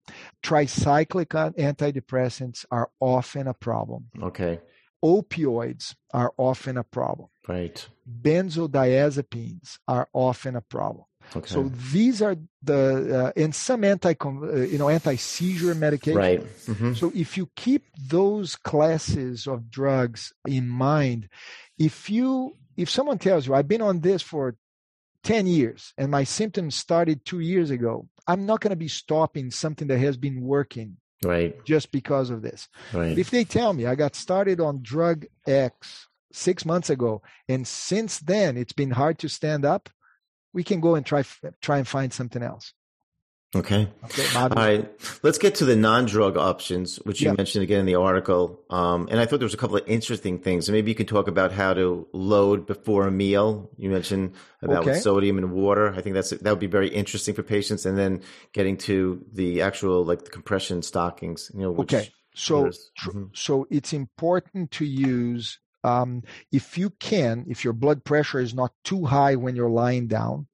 Tricyclic 0.43 1.29
antidepressants 1.59 2.65
are 2.71 2.91
often 3.01 3.47
a 3.49 3.55
problem. 3.55 4.07
Okay. 4.23 4.61
Opioids 5.05 5.95
are 6.13 6.33
often 6.37 6.77
a 6.77 6.85
problem. 6.85 7.29
Right. 7.47 7.87
Benzodiazepines 8.23 9.79
are 9.87 10.09
often 10.13 10.57
a 10.57 10.61
problem. 10.63 11.05
Okay. 11.35 11.49
So 11.49 11.71
these 11.93 12.23
are 12.23 12.37
the 12.63 13.33
uh, 13.37 13.41
and 13.41 13.55
some 13.55 13.83
anti 13.83 14.15
uh, 14.25 14.55
you 14.57 14.79
know 14.79 14.89
anti 14.89 15.17
seizure 15.17 15.75
medications. 15.75 16.17
Right. 16.17 16.41
Mm-hmm. 16.41 16.95
So 16.95 17.11
if 17.15 17.37
you 17.37 17.51
keep 17.57 17.85
those 17.99 18.55
classes 18.57 19.47
of 19.47 19.71
drugs 19.71 20.33
in 20.47 20.69
mind, 20.69 21.29
if 21.79 22.09
you 22.09 22.57
if 22.77 22.91
someone 22.91 23.19
tells 23.19 23.47
you 23.47 23.55
I've 23.55 23.69
been 23.69 23.83
on 23.83 24.01
this 24.01 24.23
for 24.23 24.57
10 25.25 25.47
years 25.47 25.93
and 25.99 26.11
my 26.11 26.25
symptoms 26.25 26.75
started 26.75 27.25
2 27.25 27.41
years 27.41 27.71
ago, 27.71 28.09
I'm 28.27 28.47
not 28.47 28.61
going 28.61 28.71
to 28.71 28.77
be 28.77 28.89
stopping 28.89 29.51
something 29.51 29.89
that 29.89 29.99
has 29.99 30.17
been 30.17 30.43
working 30.43 30.99
right 31.25 31.65
just 31.65 31.91
because 31.91 32.31
of 32.31 32.43
this. 32.43 32.69
Right. 32.93 33.19
If 33.19 33.31
they 33.31 33.45
tell 33.45 33.73
me 33.73 33.87
I 33.87 33.95
got 33.95 34.15
started 34.15 34.61
on 34.61 34.83
drug 34.83 35.27
X 35.47 36.09
6 36.33 36.65
months 36.65 36.91
ago 36.91 37.23
and 37.49 37.67
since 37.67 38.19
then 38.19 38.57
it's 38.57 38.75
been 38.75 38.91
hard 38.91 39.19
to 39.21 39.29
stand 39.29 39.65
up, 39.65 39.89
we 40.53 40.63
can 40.65 40.81
go 40.81 40.95
and 40.95 41.05
try 41.05 41.25
try 41.61 41.79
and 41.79 41.89
find 41.89 42.13
something 42.13 42.43
else. 42.43 42.73
Okay. 43.55 43.89
All 44.35 44.49
right. 44.49 44.91
Let's 45.23 45.39
get 45.39 45.57
to 45.57 45.65
the 45.65 45.77
non-drug 45.77 46.37
options, 46.37 46.97
which 46.97 47.23
you 47.23 47.33
mentioned 47.33 47.63
again 47.63 47.81
in 47.81 47.87
the 47.87 47.95
article. 47.95 48.61
Um, 48.69 49.09
and 49.11 49.21
I 49.21 49.27
thought 49.27 49.39
there 49.39 49.47
was 49.47 49.55
a 49.55 49.59
couple 49.59 49.77
of 49.77 49.85
interesting 49.87 50.39
things. 50.39 50.69
maybe 50.69 50.91
you 50.91 50.95
could 50.95 51.09
talk 51.09 51.29
about 51.29 51.53
how 51.53 51.73
to 51.73 52.07
load 52.13 52.67
before 52.67 53.07
a 53.07 53.11
meal. 53.11 53.71
You 53.77 53.89
mentioned 53.89 54.35
about 54.63 54.87
okay. 54.87 54.99
sodium 54.99 55.39
and 55.39 55.53
water. 55.53 55.95
I 55.95 56.03
think 56.03 56.15
that's 56.15 56.31
that 56.31 56.51
would 56.51 56.59
be 56.59 56.67
very 56.67 56.89
interesting 56.89 57.35
for 57.35 57.43
patients. 57.43 57.87
And 57.87 57.97
then 57.97 58.23
getting 58.53 58.77
to 58.79 59.25
the 59.33 59.63
actual 59.63 60.05
like 60.05 60.25
the 60.25 60.31
compression 60.31 60.83
stockings. 60.83 61.51
You 61.55 61.61
know. 61.61 61.71
Which, 61.71 61.95
okay. 61.95 62.11
So 62.35 62.65
mm-hmm. 62.65 63.25
so 63.33 63.67
it's 63.71 63.93
important 63.93 64.73
to 64.73 64.85
use 64.85 65.59
um, 65.85 66.25
if 66.51 66.77
you 66.77 66.91
can, 66.91 67.47
if 67.49 67.63
your 67.63 67.73
blood 67.73 68.05
pressure 68.05 68.41
is 68.41 68.55
not 68.55 68.73
too 68.83 69.05
high 69.05 69.37
when 69.37 69.55
you're 69.55 69.71
lying 69.71 70.09
down, 70.09 70.49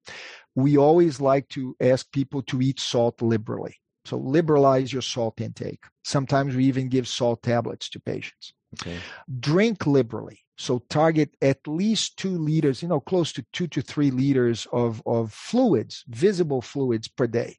we 0.55 0.77
always 0.77 1.19
like 1.19 1.47
to 1.49 1.75
ask 1.81 2.11
people 2.11 2.41
to 2.43 2.61
eat 2.61 2.79
salt 2.79 3.21
liberally. 3.21 3.77
So 4.05 4.17
liberalize 4.17 4.91
your 4.91 5.01
salt 5.01 5.39
intake. 5.39 5.83
Sometimes 6.03 6.55
we 6.55 6.65
even 6.65 6.89
give 6.89 7.07
salt 7.07 7.41
tablets 7.41 7.89
to 7.91 7.99
patients. 7.99 8.53
Okay. 8.81 8.97
Drink 9.39 9.87
liberally. 9.87 10.39
So 10.57 10.83
target 10.89 11.35
at 11.41 11.67
least 11.67 12.17
two 12.17 12.37
liters, 12.37 12.81
you 12.81 12.87
know, 12.87 12.99
close 12.99 13.31
to 13.33 13.45
two 13.53 13.67
to 13.67 13.81
three 13.81 14.11
liters 14.11 14.67
of, 14.71 15.01
of 15.05 15.31
fluids, 15.33 16.03
visible 16.07 16.61
fluids 16.61 17.07
per 17.07 17.27
day. 17.27 17.57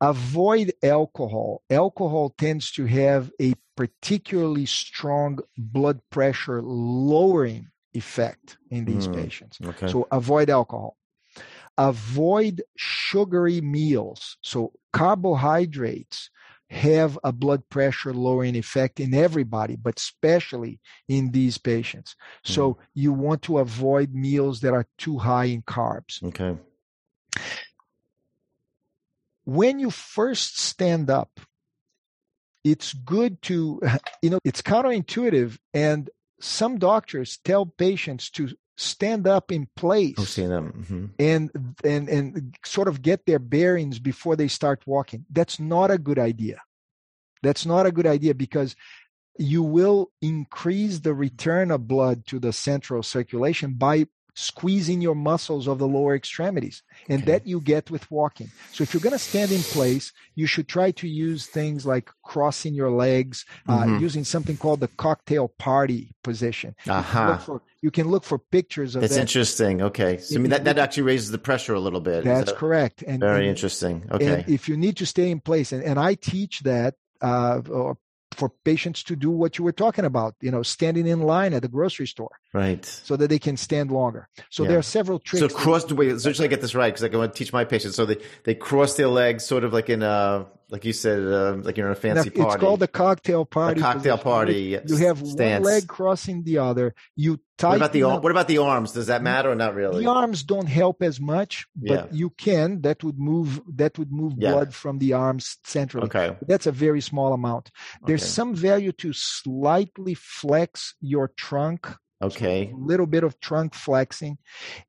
Avoid 0.00 0.72
alcohol. 0.82 1.62
Alcohol 1.70 2.34
tends 2.38 2.70
to 2.72 2.86
have 2.86 3.32
a 3.40 3.54
particularly 3.76 4.66
strong 4.66 5.38
blood 5.56 6.00
pressure 6.10 6.62
lowering 6.62 7.68
effect 7.94 8.58
in 8.70 8.84
these 8.84 9.08
mm, 9.08 9.14
patients. 9.14 9.58
Okay. 9.64 9.88
So 9.88 10.06
avoid 10.12 10.50
alcohol. 10.50 10.97
Avoid 11.78 12.62
sugary 12.76 13.60
meals. 13.60 14.36
So 14.42 14.72
carbohydrates 14.92 16.30
have 16.70 17.18
a 17.24 17.32
blood 17.32 17.66
pressure 17.70 18.12
lowering 18.12 18.56
effect 18.56 19.00
in 19.00 19.14
everybody, 19.14 19.76
but 19.76 19.98
especially 19.98 20.80
in 21.08 21.30
these 21.30 21.56
patients. 21.56 22.14
Mm. 22.44 22.54
So 22.54 22.78
you 22.92 23.12
want 23.12 23.42
to 23.42 23.58
avoid 23.58 24.12
meals 24.12 24.60
that 24.60 24.74
are 24.74 24.86
too 24.98 25.18
high 25.18 25.46
in 25.46 25.62
carbs. 25.62 26.22
Okay 26.22 26.56
when 29.48 29.78
you 29.78 29.90
first 29.90 30.60
stand 30.60 31.08
up, 31.08 31.40
it's 32.64 32.92
good 32.92 33.40
to, 33.40 33.80
you 34.22 34.28
know, 34.28 34.40
it's 34.44 34.60
counterintuitive. 34.60 35.56
And 35.72 36.10
some 36.38 36.78
doctors 36.78 37.38
tell 37.44 37.64
patients 37.64 38.28
to 38.32 38.50
stand 38.78 39.26
up 39.26 39.50
in 39.50 39.68
place 39.74 40.14
oh, 40.18 40.24
stand 40.24 40.52
up. 40.52 40.62
Mm-hmm. 40.62 41.06
and 41.18 41.50
and 41.82 42.08
and 42.08 42.56
sort 42.64 42.86
of 42.86 43.02
get 43.02 43.26
their 43.26 43.40
bearings 43.40 43.98
before 43.98 44.36
they 44.36 44.46
start 44.46 44.80
walking 44.86 45.26
that's 45.30 45.58
not 45.58 45.90
a 45.90 45.98
good 45.98 46.18
idea 46.18 46.62
that's 47.42 47.66
not 47.66 47.86
a 47.86 47.92
good 47.92 48.06
idea 48.06 48.34
because 48.34 48.76
you 49.36 49.64
will 49.64 50.10
increase 50.22 51.00
the 51.00 51.12
return 51.12 51.72
of 51.72 51.88
blood 51.88 52.24
to 52.26 52.38
the 52.38 52.52
central 52.52 53.02
circulation 53.02 53.74
by 53.74 54.06
squeezing 54.38 55.00
your 55.00 55.16
muscles 55.16 55.66
of 55.66 55.78
the 55.78 55.88
lower 55.88 56.14
extremities. 56.14 56.82
And 57.08 57.22
okay. 57.22 57.32
that 57.32 57.46
you 57.46 57.60
get 57.60 57.90
with 57.90 58.08
walking. 58.10 58.50
So 58.72 58.82
if 58.82 58.94
you're 58.94 59.00
going 59.00 59.12
to 59.12 59.18
stand 59.18 59.50
in 59.50 59.62
place, 59.62 60.12
you 60.36 60.46
should 60.46 60.68
try 60.68 60.92
to 60.92 61.08
use 61.08 61.46
things 61.46 61.84
like 61.84 62.10
crossing 62.22 62.72
your 62.72 62.90
legs, 62.90 63.44
uh, 63.68 63.80
mm-hmm. 63.80 63.96
uh, 63.96 63.98
using 63.98 64.22
something 64.24 64.56
called 64.56 64.80
the 64.80 64.88
cocktail 64.88 65.48
party 65.48 66.14
position. 66.22 66.76
Uh-huh. 66.86 67.38
For, 67.38 67.62
you 67.82 67.90
can 67.90 68.08
look 68.08 68.22
for 68.22 68.38
pictures 68.38 68.94
of 68.94 69.00
That's 69.00 69.14
that. 69.14 69.22
interesting. 69.22 69.82
Okay. 69.82 70.18
So 70.18 70.36
I 70.36 70.38
mean, 70.38 70.50
that, 70.50 70.64
that 70.64 70.78
actually 70.78 71.02
raises 71.04 71.30
the 71.32 71.38
pressure 71.38 71.74
a 71.74 71.80
little 71.80 72.00
bit. 72.00 72.24
That's 72.24 72.52
that 72.52 72.58
correct. 72.58 73.02
And, 73.02 73.20
very 73.20 73.40
and, 73.40 73.48
interesting. 73.48 74.08
Okay. 74.12 74.44
if 74.46 74.68
you 74.68 74.76
need 74.76 74.96
to 74.98 75.06
stay 75.06 75.30
in 75.30 75.40
place, 75.40 75.72
and, 75.72 75.82
and 75.82 75.98
I 75.98 76.14
teach 76.14 76.60
that 76.60 76.94
uh, 77.20 77.60
or 77.68 77.98
for 78.32 78.50
patients 78.64 79.02
to 79.04 79.16
do 79.16 79.30
what 79.30 79.58
you 79.58 79.64
were 79.64 79.72
talking 79.72 80.04
about, 80.04 80.34
you 80.40 80.50
know, 80.50 80.62
standing 80.62 81.06
in 81.06 81.22
line 81.22 81.54
at 81.54 81.62
the 81.62 81.68
grocery 81.68 82.06
store. 82.06 82.38
Right. 82.52 82.84
So 82.84 83.16
that 83.16 83.28
they 83.28 83.38
can 83.38 83.56
stand 83.56 83.90
longer. 83.90 84.28
So 84.50 84.62
yeah. 84.62 84.70
there 84.70 84.78
are 84.78 84.82
several 84.82 85.18
tricks. 85.18 85.40
So 85.40 85.48
cross 85.48 85.84
the 85.84 85.94
way, 85.94 86.16
so 86.18 86.32
should 86.32 86.44
I 86.44 86.48
get 86.48 86.60
this 86.60 86.74
right? 86.74 86.92
Because 86.92 87.04
I 87.04 87.16
want 87.16 87.32
to 87.32 87.38
teach 87.38 87.52
my 87.52 87.64
patients. 87.64 87.96
So 87.96 88.06
they, 88.06 88.18
they 88.44 88.54
cross 88.54 88.96
their 88.96 89.08
legs 89.08 89.44
sort 89.44 89.64
of 89.64 89.72
like 89.72 89.88
in 89.88 90.02
a, 90.02 90.46
like 90.70 90.84
you 90.84 90.92
said, 90.92 91.20
uh, 91.20 91.56
like 91.62 91.76
you're 91.76 91.86
in 91.86 91.92
a 91.92 91.96
fancy 91.96 92.30
now, 92.30 92.44
party. 92.44 92.54
It's 92.54 92.60
called 92.60 92.80
the 92.80 92.88
cocktail 92.88 93.44
party. 93.44 93.80
The 93.80 93.86
cocktail 93.86 94.16
position. 94.16 94.30
party. 94.30 94.60
You, 94.60 94.80
you 94.84 94.96
have 95.06 95.22
one 95.22 95.62
leg 95.62 95.86
crossing 95.88 96.42
the 96.42 96.58
other. 96.58 96.94
You 97.16 97.40
what 97.60 97.76
about 97.76 97.92
the 97.92 98.02
what 98.02 98.30
about 98.30 98.48
the 98.48 98.58
arms? 98.58 98.92
Does 98.92 99.08
that 99.08 99.22
matter 99.22 99.50
or 99.50 99.54
not 99.54 99.74
really? 99.74 100.04
The 100.04 100.10
arms 100.10 100.42
don't 100.42 100.68
help 100.68 101.02
as 101.02 101.20
much, 101.20 101.66
but 101.76 101.90
yeah. 101.90 102.06
you 102.10 102.30
can. 102.30 102.82
That 102.82 103.02
would 103.02 103.18
move. 103.18 103.60
That 103.74 103.98
would 103.98 104.12
move 104.12 104.34
yeah. 104.36 104.52
blood 104.52 104.74
from 104.74 104.98
the 104.98 105.14
arms 105.14 105.58
centrally. 105.64 106.06
Okay, 106.06 106.36
that's 106.46 106.66
a 106.66 106.72
very 106.72 107.00
small 107.00 107.32
amount. 107.32 107.70
There's 108.04 108.22
okay. 108.22 108.30
some 108.30 108.54
value 108.54 108.92
to 108.92 109.12
slightly 109.12 110.14
flex 110.14 110.94
your 111.00 111.28
trunk 111.28 111.96
Okay. 112.20 112.70
So 112.70 112.76
a 112.76 112.78
little 112.78 113.06
bit 113.06 113.24
of 113.24 113.38
trunk 113.40 113.74
flexing. 113.74 114.38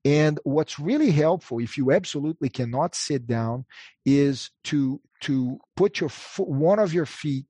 And 0.03 0.39
what's 0.43 0.80
really 0.80 1.11
helpful, 1.11 1.59
if 1.59 1.78
you 1.78 1.91
absolutely 1.91 2.49
cannot 2.49 2.95
sit 2.95 3.28
down, 3.28 3.65
is 4.05 4.49
to 4.65 4.99
to 5.22 5.59
put 5.76 5.99
your 5.99 6.09
foot, 6.09 6.47
one 6.47 6.80
of 6.80 6.93
your 6.93 7.05
feet 7.05 7.45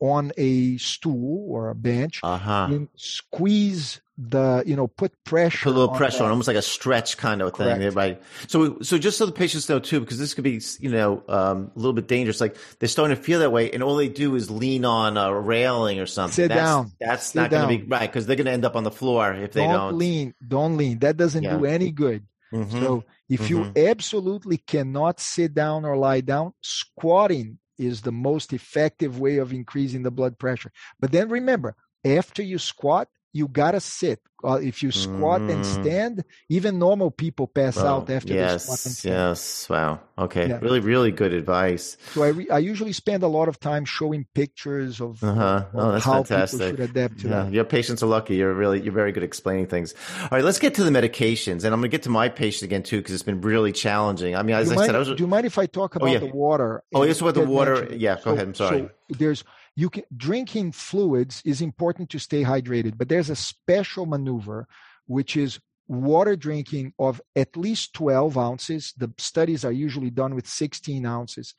on 0.00 0.32
a 0.38 0.78
stool 0.78 1.46
or 1.50 1.68
a 1.68 1.74
bench 1.74 2.20
uh-huh. 2.22 2.68
and 2.70 2.88
squeeze 2.96 4.00
the 4.28 4.62
you 4.66 4.76
know 4.76 4.86
put 4.86 5.12
pressure 5.24 5.64
put 5.64 5.70
a 5.70 5.72
little 5.78 5.90
on 5.90 5.96
pressure 5.96 6.18
that. 6.18 6.24
on 6.24 6.30
almost 6.30 6.46
like 6.46 6.56
a 6.56 6.62
stretch 6.62 7.16
kind 7.16 7.40
of 7.40 7.56
thing 7.56 7.80
right? 7.92 8.20
So 8.48 8.78
so 8.82 8.98
just 8.98 9.16
so 9.16 9.24
the 9.24 9.32
patients 9.32 9.68
know 9.68 9.78
too 9.78 10.00
because 10.00 10.18
this 10.18 10.34
could 10.34 10.44
be 10.44 10.60
you 10.78 10.90
know 10.90 11.22
um, 11.28 11.70
a 11.74 11.78
little 11.78 11.94
bit 11.94 12.06
dangerous 12.06 12.40
like 12.40 12.56
they're 12.78 12.88
starting 12.88 13.16
to 13.16 13.22
feel 13.22 13.38
that 13.40 13.50
way 13.50 13.70
and 13.70 13.82
all 13.82 13.96
they 13.96 14.08
do 14.08 14.34
is 14.34 14.50
lean 14.50 14.84
on 14.84 15.16
a 15.16 15.34
railing 15.34 16.00
or 16.00 16.06
something. 16.06 16.34
Sit 16.34 16.48
that's, 16.48 16.60
down. 16.60 16.92
that's 17.00 17.26
Sit 17.28 17.36
not 17.36 17.50
going 17.50 17.62
to 17.62 17.84
be 17.84 17.88
right 17.88 18.10
because 18.10 18.26
they're 18.26 18.36
going 18.36 18.46
to 18.46 18.52
end 18.52 18.64
up 18.66 18.76
on 18.76 18.84
the 18.84 18.90
floor 18.90 19.32
if 19.32 19.52
they 19.52 19.62
don't, 19.62 19.72
don't, 19.74 19.96
lean 19.98 20.34
don't 20.46 20.76
lean. 20.76 20.98
That 20.98 21.16
doesn't 21.16 21.42
Yeah. 21.42 21.56
do 21.56 21.64
any 21.64 21.90
good. 21.90 22.26
Mhm. 22.52 22.72
so 22.80 23.04
if 23.28 23.48
you 23.48 23.72
absolutely 23.76 24.56
cannot 24.58 25.20
sit 25.20 25.54
down 25.54 25.84
or 25.84 25.96
lie 25.96 26.20
down 26.20 26.52
squatting 26.62 27.58
is 27.78 28.02
the 28.02 28.12
most 28.12 28.52
effective 28.52 29.18
way 29.20 29.38
of 29.38 29.52
increasing 29.52 30.02
the 30.02 30.10
blood 30.10 30.36
pressure. 30.38 30.70
But 30.98 31.12
then 31.12 31.28
remember 31.28 31.76
after 32.04 32.42
you 32.42 32.58
squat 32.58 33.08
you 33.32 33.48
gotta 33.48 33.80
sit 33.80 34.20
uh, 34.42 34.58
if 34.62 34.82
you 34.82 34.90
squat 34.90 35.42
and 35.48 35.62
Mm. 35.62 35.64
stand 35.64 36.24
even 36.48 36.78
normal 36.78 37.10
people 37.10 37.46
pass 37.46 37.76
Oh, 37.76 37.86
out 37.86 38.10
after 38.10 38.34
they 38.34 38.46
squat 38.58 38.80
and 38.84 38.94
yes 38.94 38.98
stand 38.98 39.14
yes 39.14 39.68
wow 39.68 40.00
okay 40.18 40.48
Yeah. 40.48 40.58
really 40.62 40.80
really 40.80 41.12
good 41.12 41.32
advice 41.32 41.96
So 42.14 42.22
I, 42.22 42.28
re- 42.28 42.50
I 42.50 42.58
usually 42.58 42.92
spend 42.92 43.22
a 43.22 43.28
lot 43.28 43.48
of 43.48 43.60
time 43.60 43.84
showing 43.84 44.26
pictures 44.34 45.00
of, 45.00 45.22
Uh-huh. 45.22 45.64
Oh, 45.74 45.92
that's 45.92 46.04
how 46.04 46.22
fantastic. 46.24 46.58
people 46.58 46.66
should 46.70 46.80
adapt 46.90 47.20
to 47.20 47.28
Yeah, 47.28 47.44
that. 47.44 47.52
your 47.52 47.64
patients 47.64 48.02
are 48.02 48.06
lucky. 48.06 48.34
You're 48.36 48.54
really 48.54 48.80
you're 48.80 48.92
very 48.92 49.12
good 49.12 49.22
at 49.22 49.26
explaining 49.28 49.66
things. 49.66 49.94
All 50.22 50.28
right, 50.32 50.44
let's 50.44 50.58
get 50.58 50.74
to 50.74 50.84
the 50.84 50.90
medications, 50.90 51.62
and 51.64 51.70
I'm 51.74 51.80
going 51.80 51.90
to 51.90 51.96
get 51.96 52.02
to 52.04 52.10
my 52.10 52.28
patient 52.28 52.64
again 52.70 52.82
too 52.82 52.98
because 52.98 53.14
it's 53.14 53.22
been 53.22 53.40
really 53.42 53.72
challenging. 53.72 54.34
I 54.34 54.42
mean, 54.42 54.56
as 54.56 54.66
Do 54.68 54.72
I 54.72 54.76
mind, 54.76 54.86
said, 54.86 54.94
I 54.96 54.98
was. 54.98 55.08
do 55.08 55.22
you 55.22 55.26
mind 55.26 55.46
if 55.46 55.58
I 55.58 55.66
talk 55.66 55.94
about 55.96 56.10
yeah. 56.10 56.18
the 56.18 56.32
water? 56.44 56.82
Oh, 56.94 57.02
and 57.02 57.08
yes, 57.08 57.20
about 57.20 57.34
the 57.34 57.42
water. 57.46 57.74
mentioned. 57.80 58.00
Yeah, 58.00 58.16
go 58.24 58.32
ahead. 58.32 58.48
I'm 58.48 58.54
sorry. 58.54 58.80
So 58.80 58.90
there's 59.20 59.44
you 59.80 59.88
can 59.88 60.04
drinking 60.14 60.72
fluids 60.72 61.42
is 61.44 61.62
important 61.62 62.10
to 62.10 62.18
stay 62.18 62.42
hydrated, 62.44 62.98
but 62.98 63.08
there's 63.08 63.30
a 63.30 63.36
special 63.36 64.04
maneuver 64.04 64.68
which 65.06 65.36
is 65.36 65.58
water 65.88 66.36
drinking 66.36 66.92
of 66.98 67.20
at 67.34 67.56
least 67.56 67.94
12 67.94 68.36
ounces. 68.38 68.92
The 68.96 69.10
studies 69.18 69.64
are 69.64 69.72
usually 69.72 70.10
done 70.10 70.34
with 70.34 70.46
16 70.46 71.04
ounces. 71.06 71.54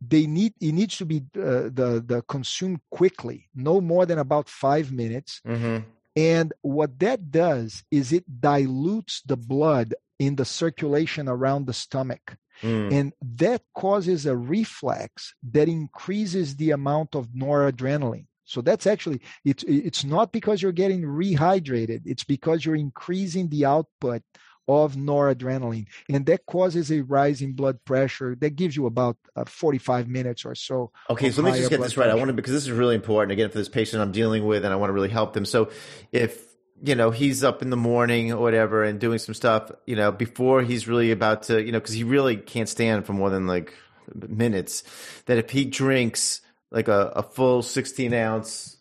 They 0.00 0.26
need 0.26 0.54
it 0.60 0.72
needs 0.72 0.96
to 0.96 1.04
be 1.04 1.18
uh, 1.36 1.68
the 1.78 2.02
the 2.04 2.24
consumed 2.26 2.80
quickly, 2.90 3.48
no 3.54 3.80
more 3.80 4.06
than 4.06 4.18
about 4.18 4.48
five 4.48 4.90
minutes. 4.90 5.40
hmm 5.44 5.78
And 6.16 6.48
what 6.62 6.98
that 7.00 7.30
does 7.30 7.84
is 7.90 8.10
it 8.10 8.24
dilutes 8.40 9.20
the 9.30 9.36
blood 9.36 9.88
in 10.18 10.36
the 10.36 10.46
circulation 10.46 11.28
around 11.28 11.66
the 11.66 11.74
stomach. 11.84 12.24
Mm. 12.62 12.92
And 12.92 13.12
that 13.36 13.62
causes 13.74 14.26
a 14.26 14.36
reflex 14.36 15.34
that 15.50 15.68
increases 15.68 16.56
the 16.56 16.70
amount 16.70 17.14
of 17.14 17.28
noradrenaline. 17.28 18.26
So 18.44 18.60
that's 18.60 18.86
actually 18.86 19.20
it's 19.44 19.64
it's 19.64 20.04
not 20.04 20.32
because 20.32 20.62
you're 20.62 20.72
getting 20.72 21.02
rehydrated, 21.02 22.02
it's 22.04 22.24
because 22.24 22.64
you're 22.64 22.76
increasing 22.76 23.48
the 23.48 23.64
output 23.64 24.22
of 24.68 24.94
noradrenaline 24.94 25.86
and 26.08 26.26
that 26.26 26.44
causes 26.46 26.90
a 26.90 27.00
rise 27.02 27.40
in 27.40 27.52
blood 27.52 27.78
pressure 27.84 28.36
that 28.40 28.56
gives 28.56 28.74
you 28.74 28.86
about 28.86 29.16
uh, 29.36 29.44
45 29.44 30.08
minutes 30.08 30.44
or 30.44 30.56
so 30.56 30.90
Okay, 31.08 31.30
so 31.30 31.40
let 31.40 31.52
me 31.52 31.58
just 31.58 31.70
get 31.70 31.80
this 31.80 31.96
right. 31.96 32.06
I 32.06 32.10
pressure. 32.10 32.18
want 32.18 32.28
to 32.30 32.32
because 32.32 32.52
this 32.52 32.64
is 32.64 32.72
really 32.72 32.96
important 32.96 33.32
again 33.32 33.48
for 33.48 33.58
this 33.58 33.68
patient 33.68 34.02
I'm 34.02 34.12
dealing 34.12 34.44
with, 34.44 34.64
and 34.64 34.72
I 34.72 34.76
want 34.76 34.90
to 34.90 34.94
really 34.94 35.08
help 35.08 35.34
them. 35.34 35.44
So, 35.44 35.70
if 36.10 36.55
you 36.82 36.94
know 36.94 37.10
he's 37.10 37.42
up 37.42 37.62
in 37.62 37.70
the 37.70 37.76
morning 37.76 38.32
or 38.32 38.40
whatever 38.40 38.84
and 38.84 38.98
doing 38.98 39.18
some 39.18 39.34
stuff, 39.34 39.70
you 39.86 39.96
know, 39.96 40.12
before 40.12 40.62
he's 40.62 40.86
really 40.86 41.10
about 41.10 41.44
to, 41.44 41.62
you 41.62 41.72
know, 41.72 41.80
because 41.80 41.94
he 41.94 42.04
really 42.04 42.36
can't 42.36 42.68
stand 42.68 43.06
for 43.06 43.12
more 43.12 43.30
than 43.30 43.46
like 43.46 43.72
minutes, 44.14 44.82
that 45.26 45.38
if 45.38 45.50
he 45.50 45.64
drinks 45.64 46.40
like 46.70 46.88
a, 46.88 47.12
a 47.16 47.22
full 47.22 47.62
16 47.62 48.12
ounce, 48.12 48.76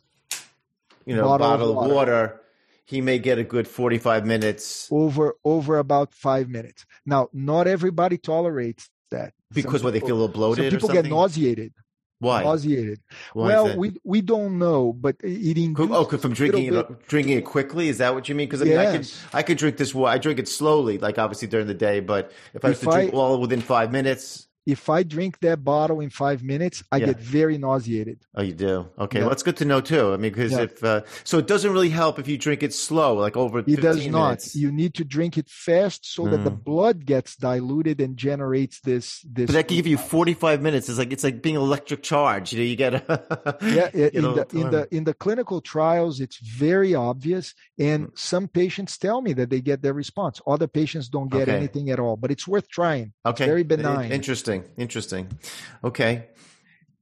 you 1.06 1.16
know, 1.16 1.24
Bottle 1.24 1.34
of 1.34 1.39
bottle, 1.39 1.70
of 1.70 1.76
water. 1.76 1.93
water, 1.93 2.41
he 2.86 3.02
may 3.02 3.18
get 3.20 3.39
a 3.39 3.43
good 3.43 3.68
45 3.68 4.26
minutes. 4.26 4.88
Over 4.91 5.36
over 5.43 5.78
about 5.78 6.14
five 6.14 6.50
minutes. 6.50 6.86
Now 7.06 7.30
not 7.34 7.68
everybody 7.68 8.18
tolerates 8.18 8.89
that. 9.12 9.34
Some 9.54 9.62
because 9.64 9.84
what 9.84 9.93
they 9.93 10.00
feel 10.00 10.12
a 10.12 10.20
little 10.20 10.28
bloated 10.28 10.72
people 10.72 10.89
get 10.89 11.06
nauseated 11.06 11.74
Why? 12.20 12.43
nauseated 12.43 12.99
Why 13.34 13.47
well 13.47 13.78
we 13.78 13.97
we 14.03 14.22
don't 14.22 14.57
know 14.57 14.93
but 14.93 15.18
eating 15.24 15.74
Co- 15.74 15.93
Oh, 15.93 16.05
from 16.05 16.34
drinking 16.34 16.74
it, 16.74 17.07
drinking 17.07 17.38
it 17.38 17.45
quickly. 17.45 17.89
Is 17.89 17.97
that 17.97 18.13
what 18.16 18.30
you 18.30 18.36
mean? 18.36 18.47
Because 18.47 18.61
I 18.61 18.66
mean, 18.66 18.78
I 18.78 18.86
could 18.86 19.01
Yes. 19.01 19.24
I 19.34 19.43
could 19.43 19.57
drink 19.57 19.78
this. 19.78 19.93
I 19.95 20.18
drink 20.18 20.39
it 20.39 20.47
slowly, 20.47 20.97
like 20.97 21.18
obviously 21.20 21.47
during 21.49 21.68
the 21.68 21.74
day. 21.74 21.99
But 21.99 22.32
if 22.53 22.63
I 22.63 22.70
was 22.70 22.78
If 22.78 22.86
to 22.86 22.91
drink 22.95 23.13
I- 23.13 23.18
all 23.18 23.39
within 23.41 23.61
five 23.61 23.91
minutes, 23.91 24.47
if 24.66 24.89
i 24.89 25.03
drink 25.03 25.39
that 25.39 25.63
bottle 25.63 25.99
in 25.99 26.09
five 26.09 26.41
minutes 26.43 26.84
i 26.91 26.97
Yeah. 26.97 27.07
get 27.07 27.20
very 27.20 27.57
nauseated 27.57 28.20
oh, 28.36 28.41
you 28.41 28.53
do. 28.53 28.88
Okay, 28.99 29.20
Yeah. 29.20 29.24
well, 29.26 29.30
that's 29.30 29.43
good 29.43 29.57
to 29.57 29.66
know 29.66 29.80
too. 29.82 30.11
I 30.13 30.18
mean, 30.18 30.32
because 30.32 30.51
Yeah. 30.51 30.61
if 30.68 30.84
uh, 30.84 31.01
so, 31.24 31.38
it 31.38 31.47
doesn't 31.47 31.72
really 31.72 31.89
help 31.89 32.20
if 32.20 32.28
you 32.28 32.38
drink 32.38 32.63
it 32.63 32.74
slow, 32.74 33.16
like 33.16 33.38
over. 33.38 33.59
it 33.59 33.66
15 33.66 33.82
does 33.82 34.07
not 34.07 34.28
Minutes. 34.28 34.55
you 34.55 34.72
need 34.72 34.93
to 34.95 35.03
drink 35.05 35.38
it 35.38 35.47
fast 35.49 36.01
so 36.16 36.28
that 36.28 36.43
the 36.43 36.51
Mm. 36.51 36.63
blood 36.63 37.05
gets 37.05 37.36
diluted 37.36 38.01
and 38.01 38.18
generates 38.18 38.80
this 38.82 39.05
this 39.38 39.47
but 39.47 39.53
that 39.53 39.68
can 39.68 39.78
give 39.78 39.88
you 39.88 39.97
forty 39.97 40.34
five 40.34 40.59
minutes. 40.61 40.89
It's 40.89 40.97
like 40.97 41.13
it's 41.16 41.24
like 41.24 41.41
being 41.41 41.55
electric 41.55 42.01
charge. 42.03 42.51
You 42.53 42.59
know, 42.59 42.66
you 42.72 42.76
get 42.86 42.93
a 42.95 43.57
yeah 43.80 43.89
in 44.20 44.24
the 44.38 44.45
in 44.61 44.68
the 44.76 44.84
in 44.97 45.03
the 45.09 45.13
clinical 45.13 45.59
trials 45.74 46.20
it's 46.26 46.38
very 46.39 46.91
obvious 46.95 47.53
and 47.80 47.99
Mm. 48.07 48.18
some 48.32 48.45
patients 48.61 48.97
tell 49.05 49.20
me 49.28 49.32
that 49.39 49.49
they 49.49 49.61
get 49.72 49.82
their 49.86 49.93
response 50.03 50.36
other 50.53 50.68
patients 50.80 51.07
don't 51.16 51.32
get 51.32 51.43
Okay. 51.47 51.57
anything 51.59 51.89
at 51.93 51.99
all 52.03 52.16
but 52.24 52.30
it's 52.34 52.47
worth 52.53 52.68
trying 52.80 53.07
okay, 53.32 53.45
very 53.51 53.63
benign. 53.63 54.11
Interesting, 54.20 54.55
interesting. 54.78 55.28
Okay. 55.84 56.28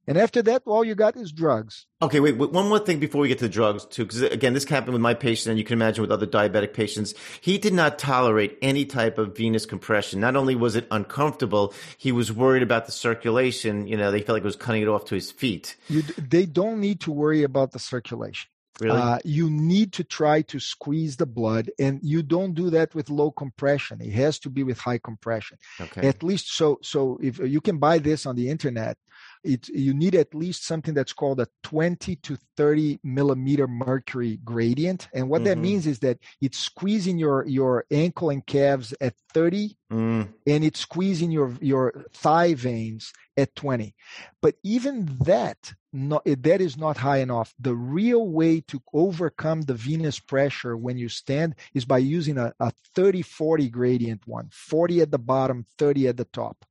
and 0.08 0.18
after 0.18 0.42
that 0.42 0.62
all 0.66 0.84
you 0.84 0.96
got 0.96 1.16
is 1.16 1.32
drugs 1.32 1.86
Okay, 2.04 2.20
wait, 2.20 2.36
wait, 2.38 2.52
one 2.52 2.68
more 2.68 2.80
thing 2.80 3.00
before 3.00 3.22
we 3.22 3.30
get 3.30 3.38
to 3.38 3.46
the 3.46 3.50
drugs, 3.50 3.86
too, 3.86 4.04
because 4.04 4.24
again, 4.24 4.54
this 4.54 4.66
happened 4.66 4.92
with 4.92 5.02
my 5.02 5.14
patient, 5.14 5.52
and 5.52 5.58
you 5.58 5.64
can 5.64 5.76
imagine 5.76 6.02
with 6.02 6.12
other 6.12 6.28
diabetic 6.28 6.74
patients. 6.74 7.14
He 7.40 7.58
did 7.58 7.74
not 7.74 7.98
tolerate 7.98 8.58
any 8.62 8.84
type 8.84 9.18
of 9.18 9.38
venous 9.38 9.66
compression. 9.66 10.20
Not 10.20 10.36
only 10.36 10.54
was 10.54 10.76
it 10.76 10.86
uncomfortable, 10.92 11.74
he 11.98 12.12
was 12.12 12.30
worried 12.30 12.62
about 12.62 12.88
the 12.88 12.92
circulation. 12.92 13.88
You 13.88 13.96
know, 13.96 14.12
they 14.12 14.20
felt 14.20 14.36
like 14.36 14.44
it 14.44 14.46
was 14.46 14.58
cutting 14.58 14.82
it 14.82 14.90
off 14.90 15.06
to 15.06 15.16
his 15.16 15.32
feet. 15.32 15.78
you, 15.88 16.02
they 16.02 16.46
don't 16.46 16.82
need 16.82 17.00
to 17.02 17.12
worry 17.14 17.44
about 17.44 17.72
the 17.72 17.80
circulation 17.80 18.50
Really? 18.80 19.00
Uh, 19.00 19.20
you 19.24 19.50
need 19.50 19.94
to 19.94 20.04
try 20.04 20.42
to 20.42 20.60
squeeze 20.60 21.16
the 21.18 21.26
blood 21.26 21.70
and 21.80 22.00
you 22.02 22.24
don't 22.24 22.54
do 22.54 22.70
that 22.72 22.94
with 22.96 23.10
low 23.10 23.30
compression 23.32 24.02
it 24.02 24.12
has 24.14 24.40
to 24.40 24.50
be 24.50 24.64
with 24.64 24.80
high 24.80 24.98
compression 24.98 25.58
okay. 25.80 26.08
at 26.08 26.24
least 26.24 26.52
so 26.54 26.80
so 26.82 27.20
if 27.22 27.38
you 27.40 27.62
can 27.62 27.78
buy 27.78 28.00
this 28.00 28.26
on 28.26 28.36
the 28.36 28.50
internet 28.50 28.98
it 29.44 29.68
you 29.70 29.94
need 29.94 30.16
at 30.16 30.34
least 30.34 30.66
something 30.66 30.94
that's 30.94 31.14
called 31.14 31.40
a 31.40 31.48
20 31.64 32.16
to 32.18 32.38
30 32.58 33.00
millimeter 33.04 33.68
mercury 33.68 34.40
gradient 34.44 35.08
and 35.14 35.30
what 35.30 35.44
that 35.44 35.58
Mhm. 35.58 35.62
means 35.62 35.86
is 35.88 36.00
that 36.00 36.18
it's 36.42 36.58
squeezing 36.58 37.18
your 37.20 37.46
your 37.48 37.86
ankle 37.92 38.30
and 38.30 38.46
calves 38.46 38.94
at 39.02 39.14
30 39.34 39.78
Mm, 39.92 40.34
and 40.48 40.64
it's 40.64 40.80
squeezing 40.80 41.30
your 41.30 41.56
your 41.62 41.94
thigh 42.14 42.56
veins 42.56 43.14
at 43.38 43.56
20 43.56 43.94
but 44.42 44.56
even 44.64 45.06
that 45.20 45.74
not, 45.94 46.24
that 46.26 46.60
is 46.60 46.78
not 46.78 46.98
high 46.98 47.20
enough. 47.20 47.54
The 47.60 47.76
real 47.76 48.28
way 48.28 48.62
to 48.62 48.82
overcome 48.94 49.62
the 49.62 49.76
venous 49.76 50.20
pressure 50.20 50.76
when 50.76 50.98
you 50.98 51.08
stand 51.08 51.56
is 51.74 51.86
by 51.86 52.00
using 52.00 52.38
a, 52.38 52.54
a 52.60 52.72
30 52.96 53.22
40 53.22 53.70
gradient 53.70 54.22
one 54.26 54.50
40 54.52 55.02
at 55.02 55.12
the 55.12 55.20
bottom 55.20 55.66
30 55.78 56.08
at 56.08 56.18
the 56.18 56.26
top. 56.26 56.66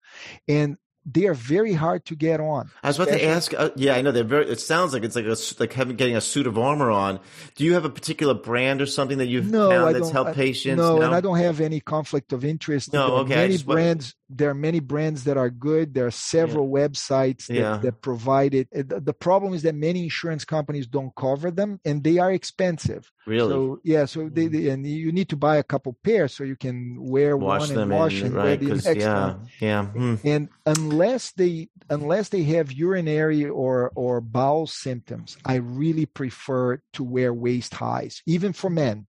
And 0.48 0.76
they 1.04 1.26
are 1.26 1.34
very 1.34 1.72
hard 1.72 2.04
to 2.06 2.14
get 2.14 2.40
on 2.40 2.70
I 2.82 2.88
was 2.88 2.98
about 2.98 3.08
to 3.08 3.24
ask. 3.24 3.52
Uh, 3.54 3.70
yeah, 3.76 3.94
I 3.94 4.02
know 4.02 4.12
they're 4.12 4.24
very. 4.24 4.48
It 4.48 4.60
sounds 4.60 4.92
like 4.92 5.02
it's 5.04 5.16
like 5.16 5.24
a, 5.24 5.36
like 5.58 5.72
having 5.72 5.96
getting 5.96 6.16
a 6.16 6.20
suit 6.20 6.46
of 6.46 6.58
armor 6.58 6.90
on. 6.90 7.20
Do 7.56 7.64
you 7.64 7.74
have 7.74 7.84
a 7.84 7.90
particular 7.90 8.34
brand 8.34 8.80
or 8.80 8.86
something 8.86 9.18
that 9.18 9.26
you've 9.26 9.50
no, 9.50 9.70
found 9.70 9.84
I 9.84 9.92
that's 9.92 10.10
helped 10.10 10.30
I- 10.30 10.34
patients? 10.34 10.78
No, 10.78 11.00
and 11.02 11.14
I 11.14 11.20
don't 11.20 11.38
have 11.38 11.60
any 11.60 11.80
conflict 11.80 12.32
of 12.32 12.44
interest. 12.44 12.92
No, 12.92 13.06
there 13.06 13.16
are 13.16 13.20
okay, 13.20 13.34
Many 13.34 13.58
brands. 13.58 14.14
There 14.34 14.48
are 14.48 14.54
many 14.54 14.80
brands 14.80 15.24
that 15.24 15.36
are 15.36 15.50
good. 15.50 15.92
There 15.92 16.06
are 16.06 16.10
several 16.10 16.68
websites 16.70 17.46
that, 17.48 17.54
Yeah. 17.54 17.76
that 17.78 18.00
provide 18.00 18.54
it. 18.54 18.68
The, 18.72 18.98
the 18.98 19.12
problem 19.12 19.52
is 19.52 19.62
that 19.62 19.74
many 19.74 20.04
insurance 20.04 20.44
companies 20.46 20.86
don't 20.86 21.14
cover 21.14 21.50
them, 21.50 21.80
and 21.84 22.02
they 22.02 22.16
are 22.18 22.32
expensive. 22.32 23.12
really 23.26 23.50
So 23.50 23.80
yeah, 23.84 24.06
so 24.06 24.28
they, 24.30 24.46
they 24.46 24.68
and 24.68 24.86
you 24.86 25.12
need 25.12 25.28
to 25.30 25.36
buy 25.36 25.56
a 25.58 25.62
couple 25.62 25.92
pairs 26.02 26.34
so 26.34 26.44
you 26.44 26.56
can 26.56 26.96
wear 26.98 27.36
wash 27.36 27.68
one 27.68 27.78
and 27.78 27.90
wash 27.90 28.22
and 28.22 28.34
wear 28.34 28.44
right? 28.44 28.60
the 28.60 28.74
next 28.74 28.96
yeah, 28.96 29.26
one. 29.26 29.48
yeah. 29.60 29.84
Hmm. 29.84 30.14
And 30.24 30.48
unless 30.64 30.91
they 31.32 31.68
unless 31.90 32.28
they 32.28 32.42
have 32.44 32.72
urinary 32.72 33.44
or 33.46 33.92
or 33.94 34.20
bowel 34.20 34.66
symptoms, 34.66 35.36
I 35.44 35.56
really 35.56 36.06
prefer 36.06 36.80
to 36.94 37.04
wear 37.04 37.32
waist 37.32 37.74
highs, 37.74 38.22
even 38.26 38.52
for 38.52 38.70
men. 38.70 39.06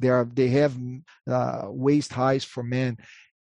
There 0.00 0.14
are 0.14 0.24
they 0.24 0.48
have 0.48 0.76
uh, 1.28 1.66
waist 1.66 2.12
highs 2.12 2.44
for 2.44 2.62
men. 2.62 2.98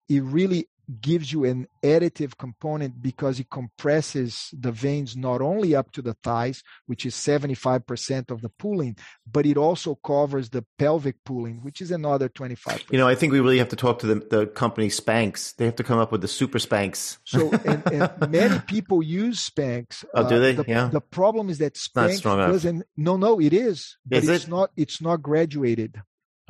It 0.09 0.22
really 0.22 0.68
gives 1.01 1.32
you 1.32 1.45
an 1.45 1.66
additive 1.82 2.36
component 2.39 3.03
because 3.03 3.39
it 3.39 3.51
compresses 3.51 4.51
the 4.59 4.72
veins 4.72 5.16
not 5.16 5.41
only 5.41 5.74
up 5.74 5.93
to 5.93 6.03
the 6.03 6.14
thighs, 6.22 6.62
which 6.86 7.05
is 7.05 7.14
75% 7.14 8.30
of 8.30 8.41
the 8.41 8.49
pooling, 8.49 8.97
but 9.30 9.47
it 9.47 9.57
also 9.57 9.95
covers 9.95 10.51
the 10.51 10.64
pelvic 10.78 11.16
pooling, 11.24 11.62
which 11.62 11.80
is 11.80 11.91
another 11.91 12.28
25 12.28 12.84
You 12.91 12.99
know, 12.99 13.09
I 13.09 13.14
think 13.14 13.32
we 13.32 13.41
really 13.41 13.59
have 13.59 13.68
to 13.68 13.76
talk 13.76 13.99
to 14.01 14.07
the, 14.07 14.14
the 14.14 14.47
company 14.47 14.89
Spanx. 14.89 15.55
They 15.57 15.64
have 15.66 15.76
to 15.76 15.84
come 15.84 15.99
up 15.99 16.11
with 16.11 16.22
the 16.22 16.28
super 16.28 16.59
Spanx. 16.59 17.18
So, 17.24 17.51
and, 17.64 17.86
and 17.93 18.30
many 18.30 18.59
people 18.61 19.03
use 19.03 19.49
Spanx. 19.49 20.05
Oh, 20.14 20.28
do 20.28 20.39
they? 20.41 20.57
Uh, 20.57 20.62
the, 20.62 20.64
yeah. 20.68 20.89
The 20.89 21.01
problem 21.01 21.51
is 21.51 21.59
that 21.59 21.74
Spanx 21.74 22.22
doesn't. 22.22 22.84
No, 22.97 23.16
no, 23.16 23.41
it 23.41 23.53
is. 23.53 23.97
But 24.07 24.24
Is 24.24 24.28
it's 24.28 24.45
it? 24.45 24.51
not. 24.51 24.70
It's 24.76 25.01
not 25.01 25.22
graduated. 25.22 26.01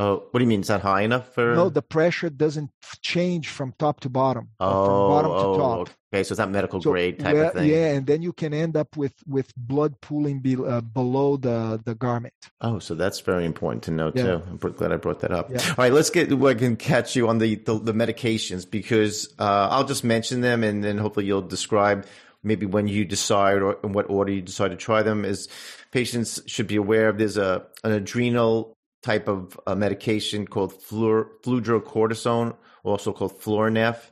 Oh, 0.01 0.29
what 0.31 0.39
do 0.39 0.45
you 0.45 0.49
mean? 0.49 0.61
Is 0.61 0.69
that 0.69 0.81
high 0.83 1.03
enough 1.03 1.35
for? 1.35 1.55
No, 1.57 1.69
the 1.71 1.83
pressure 1.83 2.31
doesn't 2.31 2.71
change 3.03 3.49
from 3.49 3.75
top 3.81 3.99
to 4.01 4.09
bottom. 4.09 4.49
oh, 4.61 4.85
from 4.87 5.09
bottom 5.11 5.31
oh, 5.33 5.53
to 5.53 5.59
top. 5.59 5.91
okay. 6.15 6.23
So 6.23 6.33
it's 6.35 6.39
not 6.39 6.51
medical 6.53 6.81
So, 6.81 6.93
grade 6.93 7.19
type 7.19 7.35
of 7.37 7.53
thing. 7.55 7.69
Yeah, 7.69 7.95
and 7.95 8.07
then 8.07 8.23
you 8.23 8.33
can 8.33 8.55
end 8.55 8.77
up 8.77 8.97
with 8.97 9.15
with 9.27 9.53
blood 9.57 10.01
pooling 10.01 10.39
be, 10.39 10.55
uh, 10.57 10.83
below 10.83 11.37
the 11.37 11.81
the 11.85 11.97
garment. 11.97 12.35
Oh, 12.61 12.79
so 12.79 12.95
that's 12.95 13.19
very 13.21 13.45
important 13.45 13.83
to 13.85 13.91
know 13.91 14.13
Yeah. 14.15 14.23
too. 14.23 14.43
I'm 14.49 14.57
glad 14.59 14.93
I 14.93 14.97
brought 14.99 15.21
that 15.21 15.33
up. 15.33 15.51
Yeah. 15.51 15.59
All 15.71 15.75
right, 15.79 15.93
let's 15.93 16.11
get. 16.11 16.33
I 16.33 16.55
can 16.55 16.77
catch 16.77 17.17
you 17.17 17.29
on 17.29 17.39
the 17.39 17.57
the, 17.57 17.79
the 17.81 17.93
medications 17.93 18.71
because 18.71 19.35
uh, 19.41 19.69
I'll 19.71 19.85
just 19.85 20.05
mention 20.05 20.43
them 20.43 20.63
and 20.63 20.85
then 20.85 20.99
hopefully 20.99 21.27
you'll 21.27 21.43
describe 21.43 22.07
maybe 22.45 22.67
when 22.67 22.87
you 22.87 23.05
decide 23.05 23.63
or 23.63 23.79
in 23.83 23.93
what 23.93 24.09
order 24.09 24.31
you 24.31 24.43
decide 24.43 24.69
to 24.71 24.77
try 24.77 25.03
them. 25.03 25.25
Is 25.25 25.49
patients 25.91 26.41
should 26.47 26.69
be 26.69 26.77
aware 26.77 27.09
of 27.09 27.19
there's 27.19 27.37
a 27.37 27.67
an 27.83 27.91
adrenal 27.91 28.77
type 29.03 29.29
of 29.29 29.59
uh, 29.67 29.75
medication 29.75 30.47
called 30.47 30.73
fludrocortisone, 30.73 32.57
also 32.85 33.13
called 33.13 33.41
Florinef. 33.41 34.11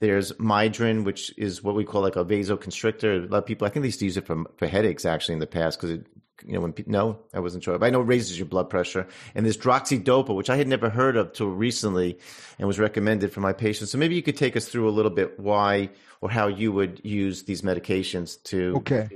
There's 0.00 0.32
Midrin, 0.34 1.04
which 1.04 1.36
is 1.36 1.62
what 1.62 1.74
we 1.74 1.84
call 1.84 2.02
like 2.02 2.16
a 2.16 2.24
vasoconstrictor. 2.24 3.24
A 3.24 3.32
lot 3.32 3.38
of 3.38 3.46
people, 3.46 3.66
I 3.66 3.70
think 3.70 3.82
they 3.82 3.88
used 3.88 3.98
to 3.98 4.04
use 4.04 4.16
it 4.16 4.26
for 4.26 4.44
for 4.56 4.66
headaches 4.66 5.04
actually 5.04 5.34
in 5.34 5.40
the 5.40 5.46
past 5.46 5.78
because 5.78 5.90
it, 5.90 6.06
you 6.46 6.52
know, 6.52 6.60
when 6.60 6.72
people, 6.72 6.92
no, 6.92 7.18
I 7.34 7.40
wasn't 7.40 7.64
sure, 7.64 7.76
but 7.78 7.86
I 7.86 7.90
know 7.90 8.00
it 8.00 8.04
raises 8.04 8.38
your 8.38 8.46
blood 8.46 8.70
pressure. 8.70 9.08
And 9.34 9.44
there's 9.44 9.56
Droxidopa, 9.56 10.34
which 10.34 10.50
I 10.50 10.56
had 10.56 10.68
never 10.68 10.88
heard 10.88 11.16
of 11.16 11.32
till 11.32 11.48
recently, 11.48 12.18
and 12.58 12.68
was 12.68 12.78
recommended 12.78 13.32
for 13.32 13.40
my 13.40 13.52
patients. 13.52 13.90
So 13.90 13.98
maybe 13.98 14.14
you 14.14 14.22
could 14.22 14.36
take 14.36 14.56
us 14.56 14.68
through 14.68 14.88
a 14.88 14.90
little 14.90 15.10
bit 15.10 15.38
why 15.40 15.90
or 16.20 16.30
how 16.30 16.46
you 16.46 16.70
would 16.72 17.00
use 17.04 17.42
these 17.42 17.62
medications 17.62 18.40
to. 18.44 18.76
Okay. 18.76 19.08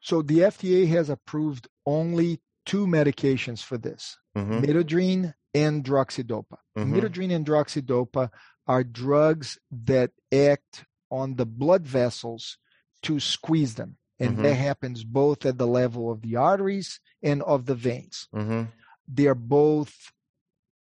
So 0.00 0.22
the 0.22 0.40
FDA 0.40 0.86
has 0.88 1.08
approved 1.08 1.66
only 1.86 2.40
two 2.64 2.86
medications 2.86 3.62
for 3.62 3.78
this: 3.78 4.18
hmm 4.34 4.60
midodrine 4.60 5.34
and 5.54 5.84
droxidopa. 5.84 6.58
Mhm. 6.76 6.92
Midodrine 6.92 7.34
and 7.34 7.46
droxidopa 7.46 8.30
are 8.66 8.84
drugs 8.84 9.58
that 9.70 10.10
act 10.32 10.84
on 11.10 11.36
the 11.36 11.46
blood 11.46 11.86
vessels 11.86 12.58
to 13.02 13.20
squeeze 13.20 13.74
them, 13.74 13.98
and 14.18 14.38
Mhm. 14.38 14.42
that 14.42 14.54
happens 14.54 15.04
both 15.04 15.44
at 15.46 15.58
the 15.58 15.66
level 15.66 16.10
of 16.10 16.22
the 16.22 16.36
arteries 16.36 17.00
and 17.22 17.42
of 17.42 17.66
the 17.66 17.74
veins. 17.74 18.28
hmm 18.32 18.64
They 19.06 19.26
are 19.26 19.34
both 19.34 20.12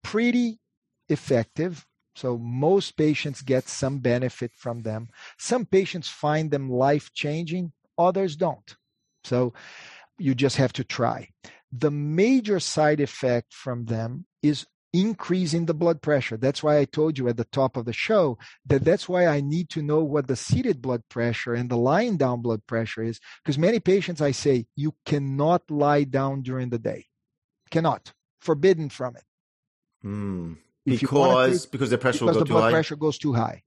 pretty 0.03 0.59
effective. 1.09 1.85
So 2.15 2.37
most 2.37 2.97
patients 2.97 3.41
get 3.41 3.67
some 3.67 3.99
benefit 3.99 4.51
from 4.55 4.81
them. 4.83 5.09
Some 5.39 5.65
patients 5.65 6.09
find 6.09 6.51
them 6.51 6.69
life 6.69 7.13
changing, 7.13 7.71
others 7.97 8.35
don't. 8.35 8.75
So 9.23 9.53
you 10.17 10.35
just 10.35 10.57
have 10.57 10.73
to 10.73 10.83
try. 10.83 11.29
The 11.71 11.91
major 11.91 12.59
side 12.59 12.99
effect 12.99 13.53
from 13.53 13.85
them 13.85 14.25
is 14.41 14.65
increasing 14.93 15.65
the 15.67 15.73
blood 15.73 16.01
pressure. 16.01 16.35
That's 16.35 16.61
why 16.61 16.77
I 16.77 16.85
told 16.85 17.17
you 17.17 17.29
at 17.29 17.37
the 17.37 17.45
top 17.45 17.77
of 17.77 17.85
the 17.85 17.93
show 17.93 18.37
that 18.65 18.83
that's 18.83 19.07
why 19.07 19.25
I 19.25 19.39
need 19.39 19.69
to 19.69 19.81
know 19.81 20.03
what 20.03 20.27
the 20.27 20.35
seated 20.35 20.81
blood 20.81 21.03
pressure 21.09 21.53
and 21.53 21.69
the 21.69 21.77
lying 21.77 22.17
down 22.17 22.41
blood 22.41 22.67
pressure 22.67 23.01
is. 23.01 23.19
Because 23.43 23.57
many 23.57 23.79
patients 23.79 24.19
I 24.21 24.31
say, 24.31 24.65
you 24.75 24.93
cannot 25.05 25.71
lie 25.71 26.03
down 26.03 26.41
during 26.41 26.71
the 26.71 26.79
day. 26.79 27.05
Cannot. 27.69 28.11
Forbidden 28.41 28.89
from 28.89 29.15
it. 29.15 29.23
Mm. 30.05 30.57
If 30.85 31.01
you 31.01 31.07
wanna 31.11 31.45
Because 31.45 31.63
take- 31.63 31.71
because 31.71 31.89
the 31.89 31.97
pressure 31.97 32.25
because 32.25 32.35
will 32.35 32.39
the 32.41 32.45
too 32.47 32.53
blood 32.53 32.63
high 32.63 32.71
pressure 32.71 32.95
goes 32.97 33.17
too 33.17 33.33
high. 33.33 33.63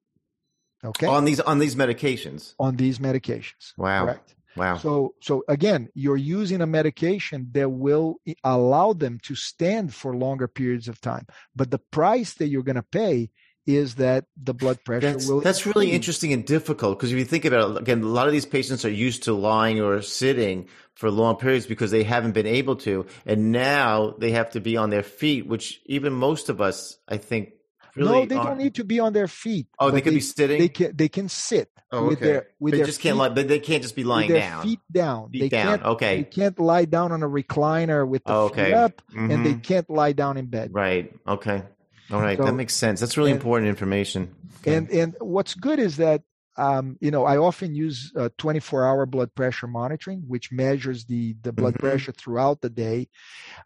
Okay. 0.84 1.07
on 1.07 1.24
these 1.24 1.40
on 1.40 1.59
these 1.59 1.74
medications. 1.74 2.55
on 2.59 2.76
these 2.76 2.98
medications. 2.98 3.72
Wow. 3.78 4.05
Correct. 4.05 4.34
Wow. 4.57 4.78
So, 4.78 5.14
so 5.20 5.44
again, 5.48 5.88
you're 5.94 6.16
using 6.16 6.61
a 6.61 6.66
medication 6.66 7.48
that 7.52 7.70
will 7.70 8.16
allow 8.42 8.92
them 8.92 9.18
to 9.24 9.34
stand 9.34 9.94
for 9.94 10.16
longer 10.16 10.48
periods 10.48 10.88
of 10.88 11.00
time. 11.00 11.26
But 11.57 11.70
the 11.70 11.78
price 11.78 12.34
that 12.34 12.48
you're 12.48 12.62
going 12.62 12.76
to 12.76 12.82
pay 12.82 13.30
is 13.66 13.94
that 13.94 14.26
the 14.36 14.52
blood 14.52 14.78
pressure 14.84 15.12
That's, 15.12 15.26
will. 15.26 15.40
that's 15.40 15.64
really 15.64 15.92
interesting 15.92 16.32
and 16.34 16.44
difficult 16.44 16.98
because 16.98 17.12
if 17.12 17.18
you 17.18 17.24
think 17.24 17.46
about 17.46 17.70
it, 17.70 17.80
again, 17.80 18.02
a 18.02 18.07
lot 18.07 18.26
of 18.26 18.32
these 18.32 18.44
patients 18.44 18.84
are 18.84 18.90
used 18.90 19.22
to 19.24 19.32
lying 19.32 19.80
or 19.80 20.02
sitting 20.02 20.68
for 20.94 21.11
long 21.11 21.36
periods 21.36 21.66
because 21.66 21.90
they 21.90 22.02
haven't 22.02 22.32
been 22.32 22.46
able 22.46 22.76
to. 22.76 23.07
And 23.24 23.52
now 23.52 24.14
they 24.18 24.32
have 24.32 24.50
to 24.50 24.61
be 24.61 24.76
on 24.76 24.90
their 24.90 25.02
feet, 25.02 25.46
which 25.46 25.80
even 25.86 26.12
most 26.12 26.50
of 26.50 26.61
us, 26.61 26.98
I 27.09 27.16
think, 27.16 27.52
really 27.97 28.20
no, 28.20 28.26
they 28.26 28.34
aren't. 28.36 28.49
don't 28.49 28.59
need 28.59 28.74
to 28.76 28.84
be 28.84 29.01
on 29.01 29.12
their 29.12 29.28
feet. 29.28 29.66
Oh, 29.78 29.90
they 29.90 30.01
could 30.01 30.14
be 30.14 30.20
sitting? 30.20 30.59
They 30.59 30.68
can. 30.68 30.97
They 30.97 31.09
can 31.09 31.28
sit 31.28 31.70
Oh, 31.92 31.99
okay. 31.99 32.09
with 32.09 32.20
their 32.20 32.47
with 32.59 32.72
they 32.72 32.78
their 32.78 32.86
just 32.86 32.99
feet, 33.01 33.09
can't 33.11 33.18
lie, 33.18 33.28
but 33.28 33.47
they 33.47 33.61
can't 33.61 33.82
just 33.82 33.95
be 33.95 34.03
lying 34.05 34.28
their 34.30 34.40
down. 34.40 34.62
feet 34.64 34.80
down. 34.90 35.30
Feet 35.30 35.40
they 35.40 35.49
down. 35.49 35.66
can't. 35.66 35.82
Okay. 35.84 36.16
They 36.18 36.24
can't 36.24 36.59
lie 36.59 36.84
down 36.86 37.12
on 37.12 37.22
a 37.22 37.28
recliner 37.28 38.07
with 38.07 38.24
the 38.24 38.32
Oh, 38.32 38.49
feet 38.49 38.59
okay. 38.59 38.72
up, 38.72 39.01
and 39.16 39.45
they 39.47 39.55
Mhm. 39.55 39.62
can't 39.62 39.88
lie 39.90 40.12
down 40.12 40.36
in 40.36 40.47
bed. 40.47 40.70
Right. 40.72 41.12
Okay. 41.28 41.62
All 42.11 42.20
right. 42.20 42.36
So- 42.36 42.45
that 42.45 42.55
makes 42.55 42.74
sense. 42.74 43.01
That's 43.01 43.16
really 43.16 43.30
and- 43.30 43.38
important 43.40 43.68
information. 43.68 44.34
Okay. 44.61 44.74
And 44.76 44.90
and 44.90 45.16
what's 45.20 45.55
good 45.55 45.78
is 45.78 45.97
that 45.99 46.22
um, 46.57 46.97
you 47.01 47.11
know 47.11 47.24
I 47.24 47.36
often 47.36 47.74
use 47.74 48.12
uh, 48.16 48.28
24 48.38 48.84
hour 48.86 49.07
blood 49.07 49.34
pressure 49.34 49.66
monitoring, 49.66 50.22
which 50.26 50.51
measures 50.53 51.05
the 51.05 51.36
the 51.42 51.53
blood 51.53 51.74
Mhm. 51.74 51.80
pressure 51.80 52.12
throughout 52.12 52.61
the 52.61 52.70
day, 52.70 53.09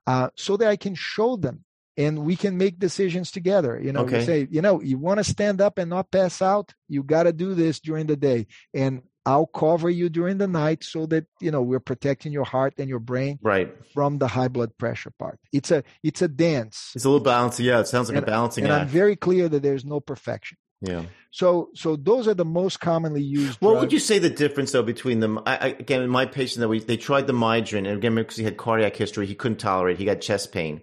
uh, 0.06 0.30
so 0.36 0.56
that 0.56 0.68
I 0.68 0.76
can 0.76 0.94
show 0.94 1.36
them 1.36 1.64
and 1.98 2.20
we 2.20 2.36
can 2.36 2.56
make 2.56 2.78
decisions 2.78 3.30
together. 3.30 3.78
You 3.82 3.92
know, 3.92 4.02
Okay. 4.02 4.20
we 4.20 4.24
say, 4.24 4.48
you 4.50 4.62
know, 4.62 4.80
you 4.80 4.96
want 4.98 5.18
to 5.18 5.24
stand 5.24 5.60
up 5.60 5.76
and 5.78 5.90
not 5.90 6.10
pass 6.10 6.40
out, 6.40 6.72
you 6.88 7.02
got 7.02 7.24
to 7.24 7.32
do 7.34 7.52
this 7.54 7.80
during 7.80 8.06
the 8.06 8.16
day, 8.16 8.46
and 8.72 9.02
I'll 9.26 9.46
cover 9.46 9.90
you 9.90 10.08
during 10.08 10.38
the 10.38 10.46
night 10.48 10.82
so 10.84 11.04
that 11.06 11.26
you 11.38 11.50
know 11.50 11.60
we're 11.60 11.80
protecting 11.80 12.32
your 12.32 12.44
heart 12.46 12.72
and 12.78 12.88
your 12.88 13.00
brain 13.00 13.38
right. 13.42 13.68
from 13.92 14.16
the 14.16 14.28
high 14.28 14.48
blood 14.48 14.78
pressure 14.78 15.12
part. 15.18 15.38
It's 15.52 15.70
a 15.70 15.82
it's 16.02 16.22
a 16.22 16.28
dance, 16.28 16.92
It's 16.94 17.04
a 17.04 17.08
little 17.10 17.22
balancing. 17.24 17.66
Yeah. 17.66 17.80
It 17.80 17.88
sounds 17.88 18.08
like 18.08 18.16
And- 18.16 18.26
a 18.26 18.30
balancing 18.30 18.64
and 18.64 18.72
I'm 18.72 18.88
very 18.88 19.16
clear 19.16 19.46
that 19.50 19.62
there's 19.62 19.84
no 19.84 20.00
perfection. 20.00 20.56
yeah. 20.80 21.02
So 21.30 21.68
so 21.74 21.96
those 21.96 22.26
are 22.26 22.32
the 22.32 22.46
most 22.46 22.80
commonly 22.80 23.20
used. 23.22 23.60
What 23.60 23.72
drugs. 23.72 23.82
would 23.82 23.92
you 23.92 23.98
say 23.98 24.18
the 24.18 24.30
difference 24.30 24.72
though 24.72 24.82
between 24.94 25.20
them? 25.20 25.40
I, 25.44 25.56
I, 25.56 25.66
again, 25.78 26.00
in 26.00 26.08
my 26.08 26.24
patient 26.24 26.60
that 26.62 26.68
we 26.70 26.78
they 26.80 26.96
tried 26.96 27.26
the 27.26 27.34
Midrin, 27.34 27.78
and 27.86 27.98
again 27.98 28.14
because 28.14 28.36
he 28.38 28.44
had 28.44 28.56
cardiac 28.56 28.96
history, 28.96 29.26
he 29.26 29.34
couldn't 29.34 29.58
tolerate. 29.58 29.98
He 29.98 30.06
got 30.06 30.22
chest 30.22 30.52
pain, 30.52 30.80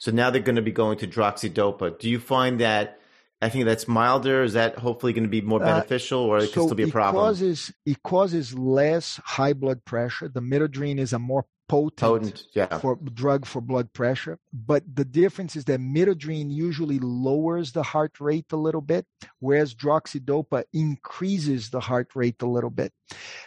so 0.00 0.10
now 0.10 0.30
they're 0.30 0.42
going 0.42 0.56
to 0.56 0.62
be 0.70 0.72
going 0.72 0.98
to 0.98 1.06
droxidopa. 1.06 1.98
Do 2.00 2.08
you 2.08 2.18
find 2.18 2.58
that? 2.60 2.98
I 3.42 3.48
think 3.48 3.64
that's 3.64 3.86
milder. 3.86 4.42
Is 4.42 4.54
that 4.54 4.78
hopefully 4.78 5.12
going 5.12 5.28
to 5.30 5.30
be 5.30 5.40
more 5.40 5.62
Uh, 5.62 5.66
beneficial, 5.66 6.20
or 6.20 6.38
it 6.38 6.52
could 6.52 6.54
so 6.54 6.66
still 6.66 6.74
be 6.74 6.82
a 6.82 6.86
it 6.88 6.92
problem? 6.92 7.22
Causes, 7.24 7.72
it 7.86 8.02
causes 8.02 8.52
less 8.54 9.20
high 9.24 9.54
blood 9.54 9.84
pressure. 9.84 10.28
The 10.28 10.42
midodrine 10.42 10.98
is 10.98 11.12
a 11.12 11.18
more 11.18 11.44
potent, 11.68 12.00
Potent, 12.00 12.44
yeah. 12.52 12.78
for 12.80 12.98
drug 13.14 13.46
for 13.46 13.60
blood 13.60 13.92
pressure. 13.92 14.38
But 14.52 14.82
the 14.92 15.04
difference 15.04 15.54
is 15.54 15.64
that 15.66 15.80
midodrine 15.80 16.50
usually 16.50 16.98
lowers 16.98 17.72
the 17.72 17.84
heart 17.84 18.20
rate 18.20 18.46
a 18.52 18.56
little 18.56 18.80
bit, 18.82 19.06
whereas 19.38 19.74
droxidopa 19.74 20.64
increases 20.72 21.70
the 21.70 21.80
heart 21.80 22.08
rate 22.14 22.42
a 22.42 22.46
little 22.56 22.70
bit. 22.70 22.92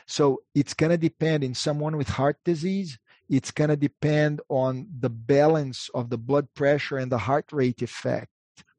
So 0.07 0.41
it's 0.55 0.73
going 0.73 0.91
to 0.91 0.97
depend 1.09 1.43
in 1.43 1.53
someone 1.53 1.97
with 1.97 2.07
heart 2.07 2.37
disease. 2.45 2.97
It's 3.29 3.51
going 3.51 3.69
to 3.69 3.75
depend 3.77 4.41
on 4.49 4.87
the 4.99 5.09
balance 5.09 5.89
of 5.93 6.09
the 6.09 6.17
blood 6.17 6.47
pressure 6.53 6.97
and 6.97 7.11
the 7.11 7.17
heart 7.17 7.45
rate 7.51 7.81
effect. 7.81 8.29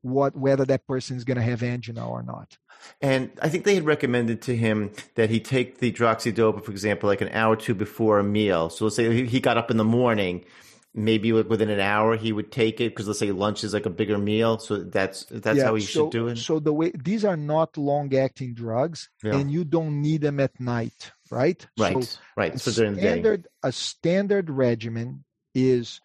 What 0.03 0.37
whether 0.37 0.67
that 0.67 0.87
person 0.87 1.17
is 1.17 1.25
going 1.25 1.39
to 1.39 1.43
have 1.43 1.63
angina 1.63 2.07
or 2.07 2.23
not. 2.23 2.59
And 3.01 3.31
I 3.41 3.49
think 3.49 3.65
they 3.65 3.75
had 3.75 3.87
recommended 3.87 4.43
to 4.43 4.55
him 4.57 4.93
that 5.15 5.31
he 5.31 5.41
take 5.41 5.79
the 5.79 5.91
droxidopa, 5.91 6.63
for 6.63 6.71
example, 6.71 7.09
like 7.09 7.23
an 7.23 7.31
hour 7.31 7.55
or 7.55 7.57
two 7.57 7.75
before 7.75 8.19
a 8.19 8.25
meal. 8.25 8.69
So 8.69 8.85
let's 8.85 8.97
say 8.97 9.13
he- 9.15 9.27
he 9.27 9.41
got 9.41 9.57
up 9.57 9.71
in 9.71 9.79
the 9.79 9.85
morning, 9.85 10.45
maybe 10.95 11.33
like 11.33 11.49
within 11.51 11.71
an 11.71 11.81
hour 11.81 12.17
he 12.17 12.33
would 12.33 12.53
take 12.53 12.81
it 12.81 12.91
because 12.91 13.07
let's 13.09 13.19
say 13.19 13.33
lunch 13.33 13.65
is 13.65 13.75
like 13.75 13.87
a 13.87 13.91
bigger 13.91 14.17
meal. 14.17 14.59
So 14.59 14.79
that's 14.79 15.25
that's 15.31 15.61
how 15.61 15.75
he 15.75 15.81
so, 15.83 16.05
should 16.05 16.11
do 16.13 16.29
it. 16.29 16.37
So 16.39 16.61
the 16.61 16.73
way 16.73 16.93
these 16.95 17.25
are 17.25 17.37
not 17.37 17.77
long-acting 17.77 18.55
drugs, 18.55 19.11
Yeah. 19.23 19.37
and 19.37 19.51
you 19.51 19.65
don't 19.65 20.01
need 20.01 20.21
them 20.21 20.39
at 20.41 20.59
night, 20.61 21.13
right? 21.31 21.67
right, 21.79 22.03
So 22.05 22.19
right. 22.37 22.61
So 22.61 22.71
during 22.71 22.95
the 22.95 23.01
day. 23.01 23.07
standard 23.09 23.49
a 23.63 23.73
standard 23.73 24.51
regimen 24.51 25.25
is 25.55 26.01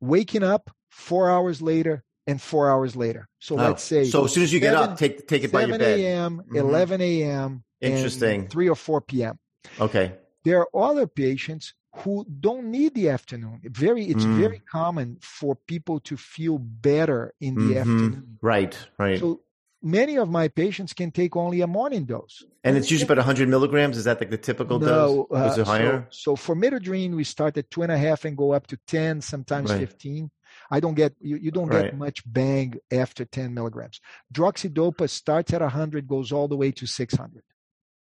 waking 0.00 0.42
up 0.42 0.70
four 0.90 1.30
hours 1.30 1.62
later 1.62 2.04
and 2.26 2.40
four 2.40 2.70
hours 2.70 2.94
later. 2.94 3.28
So 3.40 3.54
Oh, 3.58 3.68
let's 3.68 3.82
say 3.82 4.04
so 4.04 4.24
as 4.24 4.32
soon 4.32 4.42
as 4.44 4.52
you 4.52 4.60
get 4.60 4.74
up, 4.74 4.98
take 4.98 5.26
take 5.26 5.42
it 5.44 5.52
by 5.52 5.60
your 5.60 5.70
7 5.70 5.78
bed. 5.80 5.98
a.m., 6.00 6.42
Mhm. 6.50 6.56
11 6.56 7.00
a.m., 7.00 7.64
and 7.80 7.94
Interesting. 7.94 8.46
3 8.48 8.68
or 8.68 8.76
4 8.76 9.00
p.m. 9.00 9.38
Okay. 9.80 10.14
There 10.44 10.60
are 10.60 10.68
other 10.90 11.06
patients 11.06 11.74
who 11.96 12.24
don't 12.40 12.70
need 12.70 12.94
the 12.94 13.08
afternoon. 13.10 13.60
Very, 13.64 14.06
it's 14.06 14.24
Mm. 14.24 14.34
very 14.36 14.60
common 14.70 15.18
for 15.20 15.54
people 15.54 16.00
to 16.00 16.16
feel 16.16 16.58
better 16.58 17.34
in 17.40 17.54
the 17.56 17.72
Mhm. 17.74 17.80
afternoon. 17.80 18.38
Right. 18.40 18.74
Right. 18.98 19.18
So 19.20 19.42
many 19.82 20.16
of 20.16 20.30
my 20.30 20.48
patients 20.48 20.92
can 20.94 21.10
take 21.10 21.36
only 21.36 21.60
a 21.60 21.66
morning 21.66 22.04
dose. 22.04 22.44
And 22.64 22.76
it's 22.76 22.90
usually 22.90 23.06
about 23.06 23.18
100 23.18 23.48
milligrams. 23.48 23.96
Is 23.98 24.04
that 24.04 24.20
like 24.20 24.30
the 24.30 24.38
typical 24.38 24.78
no, 24.78 24.86
dose? 24.86 25.26
Uh, 25.40 25.48
Is 25.50 25.58
it 25.58 25.66
higher? 25.66 26.06
So, 26.10 26.30
so, 26.32 26.36
for 26.36 26.54
midodrine, 26.54 27.14
we 27.14 27.24
start 27.24 27.56
at 27.58 27.70
two 27.70 27.82
and 27.82 27.92
a 27.92 27.98
half 27.98 28.24
and 28.24 28.36
go 28.36 28.52
up 28.52 28.68
to 28.68 28.78
10, 28.86 29.20
sometimes 29.20 29.70
Right. 29.70 29.80
15. 29.80 30.30
I 30.70 30.80
don't 30.80 30.94
get 30.94 31.14
you, 31.20 31.36
you 31.36 31.50
don't 31.50 31.68
Right. 31.68 31.86
get 31.90 31.96
much 31.98 32.22
bang 32.30 32.74
after 32.90 33.24
10 33.24 33.52
milligrams. 33.52 34.00
Droxidopa 34.32 35.10
starts 35.10 35.52
at 35.52 35.60
100, 35.62 36.06
goes 36.06 36.30
all 36.32 36.46
the 36.48 36.56
way 36.56 36.70
to 36.72 36.86
600. 36.86 37.42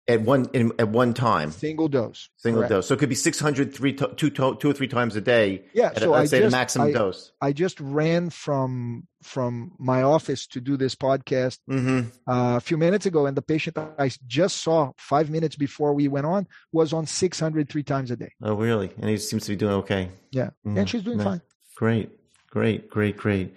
At 0.09 0.21
one 0.21 0.49
in, 0.53 0.71
at 0.79 0.89
one 0.89 1.13
time, 1.13 1.51
Single 1.51 1.87
dose. 1.87 2.29
single 2.37 2.61
Correct. 2.61 2.69
dose. 2.71 2.87
So 2.87 2.95
it 2.95 2.99
could 2.99 3.09
be 3.09 3.15
600 3.15 3.73
three 3.73 3.93
to, 3.93 4.07
two, 4.15 4.29
to, 4.31 4.55
two 4.59 4.69
or 4.69 4.73
three 4.73 4.87
times 4.87 5.15
a 5.15 5.21
day. 5.21 5.63
Yeah, 5.73 5.93
so 5.93 6.09
let's 6.11 6.21
I 6.21 6.25
say 6.25 6.37
the 6.39 6.45
just- 6.45 6.51
maximum 6.55 6.87
I- 6.87 6.91
dose. 6.93 7.31
I 7.41 7.53
just 7.53 7.79
ran 7.79 8.29
from 8.31 9.05
from 9.21 9.73
my 9.77 10.01
office 10.01 10.47
to 10.47 10.61
do 10.61 10.77
this 10.77 10.95
podcast 10.95 11.59
hmm 11.67 11.99
uh, 12.25 12.55
a 12.57 12.61
few 12.61 12.77
minutes 12.77 13.05
ago, 13.05 13.25
and 13.27 13.35
the 13.37 13.41
patient 13.41 13.77
I 13.77 14.09
just 14.27 14.57
saw 14.63 14.91
five 14.97 15.29
minutes 15.29 15.55
before 15.57 15.93
we 15.93 16.07
went 16.07 16.25
on 16.25 16.47
was 16.71 16.91
on 16.93 17.05
600 17.05 17.69
three 17.69 17.83
times 17.83 18.09
a 18.11 18.15
day. 18.15 18.31
Oh, 18.41 18.55
really? 18.55 18.89
And 18.99 19.09
he 19.09 19.17
seems 19.17 19.43
to 19.45 19.51
be 19.51 19.55
doing 19.57 19.73
okay. 19.83 20.09
Yeah, 20.31 20.51
Mhm. 20.65 20.77
and 20.79 20.89
she's 20.89 21.03
doing 21.03 21.17
Nice. 21.17 21.25
fine. 21.27 21.41
Great, 21.75 22.09
great, 22.49 22.89
great, 22.89 23.15
great. 23.17 23.53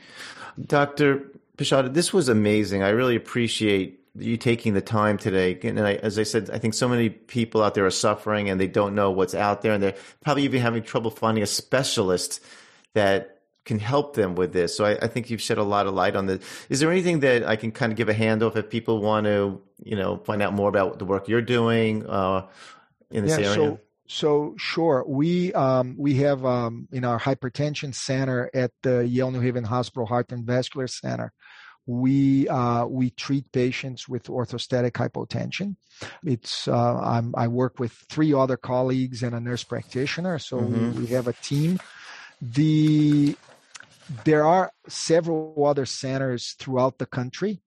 Dr. 0.61 1.23
Peixoto, 1.57 1.93
this 1.93 2.13
was 2.13 2.29
amazing. 2.29 2.83
I 2.83 2.91
really 2.91 3.17
appreciate 3.17 4.01
you 4.15 4.37
taking 4.37 4.75
the 4.75 4.81
time 4.81 5.19
today. 5.19 5.59
And 5.63 5.81
I, 5.81 5.95
as 5.95 6.19
I 6.19 6.23
said, 6.23 6.51
I 6.51 6.59
think 6.59 6.75
so 6.75 6.89
many 6.89 7.09
people 7.09 7.63
out 7.63 7.75
there 7.75 7.87
are 7.87 7.91
suffering 7.91 8.51
and 8.51 8.61
they 8.61 8.67
don't 8.67 8.95
know 8.95 9.11
what's 9.11 9.35
out 9.35 9.63
there, 9.63 9.73
and 9.73 9.83
they're 9.83 9.97
probably 10.23 10.45
even 10.45 10.61
having 10.61 10.83
trouble 10.83 11.11
finding 11.11 11.43
a 11.43 11.47
specialist 11.47 12.45
that 12.95 13.39
can 13.65 13.79
help 13.79 14.15
them 14.17 14.35
with 14.35 14.53
this. 14.53 14.77
So 14.77 14.85
I, 14.85 14.99
I 15.03 15.07
think 15.07 15.31
you've 15.31 15.41
shed 15.41 15.59
a 15.59 15.63
lot 15.63 15.87
of 15.87 15.95
light 15.95 16.17
on 16.17 16.27
this. 16.27 16.43
Is 16.69 16.81
there 16.81 16.91
anything 16.91 17.21
that 17.21 17.45
I 17.45 17.57
can 17.57 17.71
kind 17.71 17.93
of 17.93 17.97
give 17.97 18.09
a 18.09 18.15
hand 18.15 18.43
off 18.43 18.57
if 18.57 18.69
people 18.69 19.01
want 19.01 19.27
to, 19.27 19.61
you 19.83 19.97
know, 19.97 20.17
find 20.19 20.43
out 20.43 20.53
more 20.53 20.69
about 20.69 20.99
the 20.99 21.05
work 21.05 21.29
you're 21.29 21.41
doing 21.41 22.05
uh, 22.07 22.49
in 23.11 23.25
this 23.25 23.39
yeah, 23.39 23.47
area? 23.47 23.55
so 23.55 23.81
so 24.09 24.55
sure. 24.59 25.05
We 25.07 25.55
um, 25.55 25.95
we 25.97 26.17
have 26.17 26.45
um, 26.45 26.87
in 26.93 27.05
our 27.05 27.19
hypertension 27.19 27.95
center 27.95 28.51
at 28.53 28.73
the 28.83 29.07
Yale 29.07 29.31
New 29.31 29.41
Haven 29.41 29.65
Hospital 29.65 30.07
Heart 30.07 30.33
and 30.33 30.45
Vascular 30.45 30.87
Center. 30.87 31.33
We 31.87 32.49
uh, 32.49 32.87
we 32.87 33.11
treat 33.11 33.51
patients 33.53 34.09
with 34.09 34.25
orthostatic 34.25 34.93
hypotension. 34.93 35.77
It's 36.25 36.69
uh, 36.69 36.99
I'm, 36.99 37.35
I 37.37 37.49
work 37.49 37.79
with 37.79 37.93
three 38.09 38.33
other 38.33 38.57
colleagues 38.57 39.23
and 39.23 39.35
a 39.35 39.41
nurse 39.41 39.65
practitioner, 39.65 40.39
so 40.39 40.59
Mhm. 40.59 40.95
we, 40.95 41.01
we 41.03 41.07
have 41.09 41.27
a 41.29 41.33
team. 41.35 41.79
The 42.41 43.37
there 44.25 44.45
are 44.45 44.73
several 44.89 45.65
other 45.67 45.87
centers 45.87 46.55
throughout 46.59 46.99
the 46.99 47.07
country 47.07 47.63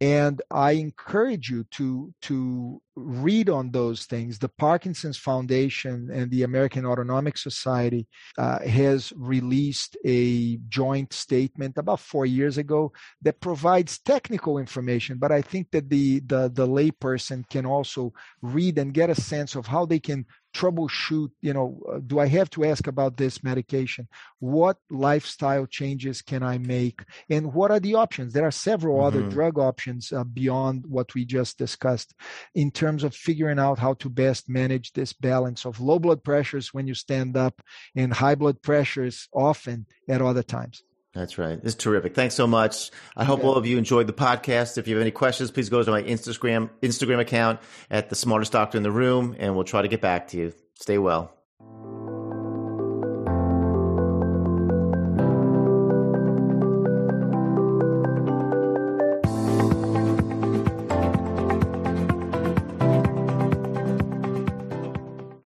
and 0.00 0.42
i 0.50 0.72
encourage 0.72 1.48
you 1.50 1.64
to 1.70 2.12
to 2.22 2.80
read 2.96 3.48
on 3.50 3.70
those 3.70 4.04
things. 4.04 4.38
The 4.38 4.48
parkinson's 4.48 5.18
foundation 5.18 6.08
and 6.12 6.30
the 6.30 6.42
american 6.42 6.86
autonomic 6.86 7.36
society 7.36 8.06
uh, 8.38 8.60
has 8.60 9.12
released 9.16 9.96
a 10.04 10.56
joint 10.68 11.12
statement 11.12 11.76
about 11.76 12.00
four 12.00 12.26
years 12.26 12.58
ago 12.58 12.92
that 13.22 13.40
provides 13.40 13.98
technical 13.98 14.58
information 14.58 15.18
but 15.18 15.32
i 15.32 15.42
think 15.42 15.70
that 15.72 15.88
the 15.90 16.20
the, 16.20 16.48
the 16.52 16.66
layperson 16.66 17.48
can 17.48 17.66
also 17.66 18.12
read 18.42 18.78
and 18.78 18.94
get 18.94 19.10
a 19.10 19.14
sense 19.14 19.54
of 19.54 19.66
how 19.66 19.84
they 19.84 19.98
can 19.98 20.24
troubleshoot 20.54 21.30
you 21.42 21.52
know 21.52 21.78
uh, 21.92 21.98
do 22.06 22.18
i 22.18 22.26
have 22.26 22.48
to 22.48 22.64
ask 22.64 22.86
about 22.86 23.16
this 23.16 23.42
medication? 23.44 24.08
What 24.38 24.78
lifestyle 24.90 25.66
changes 25.66 26.22
can 26.22 26.42
i 26.42 26.56
make? 26.58 27.02
And 27.28 27.52
what 27.52 27.70
are 27.70 27.80
the 27.80 27.94
options? 27.94 28.32
There 28.32 28.46
are 28.46 28.50
several 28.50 29.04
other 29.04 29.22
Mhm. 29.22 29.30
drug 29.30 29.58
options 29.58 30.12
uh, 30.12 30.24
beyond 30.24 30.84
what 30.86 31.14
we 31.14 31.24
just 31.26 31.58
discussed 31.58 32.14
in 32.54 32.70
terms 32.70 32.85
of 33.04 33.14
figuring 33.14 33.58
out 33.58 33.78
how 33.78 33.94
to 33.94 34.08
best 34.08 34.48
manage 34.48 34.92
this 34.92 35.12
balance 35.12 35.64
of 35.64 35.80
low 35.80 35.98
blood 35.98 36.22
pressures 36.22 36.72
when 36.74 36.86
you 36.86 36.94
stand 36.94 37.36
up 37.36 37.60
and 37.94 38.12
high 38.12 38.34
blood 38.34 38.60
pressures 38.62 39.28
often 39.32 39.86
at 40.08 40.20
other 40.22 40.42
times 40.42 40.82
That's 41.14 41.38
right. 41.38 41.56
This 41.62 41.72
is 41.72 41.76
terrific. 41.78 42.14
Thanks 42.14 42.34
so 42.34 42.46
much. 42.46 42.90
I 43.16 43.24
hope 43.24 43.40
Yeah. 43.40 43.46
all 43.46 43.54
of 43.56 43.64
you 43.66 43.78
enjoyed 43.78 44.06
the 44.06 44.12
podcast. 44.12 44.76
If 44.76 44.86
you 44.86 44.94
have 44.96 45.00
any 45.00 45.10
questions, 45.10 45.50
please 45.50 45.70
go 45.70 45.82
to 45.82 45.90
my 45.90 46.02
Instagram 46.02 46.68
Instagram 46.82 47.20
account 47.20 47.60
at 47.90 48.10
the 48.10 48.14
smartest 48.14 48.52
doctor 48.52 48.76
in 48.76 48.82
the 48.82 48.90
room, 48.90 49.34
and 49.38 49.54
we'll 49.54 49.64
try 49.64 49.80
to 49.80 49.88
get 49.88 50.02
back 50.02 50.28
to 50.28 50.36
you. 50.36 50.52
Stay 50.78 50.98
well. 50.98 51.32